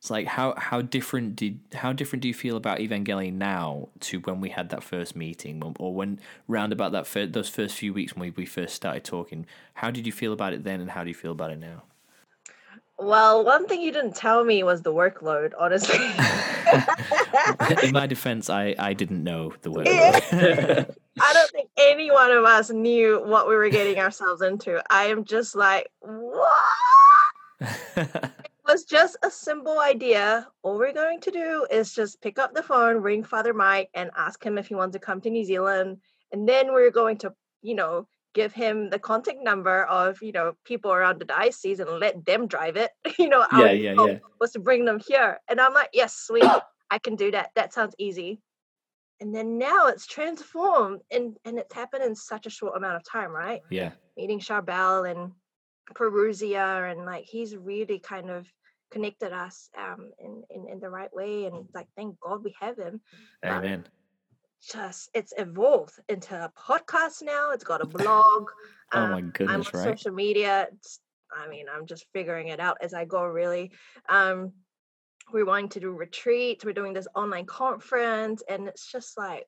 it's 0.02 0.10
like 0.10 0.26
how 0.26 0.54
how 0.56 0.82
different 0.82 1.36
did 1.36 1.60
how 1.74 1.92
different 1.92 2.22
do 2.22 2.28
you 2.28 2.34
feel 2.34 2.56
about 2.56 2.78
Evangelion 2.80 3.34
now 3.34 3.88
to 4.00 4.18
when 4.18 4.40
we 4.40 4.48
had 4.48 4.70
that 4.70 4.82
first 4.82 5.14
meeting 5.14 5.62
or 5.78 5.94
when 5.94 6.18
round 6.48 6.72
about 6.72 6.90
that 6.90 7.06
fir- 7.06 7.26
those 7.26 7.48
first 7.48 7.76
few 7.76 7.94
weeks 7.94 8.16
when 8.16 8.22
we, 8.22 8.30
we 8.30 8.44
first 8.44 8.74
started 8.74 9.04
talking? 9.04 9.46
How 9.74 9.92
did 9.92 10.04
you 10.04 10.10
feel 10.10 10.32
about 10.32 10.54
it 10.54 10.64
then, 10.64 10.80
and 10.80 10.90
how 10.90 11.04
do 11.04 11.08
you 11.08 11.14
feel 11.14 11.30
about 11.30 11.52
it 11.52 11.60
now? 11.60 11.84
Well, 12.98 13.44
one 13.44 13.68
thing 13.68 13.80
you 13.80 13.92
didn't 13.92 14.16
tell 14.16 14.42
me 14.44 14.64
was 14.64 14.82
the 14.82 14.92
workload, 14.92 15.52
honestly. 15.56 15.94
In 17.86 17.92
my 17.92 18.08
defense, 18.08 18.50
I, 18.50 18.74
I 18.80 18.94
didn't 18.94 19.22
know 19.22 19.54
the 19.62 19.70
workload. 19.70 20.96
I 21.20 21.32
don't 21.32 21.50
think 21.52 21.68
any 21.78 22.10
one 22.10 22.32
of 22.32 22.44
us 22.44 22.70
knew 22.70 23.22
what 23.24 23.48
we 23.48 23.54
were 23.54 23.68
getting 23.68 24.00
ourselves 24.00 24.42
into. 24.42 24.82
I 24.90 25.04
am 25.04 25.24
just 25.24 25.54
like, 25.54 25.92
what? 26.00 26.50
was 28.72 28.84
just 28.84 29.16
a 29.22 29.30
simple 29.30 29.78
idea. 29.80 30.46
All 30.62 30.78
we're 30.78 30.94
going 30.94 31.20
to 31.20 31.30
do 31.30 31.66
is 31.70 31.92
just 31.92 32.22
pick 32.22 32.38
up 32.38 32.54
the 32.54 32.62
phone, 32.62 33.02
ring 33.02 33.22
Father 33.22 33.52
Mike, 33.52 33.90
and 33.92 34.10
ask 34.16 34.42
him 34.42 34.56
if 34.56 34.66
he 34.66 34.74
wants 34.74 34.94
to 34.94 34.98
come 34.98 35.20
to 35.20 35.30
New 35.30 35.44
Zealand. 35.44 35.98
And 36.32 36.48
then 36.48 36.72
we're 36.72 36.90
going 36.90 37.18
to, 37.18 37.34
you 37.60 37.74
know, 37.74 38.08
give 38.34 38.54
him 38.54 38.88
the 38.88 38.98
contact 38.98 39.40
number 39.42 39.84
of, 39.84 40.22
you 40.22 40.32
know, 40.32 40.54
people 40.64 40.90
around 40.90 41.20
the 41.20 41.26
diocese 41.26 41.80
and 41.80 41.90
let 42.00 42.24
them 42.24 42.46
drive 42.46 42.76
it. 42.76 42.90
you 43.18 43.28
know, 43.28 43.44
yeah, 43.52 43.72
yeah, 43.72 43.94
yeah. 44.06 44.18
was 44.40 44.52
to 44.52 44.58
bring 44.58 44.86
them 44.86 45.00
here. 45.06 45.38
And 45.48 45.60
I'm 45.60 45.74
like, 45.74 45.90
yes, 45.92 46.16
sweet, 46.16 46.50
I 46.90 46.98
can 46.98 47.14
do 47.14 47.30
that. 47.32 47.50
That 47.54 47.74
sounds 47.74 47.94
easy. 47.98 48.40
And 49.20 49.34
then 49.34 49.58
now 49.58 49.86
it's 49.86 50.06
transformed 50.06 51.02
and 51.10 51.36
and 51.44 51.56
it's 51.58 51.74
happened 51.74 52.02
in 52.02 52.16
such 52.16 52.46
a 52.46 52.50
short 52.50 52.76
amount 52.76 52.96
of 52.96 53.04
time, 53.04 53.30
right? 53.30 53.60
Yeah. 53.70 53.92
Meeting 54.16 54.40
Charbel 54.40 55.08
and 55.08 55.32
Perusia 55.94 56.90
and 56.90 57.04
like 57.04 57.24
he's 57.24 57.54
really 57.54 58.00
kind 58.00 58.30
of 58.30 58.50
connected 58.92 59.32
us 59.32 59.70
um 59.76 60.10
in, 60.18 60.42
in 60.50 60.68
in 60.68 60.80
the 60.80 60.88
right 60.88 61.12
way 61.14 61.46
and 61.46 61.66
like 61.74 61.88
thank 61.96 62.18
God 62.20 62.44
we 62.44 62.54
have 62.60 62.76
him. 62.78 63.00
Amen. 63.44 63.84
just 64.72 65.10
it's 65.14 65.32
evolved 65.38 65.94
into 66.08 66.34
a 66.34 66.52
podcast 66.58 67.22
now. 67.22 67.50
It's 67.52 67.64
got 67.64 67.80
a 67.80 67.86
blog. 67.98 68.50
oh 68.92 69.06
my 69.08 69.18
um, 69.18 69.30
goodness, 69.30 69.68
on 69.72 69.80
right? 69.80 69.98
social 69.98 70.12
media. 70.12 70.68
It's, 70.72 71.00
I 71.34 71.48
mean, 71.48 71.66
I'm 71.74 71.86
just 71.86 72.04
figuring 72.12 72.48
it 72.48 72.60
out 72.60 72.76
as 72.82 72.92
I 72.92 73.04
go. 73.06 73.24
Really, 73.24 73.72
um, 74.08 74.52
we're 75.32 75.46
wanting 75.46 75.70
to 75.70 75.80
do 75.80 75.90
retreats. 75.90 76.64
We're 76.64 76.74
doing 76.74 76.92
this 76.92 77.08
online 77.14 77.46
conference, 77.46 78.42
and 78.48 78.68
it's 78.68 78.90
just 78.90 79.16
like, 79.16 79.46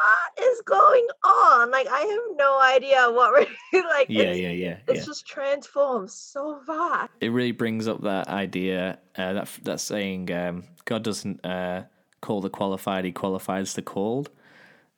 what 0.00 0.44
is 0.44 0.60
going 0.62 1.06
on? 1.24 1.70
Like, 1.70 1.86
I 1.88 2.00
have 2.00 2.36
no 2.36 2.60
idea 2.60 3.10
what 3.10 3.32
we're 3.32 3.82
like. 3.88 4.06
Yeah, 4.08 4.32
yeah, 4.32 4.50
yeah, 4.50 4.76
it's 4.88 5.00
yeah. 5.00 5.04
just 5.04 5.26
transformed 5.26 6.10
so 6.10 6.60
fast. 6.66 7.10
It 7.20 7.30
really 7.30 7.52
brings 7.52 7.88
up 7.88 8.02
that 8.02 8.28
idea 8.28 8.98
uh, 9.16 9.32
that 9.34 9.48
that 9.62 9.80
saying, 9.80 10.32
um, 10.32 10.64
"God 10.84 11.02
doesn't 11.02 11.44
uh, 11.44 11.84
call 12.20 12.40
the 12.40 12.50
qualified; 12.50 13.04
He 13.04 13.12
qualifies 13.12 13.74
the 13.74 13.82
called." 13.82 14.30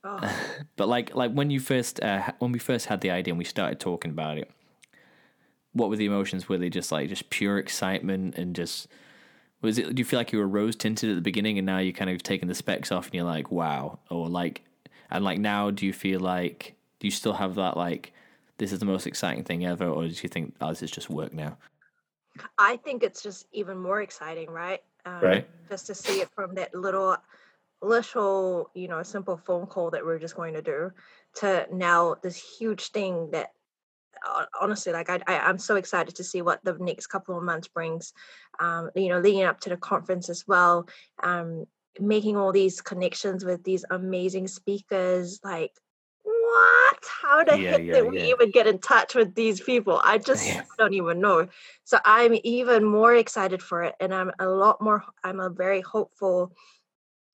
Oh, 0.05 0.37
But 0.77 0.89
like, 0.89 1.15
like 1.15 1.33
when 1.33 1.51
you 1.51 1.61
first, 1.61 2.03
uh, 2.03 2.33
when 2.39 2.53
we 2.53 2.59
first 2.59 2.87
had 2.87 3.01
the 3.01 3.11
idea 3.11 3.33
and 3.33 3.39
we 3.39 3.45
started 3.45 3.79
talking 3.79 4.11
about 4.11 4.39
it, 4.39 4.51
what 5.73 5.89
were 5.89 5.97
the 5.97 6.07
emotions? 6.07 6.49
Were 6.49 6.59
they 6.59 6.71
just 6.71 6.93
like 6.93 7.09
just 7.09 7.31
pure 7.31 7.59
excitement 7.59 8.37
and 8.37 8.55
just 8.55 8.89
was 9.61 9.79
it? 9.79 9.95
Do 9.95 10.01
you 10.01 10.05
feel 10.05 10.19
like 10.19 10.33
you 10.33 10.39
were 10.39 10.49
rose 10.49 10.77
tinted 10.77 11.11
at 11.11 11.15
the 11.15 11.23
beginning 11.23 11.59
and 11.59 11.67
now 11.67 11.79
you're 11.79 11.93
kind 11.93 12.11
of 12.11 12.23
taking 12.23 12.49
the 12.49 12.55
specs 12.55 12.91
off 12.91 13.07
and 13.07 13.15
you're 13.15 13.25
like, 13.25 13.51
wow, 13.51 14.01
or 14.11 14.29
like, 14.29 14.63
and 15.13 15.25
like 15.25 15.39
now, 15.39 15.71
do 15.71 15.87
you 15.87 15.93
feel 15.93 16.21
like 16.21 16.75
do 17.01 17.07
you 17.07 17.11
still 17.11 17.35
have 17.35 17.55
that 17.57 17.77
like 17.77 18.13
this 18.59 18.73
is 18.73 18.79
the 18.79 18.87
most 18.87 19.07
exciting 19.07 19.45
thing 19.45 19.65
ever, 19.67 19.87
or 19.87 20.03
do 20.03 20.09
you 20.09 20.29
think 20.29 20.55
oh, 20.61 20.71
this 20.71 20.83
is 20.83 20.91
just 20.91 21.11
work 21.11 21.33
now? 21.33 21.57
I 22.59 22.77
think 22.79 23.03
it's 23.03 23.23
just 23.23 23.47
even 23.53 23.79
more 23.79 24.03
exciting, 24.03 24.51
right? 24.51 24.81
Um, 25.05 25.21
Right. 25.21 25.49
Just 25.69 25.87
to 25.87 25.95
see 25.95 26.21
it 26.21 26.29
from 26.35 26.55
that 26.55 26.75
little, 26.75 27.17
little, 27.81 28.71
you 28.75 28.89
know, 28.89 29.03
simple 29.03 29.37
phone 29.37 29.67
call 29.67 29.91
that 29.91 30.05
we're 30.05 30.19
just 30.19 30.37
going 30.37 30.55
to 30.55 30.63
do 30.63 30.93
to 31.37 31.67
now 31.73 32.17
this 32.23 32.37
huge 32.37 32.91
thing 32.91 33.31
that 33.33 33.51
uh, 34.27 34.45
honestly 34.61 34.93
like 34.93 35.09
I, 35.09 35.21
I 35.27 35.39
i'm 35.39 35.59
so 35.59 35.77
excited 35.77 36.15
to 36.17 36.23
see 36.23 36.43
what 36.43 36.63
the 36.63 36.77
next 36.79 37.07
couple 37.07 37.37
of 37.37 37.43
months 37.43 37.67
brings 37.69 38.13
um 38.61 38.91
you 38.95 39.09
know 39.09 39.19
leading 39.19 39.43
up 39.43 39.59
to 39.61 39.71
the 39.71 39.77
conference 39.77 40.29
as 40.29 40.45
well 40.47 40.87
um 41.23 41.65
making 42.01 42.37
all 42.37 42.53
these 42.53 42.81
connections 42.81 43.45
with 43.45 43.65
these 43.65 43.85
amazing 43.91 44.49
speakers 44.49 45.41
like 45.45 45.73
what? 46.23 46.99
How 47.23 47.45
the 47.45 47.57
Yeah, 47.57 47.71
heck 47.71 47.83
yeah, 47.83 47.95
did 47.95 48.09
we 48.09 48.19
yeah. 48.19 48.27
even 48.33 48.51
get 48.51 48.67
in 48.67 48.79
touch 48.79 49.15
with 49.15 49.35
these 49.35 49.61
people? 49.61 50.01
I 50.05 50.19
just 50.27 50.61
don't 50.79 50.95
even 50.95 51.21
know. 51.21 51.49
So 51.85 51.99
i'm 52.05 52.35
even 52.45 52.85
more 52.85 53.15
excited 53.15 53.63
for 53.63 53.83
it 53.83 53.95
and 54.01 54.15
i'm 54.15 54.31
a 54.39 54.47
lot 54.47 54.81
more 54.81 55.05
i'm 55.25 55.41
a 55.41 55.51
very 55.51 55.81
hopeful 55.81 56.53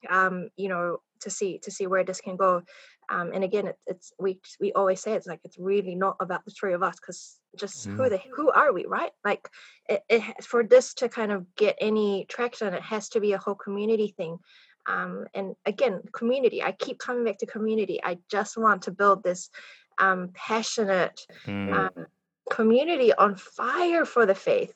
um 0.09 0.49
you 0.57 0.69
know 0.69 0.99
to 1.21 1.31
see 1.31 1.59
to 1.59 1.71
see 1.71 1.87
where 1.87 2.05
this 2.05 2.21
can 2.21 2.37
go 2.37 2.63
um 3.09 3.31
and 3.33 3.45
again 3.45 3.67
it, 3.67 3.79
it's 3.87 4.13
we 4.19 4.41
we 4.61 4.73
always 4.73 5.01
say 5.01 5.13
it's 5.13 5.27
like 5.27 5.41
it's 5.45 5.59
really 5.59 5.95
not 5.95 6.17
about 6.21 6.45
the 6.45 6.51
three 6.51 6.75
of 6.75 6.83
us 6.83 6.97
because 7.01 7.39
just 7.57 7.89
who 7.97 8.05
Mm. 8.05 8.11
the 8.11 8.21
who 8.35 8.51
are 8.51 8.73
we 8.73 8.87
right 8.87 9.13
like 9.25 9.49
it, 9.89 10.03
it 10.09 10.45
for 10.45 10.63
this 10.65 10.95
to 10.95 11.09
kind 11.09 11.33
of 11.33 11.55
get 11.57 11.77
any 11.81 12.27
traction 12.29 12.75
it 12.75 12.83
has 12.83 13.09
to 13.11 13.21
be 13.21 13.33
a 13.33 13.39
whole 13.39 13.55
community 13.55 14.15
thing 14.17 14.39
um 14.87 15.27
and 15.35 15.55
again 15.67 16.03
community 16.13 16.63
i 16.63 16.73
keep 16.73 16.99
coming 16.99 17.25
back 17.25 17.39
to 17.39 17.47
community 17.47 18.01
i 18.05 18.19
just 18.31 18.57
want 18.57 18.83
to 18.83 18.91
build 18.91 19.23
this 19.23 19.51
um 19.99 20.31
passionate 20.35 21.21
Mm. 21.47 21.73
um, 21.75 22.07
community 22.51 23.13
on 23.13 23.35
fire 23.37 24.05
for 24.07 24.25
the 24.25 24.35
faith 24.35 24.75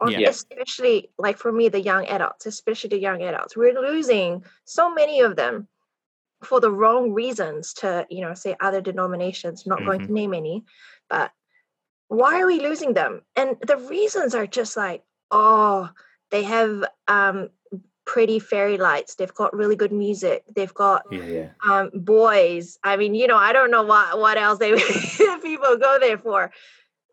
on, 0.00 0.10
Yeah. 0.12 0.28
especially 0.28 1.10
like 1.18 1.38
for 1.38 1.50
me 1.52 1.68
the 1.68 1.80
young 1.80 2.06
adults 2.06 2.46
especially 2.46 2.90
the 2.90 2.98
young 3.00 3.22
adults 3.22 3.56
we're 3.56 3.78
losing 3.80 4.44
so 4.64 4.92
many 4.92 5.20
of 5.20 5.36
them 5.36 5.68
for 6.42 6.60
the 6.60 6.70
wrong 6.70 7.12
reasons 7.12 7.72
to 7.74 8.06
you 8.10 8.20
know 8.20 8.34
say 8.34 8.56
other 8.60 8.80
denominations 8.80 9.66
not 9.66 9.84
going 9.84 10.04
to 10.06 10.12
name 10.12 10.34
any 10.34 10.64
but 11.08 11.30
why 12.08 12.40
are 12.40 12.46
we 12.46 12.60
losing 12.60 12.92
them? 12.92 13.22
And 13.34 13.56
the 13.66 13.76
reasons 13.76 14.34
are 14.34 14.46
just 14.46 14.76
like 14.76 15.02
oh 15.30 15.90
they 16.30 16.42
have 16.42 16.84
um 17.08 17.48
pretty 18.04 18.38
fairy 18.38 18.76
lights 18.76 19.14
they've 19.14 19.32
got 19.32 19.56
really 19.56 19.76
good 19.76 19.92
music 19.92 20.44
they've 20.54 20.74
got 20.74 21.06
Yeah, 21.10 21.24
yeah. 21.24 21.48
um 21.66 21.90
boys. 21.94 22.78
I 22.84 22.96
mean 22.96 23.14
you 23.14 23.26
know 23.26 23.36
i 23.36 23.52
don't 23.54 23.70
know 23.70 23.82
what 23.82 24.18
what 24.18 24.36
else 24.36 24.58
they 24.58 24.72
people 25.42 25.76
go 25.78 25.98
there 25.98 26.18
for 26.18 26.52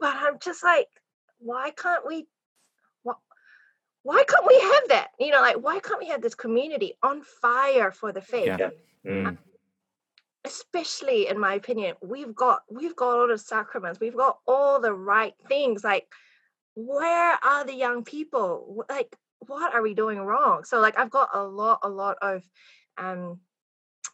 but 0.02 0.14
i'm 0.18 0.38
just 0.40 0.64
like 0.64 0.88
why 1.40 1.72
can't 1.72 2.06
we 2.06 2.28
why 4.04 4.24
can't 4.28 4.48
we 4.48 4.60
have 4.60 4.88
that? 4.90 5.10
You 5.20 5.32
know 5.32 5.42
like 5.42 5.58
why 5.58 5.80
can't 5.80 6.00
we 6.00 6.08
have 6.08 6.22
this 6.22 6.36
community 6.36 6.98
on 7.04 7.22
fire 7.22 7.92
for 7.92 8.12
the 8.12 8.22
faith? 8.22 8.48
Yeah. 8.60 8.70
Mm. 9.06 9.38
especially 10.46 11.28
in 11.28 11.40
my 11.40 11.56
opinion 11.56 11.96
we've 12.02 12.36
got 12.36 12.62
we've 12.70 12.96
got 12.96 13.20
all 13.20 13.28
the 13.28 13.38
sacraments. 13.38 14.00
We've 14.00 14.16
got 14.16 14.38
all 14.48 14.80
the 14.80 14.94
right 14.94 15.34
things. 15.48 15.84
Like 15.84 16.08
where 16.76 17.38
are 17.44 17.66
the 17.66 17.74
young 17.74 18.04
people? 18.04 18.86
Like 18.90 19.16
what 19.48 19.74
are 19.74 19.82
we 19.82 19.94
doing 19.94 20.20
wrong? 20.20 20.64
So 20.64 20.80
like 20.80 20.98
i've 20.98 21.10
got 21.10 21.30
a 21.34 21.44
lot 21.44 21.80
a 21.84 21.90
lot 21.90 22.18
of 22.22 22.44
um 22.98 23.40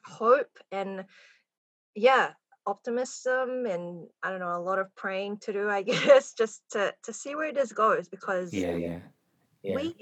hope 0.05 0.57
and 0.71 1.05
yeah 1.95 2.31
optimism 2.65 3.65
and 3.65 4.07
i 4.23 4.29
don't 4.29 4.39
know 4.39 4.55
a 4.55 4.59
lot 4.59 4.79
of 4.79 4.93
praying 4.95 5.37
to 5.37 5.53
do 5.53 5.69
i 5.69 5.81
guess 5.91 6.33
just 6.33 6.61
to 6.71 6.93
to 7.03 7.13
see 7.13 7.35
where 7.35 7.53
this 7.53 7.71
goes 7.71 8.07
because 8.07 8.53
Yeah, 8.53 8.75
yeah. 8.75 8.99
Yeah. 9.63 9.75
we 9.75 9.95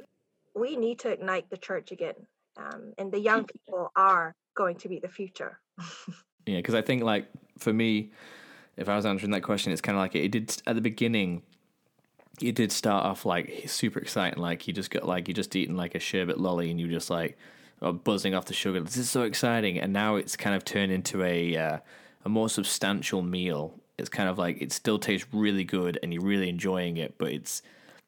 we 0.55 0.77
need 0.77 0.99
to 0.99 1.09
ignite 1.09 1.49
the 1.49 1.57
church 1.57 1.91
again 1.91 2.15
um, 2.57 2.93
and 2.97 3.11
the 3.11 3.19
young 3.19 3.45
people 3.45 3.91
are 3.95 4.33
going 4.55 4.77
to 4.77 4.87
be 4.89 4.99
the 4.99 5.09
future 5.09 5.59
Yeah, 6.45 6.57
because 6.57 6.75
I 6.75 6.81
think 6.81 7.03
like 7.03 7.27
for 7.57 7.73
me, 7.73 8.11
if 8.77 8.89
I 8.89 8.95
was 8.95 9.05
answering 9.05 9.31
that 9.31 9.41
question, 9.41 9.71
it's 9.71 9.81
kind 9.81 9.97
of 9.97 10.01
like 10.01 10.15
it, 10.15 10.29
did 10.29 10.61
at 10.67 10.75
the 10.75 10.81
beginning. 10.81 11.43
It 12.41 12.55
did 12.55 12.71
start 12.71 13.05
off 13.05 13.25
like 13.25 13.63
super 13.67 13.99
exciting, 13.99 14.39
like 14.39 14.67
you 14.67 14.73
just 14.73 14.91
got 14.91 15.07
like 15.07 15.27
you 15.27 15.33
just 15.33 15.55
eating 15.55 15.77
like 15.77 15.95
a 15.95 15.99
sherbet 15.99 16.39
lolly, 16.39 16.69
and 16.69 16.79
you 16.79 16.87
just 16.87 17.09
like 17.09 17.37
are 17.81 17.93
buzzing 17.93 18.35
off 18.35 18.45
the 18.45 18.53
sugar. 18.53 18.79
This 18.81 18.97
is 18.97 19.09
so 19.09 19.23
exciting, 19.23 19.79
and 19.79 19.93
now 19.93 20.15
it's 20.15 20.35
kind 20.35 20.55
of 20.55 20.65
turned 20.65 20.91
into 20.91 21.23
a 21.23 21.55
uh, 21.55 21.77
a 22.25 22.29
more 22.29 22.49
substantial 22.49 23.21
meal. 23.21 23.79
It's 23.97 24.09
kind 24.09 24.27
of 24.27 24.37
like 24.37 24.61
it 24.61 24.73
still 24.73 24.99
tastes 24.99 25.27
really 25.31 25.63
good, 25.63 25.97
and 26.03 26.13
you're 26.13 26.23
really 26.23 26.49
enjoying 26.49 26.97
it, 26.97 27.15
but 27.17 27.31
it's 27.31 27.61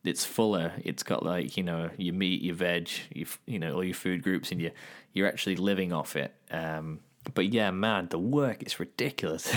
it's 0.08 0.26
fuller. 0.26 0.74
It's 0.84 1.04
got 1.04 1.24
like 1.24 1.58
you 1.58 1.64
know 1.64 1.90
your 1.98 2.14
meat, 2.14 2.42
your 2.42 2.56
veg, 2.56 2.90
your, 3.14 3.28
you 3.46 3.60
know 3.60 3.74
all 3.76 3.84
your 3.84 3.94
food 3.94 4.24
groups, 4.24 4.52
and 4.52 4.62
you 4.62 4.72
you're 5.14 5.28
actually 5.28 5.56
living 5.56 5.94
off 5.94 6.16
it. 6.16 6.34
Um, 6.52 7.00
but 7.34 7.48
yeah, 7.54 7.72
man, 7.72 8.08
the 8.10 8.20
work 8.20 8.64
is 8.64 8.80
ridiculous. 8.80 9.54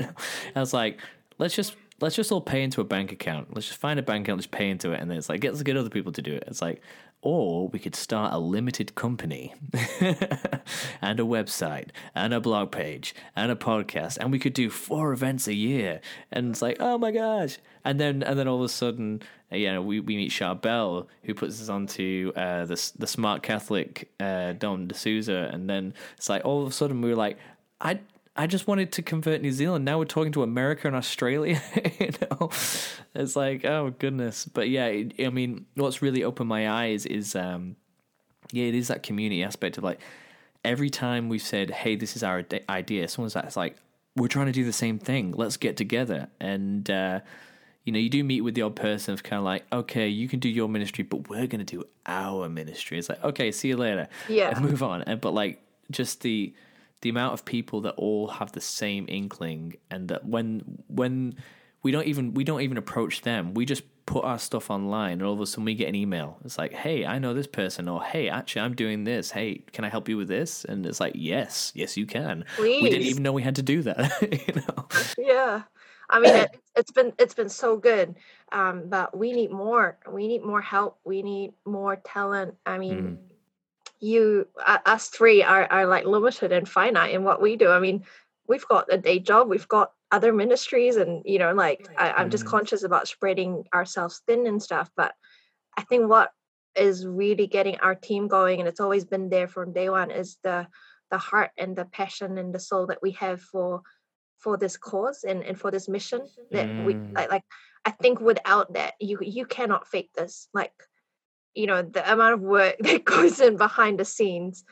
I 0.54 0.60
was 0.60 0.74
like, 0.74 1.00
let's 1.38 1.54
just 1.54 1.74
let's 2.04 2.16
just 2.16 2.30
all 2.30 2.40
pay 2.40 2.62
into 2.62 2.82
a 2.82 2.84
bank 2.84 3.10
account. 3.12 3.54
Let's 3.54 3.66
just 3.66 3.80
find 3.80 3.98
a 3.98 4.02
bank 4.02 4.26
account, 4.26 4.38
let's 4.38 4.46
pay 4.46 4.68
into 4.68 4.92
it, 4.92 5.00
and 5.00 5.10
then 5.10 5.16
it's 5.16 5.30
like 5.30 5.42
let's 5.42 5.62
get 5.62 5.76
other 5.76 5.88
people 5.88 6.12
to 6.12 6.22
do 6.22 6.34
it. 6.34 6.44
It's 6.46 6.60
like, 6.60 6.82
or 7.22 7.68
we 7.68 7.78
could 7.78 7.96
start 7.96 8.34
a 8.34 8.38
limited 8.38 8.94
company 8.94 9.54
and 11.00 11.18
a 11.18 11.22
website 11.22 11.88
and 12.14 12.34
a 12.34 12.40
blog 12.40 12.70
page 12.70 13.14
and 13.34 13.50
a 13.50 13.56
podcast, 13.56 14.18
and 14.18 14.30
we 14.30 14.38
could 14.38 14.52
do 14.52 14.68
four 14.68 15.12
events 15.12 15.48
a 15.48 15.54
year. 15.54 16.02
And 16.30 16.50
it's 16.50 16.60
like, 16.60 16.76
oh 16.78 16.98
my 16.98 17.10
gosh! 17.10 17.56
And 17.86 17.98
then 17.98 18.22
and 18.22 18.38
then 18.38 18.46
all 18.48 18.56
of 18.56 18.64
a 18.64 18.68
sudden, 18.68 19.22
uh, 19.50 19.56
you 19.56 19.72
know, 19.72 19.80
we, 19.80 20.00
we 20.00 20.16
meet 20.16 20.30
Charbel, 20.30 21.06
who 21.22 21.32
puts 21.32 21.60
us 21.62 21.70
onto 21.70 22.32
uh, 22.36 22.66
the 22.66 22.92
the 22.98 23.06
smart 23.06 23.42
Catholic 23.42 24.10
uh, 24.20 24.52
Don 24.52 24.88
D'Souza, 24.88 25.48
and 25.50 25.70
then 25.70 25.94
it's 26.18 26.28
like 26.28 26.44
all 26.44 26.62
of 26.62 26.68
a 26.68 26.72
sudden 26.72 27.00
we 27.00 27.08
were 27.08 27.16
like, 27.16 27.38
I 27.80 28.00
I 28.36 28.46
just 28.46 28.66
wanted 28.66 28.90
to 28.92 29.02
convert 29.02 29.42
New 29.42 29.52
Zealand. 29.52 29.84
Now 29.84 29.98
we're 29.98 30.06
talking 30.06 30.32
to 30.32 30.42
America 30.42 30.88
and 30.88 30.96
Australia. 30.96 31.62
you 32.00 32.10
know, 32.20 32.50
it's 33.14 33.36
like 33.36 33.64
oh 33.64 33.94
goodness. 33.98 34.44
But 34.44 34.68
yeah, 34.68 34.86
I 34.86 35.28
mean, 35.30 35.66
what's 35.74 36.02
really 36.02 36.24
opened 36.24 36.48
my 36.48 36.68
eyes 36.68 37.06
is 37.06 37.36
um, 37.36 37.76
yeah, 38.52 38.66
it 38.66 38.74
is 38.74 38.88
that 38.88 39.02
community 39.02 39.42
aspect 39.42 39.78
of 39.78 39.84
like 39.84 40.00
every 40.64 40.90
time 40.90 41.28
we've 41.28 41.42
said, 41.42 41.70
hey, 41.70 41.94
this 41.94 42.16
is 42.16 42.22
our 42.22 42.44
idea, 42.68 43.06
someone's 43.08 43.34
that's 43.34 43.56
like, 43.56 43.76
we're 44.16 44.28
trying 44.28 44.46
to 44.46 44.52
do 44.52 44.64
the 44.64 44.72
same 44.72 44.98
thing. 44.98 45.32
Let's 45.32 45.56
get 45.56 45.76
together. 45.76 46.28
And, 46.40 46.88
uh, 46.88 47.20
you 47.84 47.92
know, 47.92 47.98
you 47.98 48.08
do 48.08 48.24
meet 48.24 48.40
with 48.40 48.54
the 48.54 48.62
odd 48.62 48.76
person 48.76 49.12
of 49.12 49.22
kind 49.22 49.38
of 49.38 49.44
like, 49.44 49.64
okay, 49.72 50.08
you 50.08 50.28
can 50.28 50.38
do 50.40 50.48
your 50.48 50.68
ministry, 50.68 51.04
but 51.04 51.28
we're 51.28 51.46
going 51.46 51.64
to 51.64 51.76
do 51.76 51.84
our 52.06 52.48
ministry. 52.48 52.98
It's 52.98 53.08
like, 53.08 53.22
okay, 53.22 53.52
see 53.52 53.68
you 53.68 53.76
later. 53.76 54.08
Yeah. 54.28 54.50
And 54.56 54.64
move 54.64 54.82
on. 54.82 55.02
And, 55.02 55.20
but 55.20 55.34
like, 55.34 55.60
just 55.90 56.22
the, 56.22 56.54
the 57.04 57.10
amount 57.10 57.34
of 57.34 57.44
people 57.44 57.82
that 57.82 57.94
all 57.96 58.26
have 58.26 58.50
the 58.52 58.60
same 58.60 59.04
inkling 59.08 59.76
and 59.90 60.08
that 60.08 60.26
when, 60.26 60.62
when 60.88 61.36
we 61.82 61.92
don't 61.92 62.06
even, 62.06 62.34
we 62.34 62.44
don't 62.44 62.62
even 62.62 62.78
approach 62.78 63.20
them, 63.20 63.52
we 63.54 63.66
just 63.66 63.82
put 64.06 64.24
our 64.24 64.38
stuff 64.38 64.70
online 64.70 65.12
and 65.12 65.22
all 65.22 65.34
of 65.34 65.40
a 65.40 65.46
sudden 65.46 65.64
we 65.64 65.74
get 65.74 65.88
an 65.88 65.94
email. 65.94 66.38
It's 66.44 66.58
like, 66.58 66.72
hey, 66.72 67.04
I 67.06 67.18
know 67.18 67.34
this 67.34 67.46
person, 67.46 67.88
or 67.88 68.02
hey, 68.02 68.28
actually, 68.28 68.62
I'm 68.62 68.74
doing 68.74 69.04
this. 69.04 69.30
Hey, 69.30 69.62
can 69.72 69.84
I 69.84 69.88
help 69.88 70.08
you 70.08 70.16
with 70.16 70.28
this? 70.28 70.64
And 70.64 70.84
it's 70.86 71.00
like, 71.00 71.12
yes, 71.14 71.72
yes, 71.74 71.96
you 71.96 72.06
can. 72.06 72.44
We 72.58 72.88
didn't 72.88 73.06
even 73.06 73.22
know 73.22 73.32
we 73.32 73.42
had 73.42 73.56
to 73.56 73.62
do 73.62 73.82
that. 73.82 74.12
you 74.48 74.62
know? 74.62 74.88
yeah 75.18 75.62
i 76.10 76.20
mean 76.20 76.34
it, 76.34 76.60
it's 76.76 76.92
been 76.92 77.12
it's 77.18 77.34
been 77.34 77.48
so 77.48 77.76
good 77.76 78.14
um 78.52 78.84
but 78.88 79.16
we 79.16 79.32
need 79.32 79.50
more 79.50 79.98
we 80.10 80.28
need 80.28 80.42
more 80.42 80.60
help 80.60 80.98
we 81.04 81.22
need 81.22 81.52
more 81.64 81.96
talent 81.96 82.54
i 82.66 82.78
mean 82.78 83.18
you 84.00 84.46
uh, 84.64 84.78
us 84.86 85.08
three 85.08 85.42
are 85.42 85.64
are 85.70 85.86
like 85.86 86.04
limited 86.04 86.52
and 86.52 86.68
finite 86.68 87.14
in 87.14 87.24
what 87.24 87.40
we 87.40 87.56
do. 87.56 87.70
I 87.70 87.80
mean, 87.80 88.04
we've 88.46 88.66
got 88.68 88.92
a 88.92 88.98
day 88.98 89.18
job, 89.18 89.48
we've 89.48 89.68
got 89.68 89.92
other 90.10 90.32
ministries, 90.32 90.96
and 90.96 91.22
you 91.24 91.38
know, 91.38 91.52
like 91.52 91.88
I, 91.96 92.12
I'm 92.12 92.30
just 92.30 92.44
Mm. 92.44 92.50
conscious 92.50 92.82
about 92.82 93.08
spreading 93.08 93.64
ourselves 93.74 94.22
thin 94.26 94.46
and 94.46 94.62
stuff. 94.62 94.90
But 94.96 95.14
I 95.76 95.82
think 95.82 96.08
what 96.08 96.30
is 96.76 97.06
really 97.06 97.46
getting 97.46 97.78
our 97.78 97.94
team 97.94 98.28
going, 98.28 98.60
and 98.60 98.68
it's 98.68 98.80
always 98.80 99.04
been 99.04 99.28
there 99.30 99.48
from 99.48 99.72
day 99.72 99.88
one, 99.90 100.10
is 100.10 100.38
the 100.42 100.66
the 101.10 101.18
heart 101.18 101.50
and 101.56 101.76
the 101.76 101.84
passion 101.84 102.38
and 102.38 102.54
the 102.54 102.58
soul 102.58 102.86
that 102.86 103.02
we 103.02 103.12
have 103.12 103.40
for 103.40 103.82
for 104.38 104.56
this 104.58 104.76
cause 104.76 105.24
and, 105.24 105.42
and 105.42 105.58
for 105.58 105.70
this 105.70 105.88
mission 105.88 106.20
that 106.50 106.68
we 106.76 106.94
Mm. 106.94 107.14
like 107.16 107.30
like 107.30 107.44
I 107.84 107.90
think 107.90 108.20
without 108.20 108.74
that 108.74 108.94
you 109.00 109.18
you 109.22 109.46
cannot 109.46 109.86
fake 109.86 110.10
this. 110.14 110.48
Like, 110.52 110.72
you 111.54 111.66
know, 111.66 111.82
the 111.82 112.12
amount 112.12 112.34
of 112.34 112.40
work 112.40 112.76
that 112.80 113.04
goes 113.04 113.40
in 113.40 113.56
behind 113.56 113.98
the 114.00 114.04
scenes, 114.04 114.64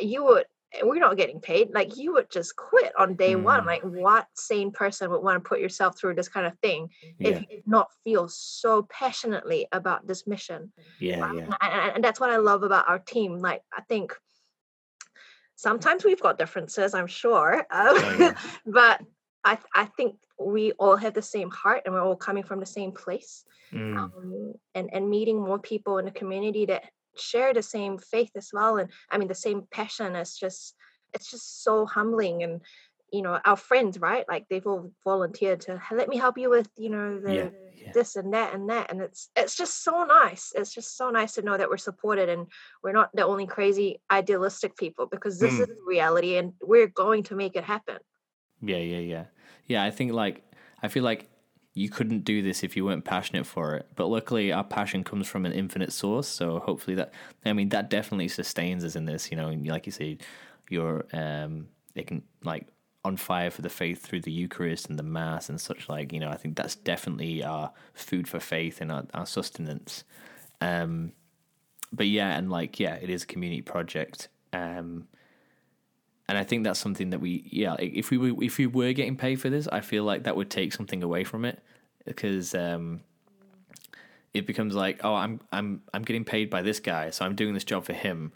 you 0.00 0.24
would 0.24 0.44
we're 0.82 0.96
not 1.00 1.16
getting 1.16 1.40
paid. 1.40 1.70
Like 1.72 1.96
you 1.96 2.12
would 2.14 2.30
just 2.30 2.54
quit 2.56 2.92
on 2.98 3.14
day 3.14 3.34
one. 3.34 3.62
Mm. 3.62 3.66
Like 3.66 3.82
what 3.82 4.26
sane 4.34 4.72
person 4.72 5.10
would 5.10 5.22
want 5.22 5.42
to 5.42 5.48
put 5.48 5.60
yourself 5.60 5.96
through 5.98 6.16
this 6.16 6.28
kind 6.28 6.44
of 6.46 6.58
thing 6.58 6.90
Yeah, 7.18 7.28
if 7.30 7.40
you 7.40 7.46
did 7.46 7.62
not 7.66 7.88
feel 8.04 8.28
so 8.28 8.82
passionately 8.82 9.68
about 9.72 10.06
this 10.06 10.26
mission? 10.26 10.72
yeah, 11.00 11.24
Um, 11.24 11.38
yeah. 11.38 11.44
and, 11.62 11.72
and- 11.72 11.92
and 11.94 12.04
that's 12.04 12.20
what 12.20 12.30
I 12.30 12.36
love 12.36 12.62
about 12.62 12.88
our 12.88 12.98
team. 12.98 13.38
Like 13.38 13.62
I 13.72 13.80
think 13.82 14.12
sometimes 15.54 16.04
we've 16.04 16.20
got 16.20 16.36
differences, 16.38 16.94
I'm 16.94 17.06
sure, 17.06 17.58
um, 17.58 17.64
Oh, 17.70 18.16
yeah. 18.18 18.34
but 18.66 19.00
I 19.44 19.54
th- 19.54 19.66
I 19.74 19.84
think 19.86 20.16
we 20.38 20.72
all 20.72 20.96
have 20.96 21.14
the 21.14 21.22
same 21.22 21.50
heart 21.50 21.82
and 21.84 21.94
we're 21.94 22.02
all 22.02 22.16
coming 22.16 22.44
from 22.44 22.60
the 22.60 22.66
same 22.66 22.92
place. 22.92 23.44
Mm. 23.72 23.96
Um, 23.96 24.54
and 24.74 24.90
and 24.92 25.08
meeting 25.10 25.40
more 25.40 25.58
people 25.58 25.98
in 25.98 26.04
the 26.04 26.10
community 26.10 26.66
that 26.66 26.84
share 27.16 27.54
the 27.54 27.62
same 27.62 27.98
faith 27.98 28.30
as 28.36 28.50
well, 28.52 28.76
and 28.76 28.90
I 29.10 29.18
mean 29.18 29.28
the 29.28 29.34
same 29.34 29.66
passion. 29.70 30.14
Is 30.16 30.36
just 30.36 30.74
it's 31.14 31.30
just 31.30 31.64
so 31.64 31.86
humbling 31.86 32.42
and. 32.42 32.60
You 33.12 33.22
know, 33.22 33.38
our 33.44 33.56
friends, 33.56 34.00
right? 34.00 34.24
Like 34.28 34.46
they've 34.50 34.66
all 34.66 34.90
volunteered 35.04 35.60
to 35.60 35.80
let 35.92 36.08
me 36.08 36.16
help 36.16 36.36
you 36.36 36.50
with, 36.50 36.68
you 36.76 36.90
know, 36.90 37.20
the 37.20 37.34
Yeah, 37.34 37.50
yeah. 37.76 37.92
this 37.94 38.16
and 38.16 38.32
that 38.34 38.52
and 38.52 38.68
that 38.68 38.90
and 38.90 39.00
it's 39.00 39.30
it's 39.36 39.56
just 39.56 39.84
so 39.84 40.02
nice 40.04 40.52
it's 40.56 40.74
just 40.74 40.96
so 40.96 41.10
nice 41.10 41.34
to 41.34 41.42
know 41.42 41.56
that 41.56 41.70
we're 41.70 41.76
supported 41.76 42.28
and 42.28 42.48
we're 42.82 42.92
not 42.92 43.14
the 43.14 43.24
only 43.24 43.46
crazy 43.46 44.00
idealistic 44.10 44.76
people 44.76 45.06
because 45.06 45.38
this 45.38 45.54
Mm. 45.54 45.60
is 45.62 45.68
reality 45.86 46.36
and 46.36 46.54
we're 46.60 46.88
going 46.88 47.22
to 47.28 47.36
make 47.36 47.54
it 47.54 47.62
happen 47.62 47.98
Yeah, 48.60 48.78
yeah, 48.78 48.98
yeah. 49.14 49.24
Yeah, 49.66 49.82
I 49.84 49.90
think 49.90 50.12
like 50.12 50.42
I 50.82 50.88
feel 50.88 51.04
like 51.04 51.28
you 51.74 51.90
couldn't 51.90 52.24
do 52.24 52.40
this 52.40 52.64
if 52.64 52.74
you 52.76 52.84
weren't 52.86 53.04
passionate 53.04 53.46
for 53.46 53.74
it. 53.76 53.86
But 53.96 54.06
luckily 54.06 54.52
our 54.52 54.64
passion 54.64 55.04
comes 55.04 55.28
from 55.28 55.44
an 55.44 55.52
infinite 55.52 55.92
source, 55.92 56.28
so 56.28 56.58
hopefully 56.60 56.94
that 56.96 57.12
I 57.44 57.52
mean 57.52 57.68
that 57.70 57.90
definitely 57.90 58.28
sustains 58.28 58.84
us 58.84 58.96
in 58.96 59.04
this, 59.04 59.30
you 59.30 59.36
know, 59.36 59.48
and 59.48 59.66
like 59.66 59.86
you 59.86 59.92
say, 59.92 60.18
you're 60.70 61.04
um 61.12 61.68
it 61.94 62.06
can 62.06 62.22
like 62.44 62.66
on 63.04 63.16
fire 63.16 63.50
for 63.50 63.62
the 63.62 63.68
faith 63.68 64.02
through 64.02 64.20
the 64.20 64.32
Eucharist 64.32 64.88
and 64.88 64.98
the 64.98 65.02
Mass 65.02 65.48
and 65.48 65.60
such 65.60 65.88
like, 65.88 66.12
you 66.12 66.18
know, 66.20 66.30
I 66.30 66.36
think 66.36 66.56
that's 66.56 66.74
definitely 66.74 67.44
our 67.44 67.72
food 67.94 68.26
for 68.28 68.40
faith 68.40 68.80
and 68.80 68.90
our, 68.90 69.04
our 69.14 69.26
sustenance. 69.26 70.04
Um 70.60 71.12
but 71.92 72.06
yeah, 72.08 72.36
and 72.36 72.50
like 72.50 72.80
yeah, 72.80 72.94
it 72.94 73.10
is 73.10 73.22
a 73.24 73.26
community 73.26 73.62
project. 73.62 74.28
Um 74.52 75.08
and 76.28 76.36
I 76.36 76.44
think 76.44 76.64
that's 76.64 76.80
something 76.80 77.10
that 77.10 77.20
we 77.20 77.44
yeah 77.50 77.76
if 77.78 78.10
we 78.10 78.18
were 78.18 78.42
if 78.42 78.58
we 78.58 78.66
were 78.66 78.92
getting 78.92 79.16
paid 79.16 79.40
for 79.40 79.50
this, 79.50 79.68
I 79.68 79.80
feel 79.80 80.04
like 80.04 80.24
that 80.24 80.36
would 80.36 80.50
take 80.50 80.72
something 80.72 81.02
away 81.02 81.24
from 81.24 81.44
it 81.44 81.60
because 82.04 82.54
um, 82.54 83.00
it 84.34 84.46
becomes 84.46 84.74
like 84.74 85.00
oh 85.04 85.14
I'm 85.14 85.40
I'm 85.52 85.82
I'm 85.94 86.02
getting 86.02 86.24
paid 86.24 86.50
by 86.50 86.62
this 86.62 86.80
guy, 86.80 87.10
so 87.10 87.24
I'm 87.24 87.34
doing 87.34 87.54
this 87.54 87.64
job 87.64 87.84
for 87.84 87.92
him 87.92 88.32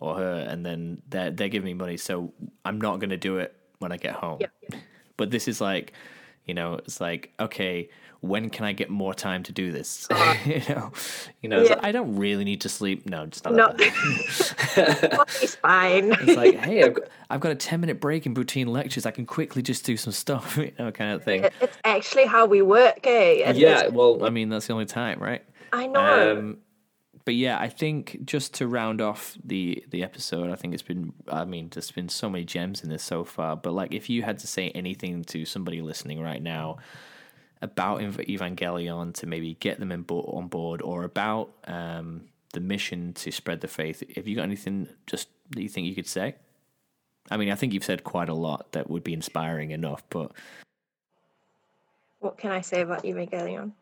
or 0.00 0.16
her, 0.16 0.46
and 0.48 0.64
then 0.64 1.02
they're 1.08 1.30
they're 1.30 1.48
giving 1.48 1.66
me 1.66 1.74
money, 1.74 1.96
so 1.96 2.32
I'm 2.64 2.80
not 2.80 3.00
going 3.00 3.10
to 3.10 3.16
do 3.16 3.38
it 3.38 3.54
when 3.78 3.92
I 3.92 3.96
get 3.96 4.14
home. 4.14 4.38
Yep. 4.40 4.52
But 5.16 5.30
this 5.30 5.48
is 5.48 5.60
like 5.60 5.92
you 6.46 6.54
know 6.54 6.74
it's 6.74 7.00
like 7.00 7.32
okay 7.38 7.88
when 8.22 8.50
can 8.50 8.66
I 8.66 8.72
get 8.72 8.90
more 8.90 9.14
time 9.14 9.42
to 9.44 9.52
do 9.52 9.72
this? 9.72 10.06
you 10.44 10.62
know, 10.68 10.92
you 11.40 11.48
know. 11.48 11.62
Yeah. 11.62 11.70
like, 11.70 11.84
I 11.84 11.92
don't 11.92 12.16
really 12.16 12.44
need 12.44 12.60
to 12.62 12.68
sleep. 12.68 13.08
No, 13.08 13.24
just 13.26 13.44
not. 13.46 13.54
no 13.54 13.74
it's 13.78 15.54
fine 15.56 16.12
It's 16.20 16.36
like, 16.36 16.56
hey, 16.56 16.82
I've 16.84 16.94
got, 16.94 17.04
I've 17.30 17.40
got 17.40 17.52
a 17.52 17.54
10 17.54 17.80
minute 17.80 18.00
break 18.00 18.26
in 18.26 18.34
between 18.34 18.68
lectures. 18.68 19.06
I 19.06 19.10
can 19.10 19.24
quickly 19.24 19.62
just 19.62 19.84
do 19.84 19.96
some 19.96 20.12
stuff, 20.12 20.56
you 20.58 20.72
know, 20.78 20.90
kind 20.92 21.12
of 21.14 21.24
thing. 21.24 21.48
It's 21.62 21.78
actually 21.84 22.26
how 22.26 22.44
we 22.46 22.60
work 22.62 23.00
eh? 23.04 23.52
Yeah, 23.54 23.78
it's- 23.78 23.92
well, 23.92 24.22
I 24.24 24.30
mean, 24.30 24.50
that's 24.50 24.66
the 24.66 24.74
only 24.74 24.86
time, 24.86 25.18
right? 25.18 25.42
i 25.72 25.86
know 25.86 26.38
Um, 26.38 26.58
but 27.24 27.34
yeah, 27.34 27.58
I 27.58 27.68
think 27.68 28.24
just 28.24 28.54
to 28.54 28.66
round 28.66 29.00
off 29.00 29.36
the 29.44 29.84
the 29.90 30.02
episode, 30.02 30.50
I 30.50 30.54
think 30.54 30.74
it's 30.74 30.82
been, 30.82 31.12
I 31.28 31.44
mean, 31.44 31.68
there's 31.70 31.90
been 31.90 32.08
so 32.08 32.30
many 32.30 32.44
gems 32.44 32.82
in 32.82 32.88
this 32.88 33.02
so 33.02 33.24
far. 33.24 33.56
But 33.56 33.72
like, 33.72 33.92
if 33.92 34.08
you 34.08 34.22
had 34.22 34.38
to 34.40 34.46
say 34.46 34.70
anything 34.70 35.24
to 35.24 35.44
somebody 35.44 35.82
listening 35.82 36.20
right 36.20 36.42
now 36.42 36.78
about 37.62 38.00
Evangelion 38.00 39.12
to 39.14 39.26
maybe 39.26 39.54
get 39.60 39.78
them 39.78 39.92
in 39.92 40.02
bo- 40.02 40.22
on 40.22 40.48
board, 40.48 40.80
or 40.80 41.04
about 41.04 41.52
um, 41.64 42.22
the 42.54 42.60
mission 42.60 43.12
to 43.14 43.30
spread 43.30 43.60
the 43.60 43.68
faith, 43.68 44.02
have 44.16 44.26
you 44.26 44.36
got 44.36 44.44
anything 44.44 44.88
just 45.06 45.28
that 45.50 45.62
you 45.62 45.68
think 45.68 45.86
you 45.86 45.94
could 45.94 46.08
say? 46.08 46.36
I 47.30 47.36
mean, 47.36 47.50
I 47.50 47.54
think 47.54 47.74
you've 47.74 47.84
said 47.84 48.02
quite 48.02 48.28
a 48.28 48.34
lot 48.34 48.72
that 48.72 48.88
would 48.88 49.04
be 49.04 49.12
inspiring 49.12 49.72
enough, 49.72 50.02
but 50.08 50.32
what 52.20 52.38
can 52.38 52.50
I 52.50 52.60
say 52.60 52.80
about 52.80 53.04
Evangelion? 53.04 53.72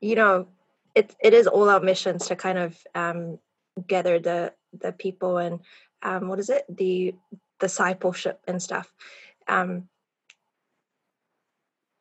You 0.00 0.16
know, 0.16 0.46
it 0.94 1.14
it 1.20 1.34
is 1.34 1.46
all 1.46 1.68
our 1.68 1.80
missions 1.80 2.26
to 2.28 2.36
kind 2.36 2.58
of 2.58 2.78
um, 2.94 3.38
gather 3.86 4.18
the 4.18 4.52
the 4.80 4.92
people 4.92 5.38
and 5.38 5.60
um, 6.02 6.28
what 6.28 6.38
is 6.38 6.50
it 6.50 6.64
the 6.68 7.14
discipleship 7.60 8.40
and 8.46 8.62
stuff. 8.62 8.92
Um, 9.48 9.88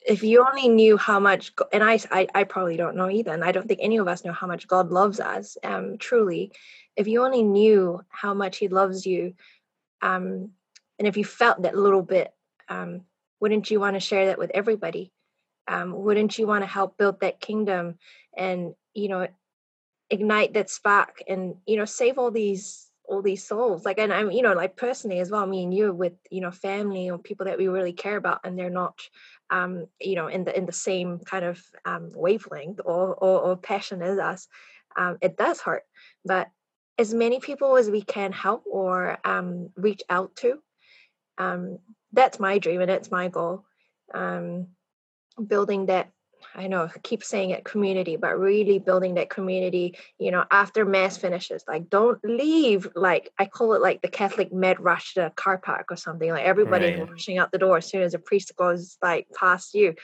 if 0.05 0.23
you 0.23 0.45
only 0.45 0.67
knew 0.67 0.97
how 0.97 1.19
much, 1.19 1.55
Go- 1.55 1.69
and 1.71 1.83
I, 1.83 1.99
I 2.11 2.27
I 2.35 2.43
probably 2.43 2.77
don't 2.77 2.97
know 2.97 3.09
either, 3.09 3.31
and 3.31 3.43
I 3.43 3.51
don't 3.51 3.67
think 3.67 3.79
any 3.81 3.97
of 3.97 4.07
us 4.07 4.25
know 4.25 4.33
how 4.33 4.47
much 4.47 4.67
God 4.67 4.91
loves 4.91 5.19
us. 5.19 5.57
Um, 5.63 5.97
truly, 5.97 6.51
if 6.95 7.07
you 7.07 7.23
only 7.23 7.43
knew 7.43 8.03
how 8.09 8.33
much 8.33 8.57
He 8.57 8.67
loves 8.67 9.05
you, 9.05 9.33
um, 10.01 10.51
and 10.99 11.07
if 11.07 11.17
you 11.17 11.25
felt 11.25 11.61
that 11.61 11.77
little 11.77 12.01
bit, 12.03 12.33
um, 12.69 13.01
wouldn't 13.39 13.71
you 13.71 13.79
want 13.79 13.95
to 13.95 13.99
share 14.01 14.27
that 14.27 14.39
with 14.39 14.51
everybody? 14.53 15.13
um, 15.67 15.93
wouldn't 15.93 16.37
you 16.37 16.47
want 16.47 16.63
to 16.63 16.67
help 16.67 16.97
build 16.97 17.19
that 17.21 17.39
kingdom 17.39 17.95
and 18.35 18.73
you 18.93 19.09
know 19.09 19.27
ignite 20.09 20.53
that 20.53 20.69
spark 20.69 21.23
and 21.27 21.55
you 21.65 21.77
know 21.77 21.85
save 21.85 22.17
all 22.17 22.31
these 22.31 22.87
all 23.05 23.21
these 23.21 23.45
souls 23.45 23.83
like 23.85 23.99
and 23.99 24.13
i'm 24.13 24.31
you 24.31 24.41
know 24.41 24.53
like 24.53 24.75
personally 24.77 25.19
as 25.19 25.29
well 25.29 25.45
me 25.45 25.63
and 25.63 25.73
you 25.73 25.91
with 25.91 26.13
you 26.29 26.41
know 26.41 26.51
family 26.51 27.09
or 27.09 27.17
people 27.17 27.45
that 27.45 27.57
we 27.57 27.67
really 27.67 27.93
care 27.93 28.17
about 28.17 28.39
and 28.43 28.57
they're 28.57 28.69
not 28.69 28.99
um 29.49 29.85
you 29.99 30.15
know 30.15 30.27
in 30.27 30.43
the 30.43 30.57
in 30.57 30.65
the 30.65 30.71
same 30.71 31.19
kind 31.19 31.43
of 31.43 31.61
um 31.85 32.11
wavelength 32.15 32.79
or 32.85 33.13
or, 33.15 33.41
or 33.41 33.57
passion 33.57 34.01
as 34.01 34.19
us 34.19 34.47
um 34.95 35.17
it 35.21 35.37
does 35.37 35.59
hurt. 35.59 35.83
But 36.23 36.49
as 36.97 37.13
many 37.13 37.39
people 37.39 37.75
as 37.77 37.89
we 37.89 38.01
can 38.01 38.31
help 38.31 38.63
or 38.69 39.17
um 39.25 39.69
reach 39.75 40.03
out 40.09 40.35
to 40.37 40.59
um 41.37 41.79
that's 42.11 42.39
my 42.39 42.57
dream 42.59 42.81
and 42.81 42.89
that's 42.89 43.11
my 43.11 43.27
goal 43.27 43.65
um 44.13 44.67
building 45.47 45.87
that 45.87 46.11
I 46.55 46.67
know 46.67 46.83
I 46.93 46.99
keep 46.99 47.23
saying 47.23 47.49
it 47.51 47.63
community, 47.65 48.15
but 48.15 48.37
really 48.39 48.79
building 48.79 49.15
that 49.15 49.29
community, 49.29 49.97
you 50.19 50.31
know, 50.31 50.45
after 50.51 50.85
mass 50.85 51.17
finishes. 51.17 51.63
Like 51.67 51.89
don't 51.89 52.19
leave 52.23 52.87
like 52.95 53.31
I 53.39 53.45
call 53.45 53.73
it 53.73 53.81
like 53.81 54.01
the 54.01 54.07
Catholic 54.07 54.53
med 54.53 54.79
rush 54.79 55.15
to 55.15 55.31
car 55.35 55.57
park 55.57 55.87
or 55.89 55.97
something. 55.97 56.29
Like 56.29 56.45
everybody 56.45 56.85
Right. 56.85 57.09
rushing 57.09 57.37
out 57.37 57.51
the 57.51 57.57
door 57.57 57.77
as 57.77 57.89
soon 57.89 58.03
as 58.03 58.13
a 58.13 58.19
priest 58.19 58.55
goes 58.55 58.97
like 59.01 59.27
past 59.33 59.73
you. 59.73 59.95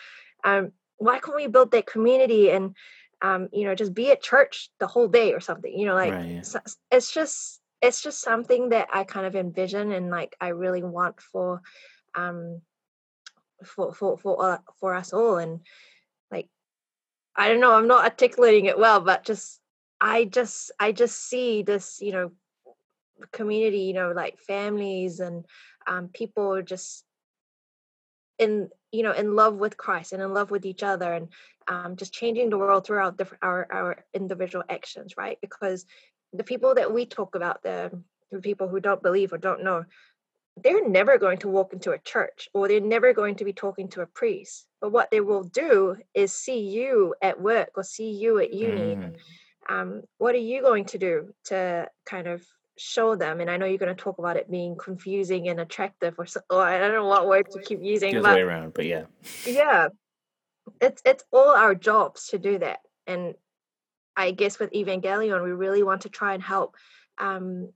Um, 0.43 0.71
why 0.97 1.19
can't 1.19 1.35
we 1.35 1.47
build 1.47 1.71
that 1.71 1.85
community 1.85 2.49
and 2.51 2.75
um, 3.21 3.49
you 3.51 3.65
know, 3.65 3.75
just 3.75 3.93
be 3.93 4.11
at 4.11 4.23
church 4.23 4.69
the 4.79 4.87
whole 4.87 5.07
day 5.07 5.33
or 5.33 5.39
something? 5.41 5.77
You 5.77 5.85
know, 5.87 5.95
like 5.95 6.13
Right, 6.13 6.45
so- 6.45 6.59
it's 6.91 7.13
just 7.13 7.59
it's 7.81 8.01
just 8.01 8.21
something 8.21 8.69
that 8.69 8.89
I 8.93 9.03
kind 9.03 9.25
of 9.25 9.35
envision 9.35 9.91
and 9.91 10.09
like 10.09 10.35
I 10.41 10.49
really 10.49 10.83
want 10.83 11.21
for 11.21 11.61
um 12.15 12.61
for 13.65 13.93
for 13.93 14.17
for 14.17 14.53
uh, 14.53 14.57
for 14.79 14.93
us 14.95 15.13
all 15.13 15.37
and 15.37 15.59
i 17.39 17.47
don't 17.47 17.59
know 17.59 17.73
i'm 17.73 17.87
not 17.87 18.03
articulating 18.03 18.65
it 18.65 18.77
well 18.77 18.99
but 19.01 19.23
just 19.23 19.59
i 19.99 20.25
just 20.25 20.71
i 20.79 20.91
just 20.91 21.17
see 21.29 21.63
this 21.63 21.99
you 22.01 22.11
know 22.11 22.31
community 23.31 23.79
you 23.79 23.93
know 23.93 24.11
like 24.11 24.37
families 24.39 25.19
and 25.19 25.45
um 25.87 26.09
people 26.09 26.61
just 26.61 27.03
in 28.37 28.69
you 28.91 29.03
know 29.03 29.11
in 29.11 29.35
love 29.35 29.55
with 29.55 29.77
christ 29.77 30.13
and 30.13 30.21
in 30.21 30.33
love 30.33 30.51
with 30.51 30.65
each 30.65 30.83
other 30.83 31.13
and 31.13 31.29
um 31.67 31.95
just 31.95 32.13
changing 32.13 32.49
the 32.49 32.57
world 32.57 32.85
through 32.85 32.97
our 32.97 33.11
different 33.11 33.43
our 33.43 33.67
our 33.71 34.05
individual 34.13 34.63
actions 34.69 35.15
right? 35.17 35.37
Because 35.41 35.85
the 36.33 36.43
people 36.43 36.75
that 36.75 36.93
we 36.93 37.05
talk 37.05 37.35
about 37.35 37.63
the, 37.63 37.91
the 38.31 38.39
people 38.39 38.67
who 38.67 38.79
don't 38.79 39.01
believe 39.01 39.33
or 39.33 39.37
don't 39.37 39.63
know 39.63 39.85
they're 40.63 40.87
never 40.87 41.17
going 41.17 41.37
to 41.39 41.49
walk 41.49 41.73
into 41.73 41.91
a 41.91 41.99
church 41.99 42.49
or 42.53 42.67
they're 42.67 42.79
never 42.79 43.13
going 43.13 43.35
to 43.35 43.45
be 43.45 43.53
talking 43.53 43.89
to 43.89 44.01
a 44.01 44.05
priest. 44.05 44.67
But 44.81 44.91
what 44.91 45.11
they 45.11 45.21
will 45.21 45.43
do 45.43 45.97
is 46.13 46.33
see 46.33 46.59
you 46.59 47.15
at 47.21 47.41
work 47.41 47.71
or 47.75 47.83
see 47.83 48.11
you 48.11 48.39
at 48.39 48.53
uni. 48.53 48.95
Mm. 48.95 49.15
Um, 49.69 50.01
what 50.17 50.35
are 50.35 50.39
you 50.39 50.61
going 50.61 50.85
to 50.85 50.97
do 50.97 51.33
to 51.45 51.87
kind 52.05 52.27
of 52.27 52.43
show 52.79 53.13
them 53.13 53.41
and 53.41 53.51
i 53.51 53.57
know 53.57 53.65
you're 53.65 53.77
going 53.77 53.93
to 53.93 54.03
talk 54.03 54.19
about 54.19 54.37
it 54.37 54.49
being 54.49 54.77
confusing 54.77 55.49
and 55.49 55.59
attractive 55.59 56.15
or 56.17 56.25
so 56.25 56.39
or 56.49 56.61
i 56.61 56.79
don't 56.79 56.93
know 56.93 57.05
what 57.05 57.27
word 57.27 57.45
to 57.51 57.61
keep 57.61 57.81
using 57.81 58.13
Goes 58.13 58.23
but 58.23 58.35
way 58.35 58.41
around, 58.41 58.73
but 58.73 58.85
yeah. 58.85 59.03
yeah 59.45 59.89
it's 60.79 61.01
it's 61.03 61.25
all 61.29 61.49
our 61.49 61.75
jobs 61.75 62.27
to 62.27 62.39
do 62.39 62.57
that 62.59 62.79
and 63.05 63.33
i 64.15 64.31
guess 64.31 64.59
with 64.59 64.71
evangelion 64.71 65.43
we 65.43 65.51
really 65.51 65.83
want 65.83 66.03
to 66.03 66.09
try 66.09 66.33
and 66.33 66.41
help 66.41 66.77
um 67.17 67.69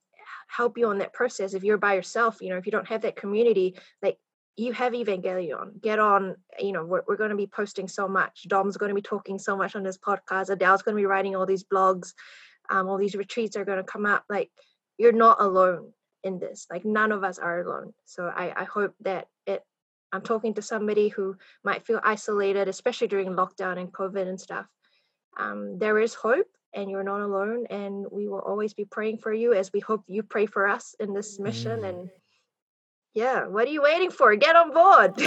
help 0.56 0.78
you 0.78 0.88
on 0.88 1.00
that 1.00 1.14
process 1.14 1.54
if 1.54 1.64
you're 1.64 1.78
by 1.78 1.94
yourself 1.94 2.38
you 2.42 2.50
know 2.50 2.58
if 2.58 2.66
you 2.66 2.72
don't 2.72 2.88
have 2.88 3.02
that 3.02 3.16
community 3.16 3.76
like 4.02 4.18
you 4.56 4.72
have 4.72 4.94
evangelion 4.94 5.82
get 5.82 6.00
on 6.00 6.36
you 6.60 6.72
know 6.72 6.86
we're, 6.86 7.04
we're 7.08 7.18
going 7.18 7.32
to 7.32 7.36
be 7.36 7.48
posting 7.48 7.88
so 7.88 8.08
much 8.08 8.46
dom's 8.48 8.78
going 8.78 8.90
to 8.90 8.96
be 8.96 9.02
talking 9.02 9.40
so 9.40 9.58
much 9.58 9.76
on 9.76 9.84
this 9.84 9.98
podcast 9.98 10.50
adele's 10.50 10.82
going 10.82 10.96
to 10.96 11.02
be 11.02 11.08
writing 11.08 11.36
all 11.36 11.46
these 11.46 11.64
blogs 11.64 12.14
um, 12.70 12.88
all 12.88 12.98
these 12.98 13.16
retreats 13.16 13.56
are 13.56 13.66
going 13.66 13.78
to 13.78 13.84
come 13.84 14.06
up 14.06 14.24
like 14.30 14.52
you're 14.98 15.12
not 15.12 15.42
alone 15.42 15.92
in 16.24 16.40
this 16.40 16.68
like 16.72 16.86
none 16.86 17.12
of 17.12 17.24
us 17.24 17.38
are 17.40 17.62
alone. 17.62 17.94
So 18.06 18.26
i 18.26 18.54
i 18.56 18.64
hope 18.64 18.94
that 19.02 19.28
it 19.46 19.62
i'm 20.12 20.22
talking 20.22 20.54
to 20.56 20.62
somebody 20.62 21.10
who 21.10 21.36
might 21.64 21.86
feel 21.86 22.00
isolated 22.04 22.68
especially 22.68 23.08
during 23.08 23.30
lockdown 23.30 23.78
and 23.80 23.92
covid 23.92 24.28
and 24.28 24.40
stuff. 24.40 24.66
Um, 25.38 25.80
there 25.80 26.00
is 26.00 26.14
hope 26.14 26.48
and 26.74 26.90
you're 26.90 27.04
not 27.04 27.22
alone 27.22 27.66
and 27.70 28.06
we 28.12 28.28
will 28.28 28.40
always 28.40 28.74
be 28.74 28.86
praying 28.86 29.18
for 29.18 29.34
you 29.34 29.54
as 29.54 29.72
we 29.74 29.80
hope 29.80 30.04
you 30.08 30.24
pray 30.24 30.46
for 30.46 30.68
us 30.68 30.96
in 31.00 31.14
this 31.14 31.40
mission 31.40 31.82
Mm. 31.82 31.90
and 31.90 32.10
yeah 33.14 33.46
what 33.46 33.68
are 33.68 33.72
you 33.72 33.82
waiting 33.82 34.10
for 34.12 34.36
get 34.36 34.56
on 34.56 34.74
board 34.74 35.14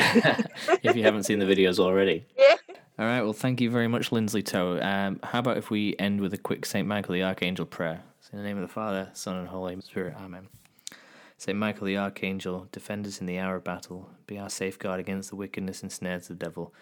if 0.82 0.96
you 0.96 1.02
haven't 1.02 1.22
seen 1.24 1.38
the 1.38 1.46
videos 1.46 1.78
already. 1.78 2.26
yeah 2.38 2.56
All 2.98 3.04
right. 3.04 3.20
Well, 3.22 3.34
thank 3.34 3.60
you 3.60 3.70
very 3.70 3.88
much, 3.88 4.10
Lindsley 4.10 4.42
Toe. 4.42 4.80
Um, 4.80 5.20
how 5.22 5.40
about 5.40 5.58
if 5.58 5.68
we 5.70 5.94
end 5.98 6.20
with 6.22 6.32
a 6.32 6.38
quick 6.38 6.64
Saint 6.64 6.88
Michael 6.88 7.12
the 7.12 7.22
Archangel 7.24 7.66
prayer? 7.66 8.02
It's 8.18 8.30
in 8.30 8.38
the 8.38 8.44
name 8.44 8.56
of 8.56 8.62
the 8.62 8.72
Father, 8.72 9.10
Son, 9.12 9.36
and 9.36 9.48
Holy 9.48 9.78
Spirit. 9.82 10.14
Amen. 10.18 10.48
Saint 11.36 11.58
Michael 11.58 11.86
the 11.86 11.98
Archangel, 11.98 12.68
defend 12.72 13.06
us 13.06 13.20
in 13.20 13.26
the 13.26 13.38
hour 13.38 13.56
of 13.56 13.64
battle. 13.64 14.08
Be 14.26 14.38
our 14.38 14.48
safeguard 14.48 14.98
against 14.98 15.28
the 15.28 15.36
wickedness 15.36 15.82
and 15.82 15.92
snares 15.92 16.30
of 16.30 16.38
the 16.38 16.44
devil. 16.46 16.72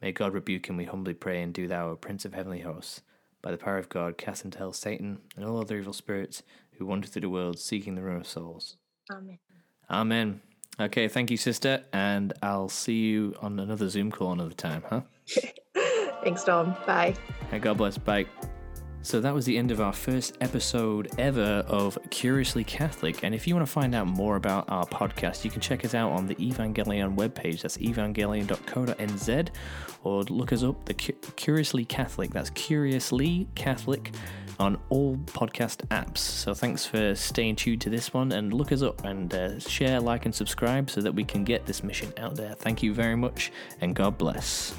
May 0.00 0.12
God 0.12 0.32
rebuke 0.32 0.68
him, 0.70 0.76
we 0.76 0.84
humbly 0.84 1.12
pray, 1.14 1.42
and 1.42 1.52
do 1.52 1.66
thou, 1.66 1.90
O 1.90 1.96
Prince 1.96 2.24
of 2.24 2.34
heavenly 2.34 2.60
hosts, 2.60 3.02
by 3.44 3.50
the 3.50 3.58
power 3.58 3.76
of 3.76 3.90
God, 3.90 4.16
cast 4.16 4.44
into 4.44 4.58
hell 4.58 4.72
Satan 4.72 5.18
and 5.36 5.44
all 5.44 5.60
other 5.60 5.76
evil 5.76 5.92
spirits 5.92 6.42
who 6.78 6.86
wander 6.86 7.06
through 7.06 7.22
the 7.22 7.28
world 7.28 7.58
seeking 7.58 7.94
the 7.94 8.02
ruin 8.02 8.16
of 8.16 8.26
souls. 8.26 8.76
amen 9.12 9.38
Amen. 9.90 10.40
Okay, 10.80 11.06
thank 11.08 11.30
you, 11.30 11.36
sister, 11.36 11.84
and 11.92 12.32
I'll 12.42 12.70
see 12.70 13.00
you 13.00 13.34
on 13.40 13.60
another 13.60 13.88
Zoom 13.90 14.10
call 14.10 14.32
another 14.32 14.54
time, 14.54 14.82
huh? 14.88 15.02
thanks 16.24 16.42
dom 16.42 16.74
bye 16.86 17.14
Hey, 17.50 17.58
God 17.58 17.76
bless. 17.76 17.98
Bye. 17.98 18.26
So 19.04 19.20
that 19.20 19.34
was 19.34 19.44
the 19.44 19.58
end 19.58 19.70
of 19.70 19.82
our 19.82 19.92
first 19.92 20.38
episode 20.40 21.10
ever 21.18 21.62
of 21.68 21.98
Curiously 22.08 22.64
Catholic. 22.64 23.22
And 23.22 23.34
if 23.34 23.46
you 23.46 23.54
want 23.54 23.66
to 23.66 23.70
find 23.70 23.94
out 23.94 24.06
more 24.06 24.36
about 24.36 24.64
our 24.70 24.86
podcast, 24.86 25.44
you 25.44 25.50
can 25.50 25.60
check 25.60 25.84
us 25.84 25.94
out 25.94 26.10
on 26.12 26.26
the 26.26 26.34
Evangelion 26.36 27.14
webpage. 27.14 27.60
That's 27.60 27.76
evangelion.co.nz. 27.76 29.48
Or 30.04 30.22
look 30.22 30.54
us 30.54 30.62
up, 30.62 30.86
the 30.86 30.94
Cu- 30.94 31.12
Curiously 31.36 31.84
Catholic. 31.84 32.30
That's 32.30 32.48
Curiously 32.50 33.46
Catholic 33.54 34.14
on 34.58 34.78
all 34.88 35.18
podcast 35.18 35.86
apps. 35.88 36.18
So 36.18 36.54
thanks 36.54 36.86
for 36.86 37.14
staying 37.14 37.56
tuned 37.56 37.82
to 37.82 37.90
this 37.90 38.14
one 38.14 38.32
and 38.32 38.54
look 38.54 38.72
us 38.72 38.80
up 38.80 39.04
and 39.04 39.32
uh, 39.34 39.58
share, 39.60 40.00
like, 40.00 40.24
and 40.24 40.34
subscribe 40.34 40.88
so 40.88 41.02
that 41.02 41.14
we 41.14 41.24
can 41.24 41.44
get 41.44 41.66
this 41.66 41.84
mission 41.84 42.10
out 42.16 42.36
there. 42.36 42.54
Thank 42.54 42.82
you 42.82 42.94
very 42.94 43.16
much 43.16 43.52
and 43.82 43.94
God 43.94 44.16
bless. 44.16 44.74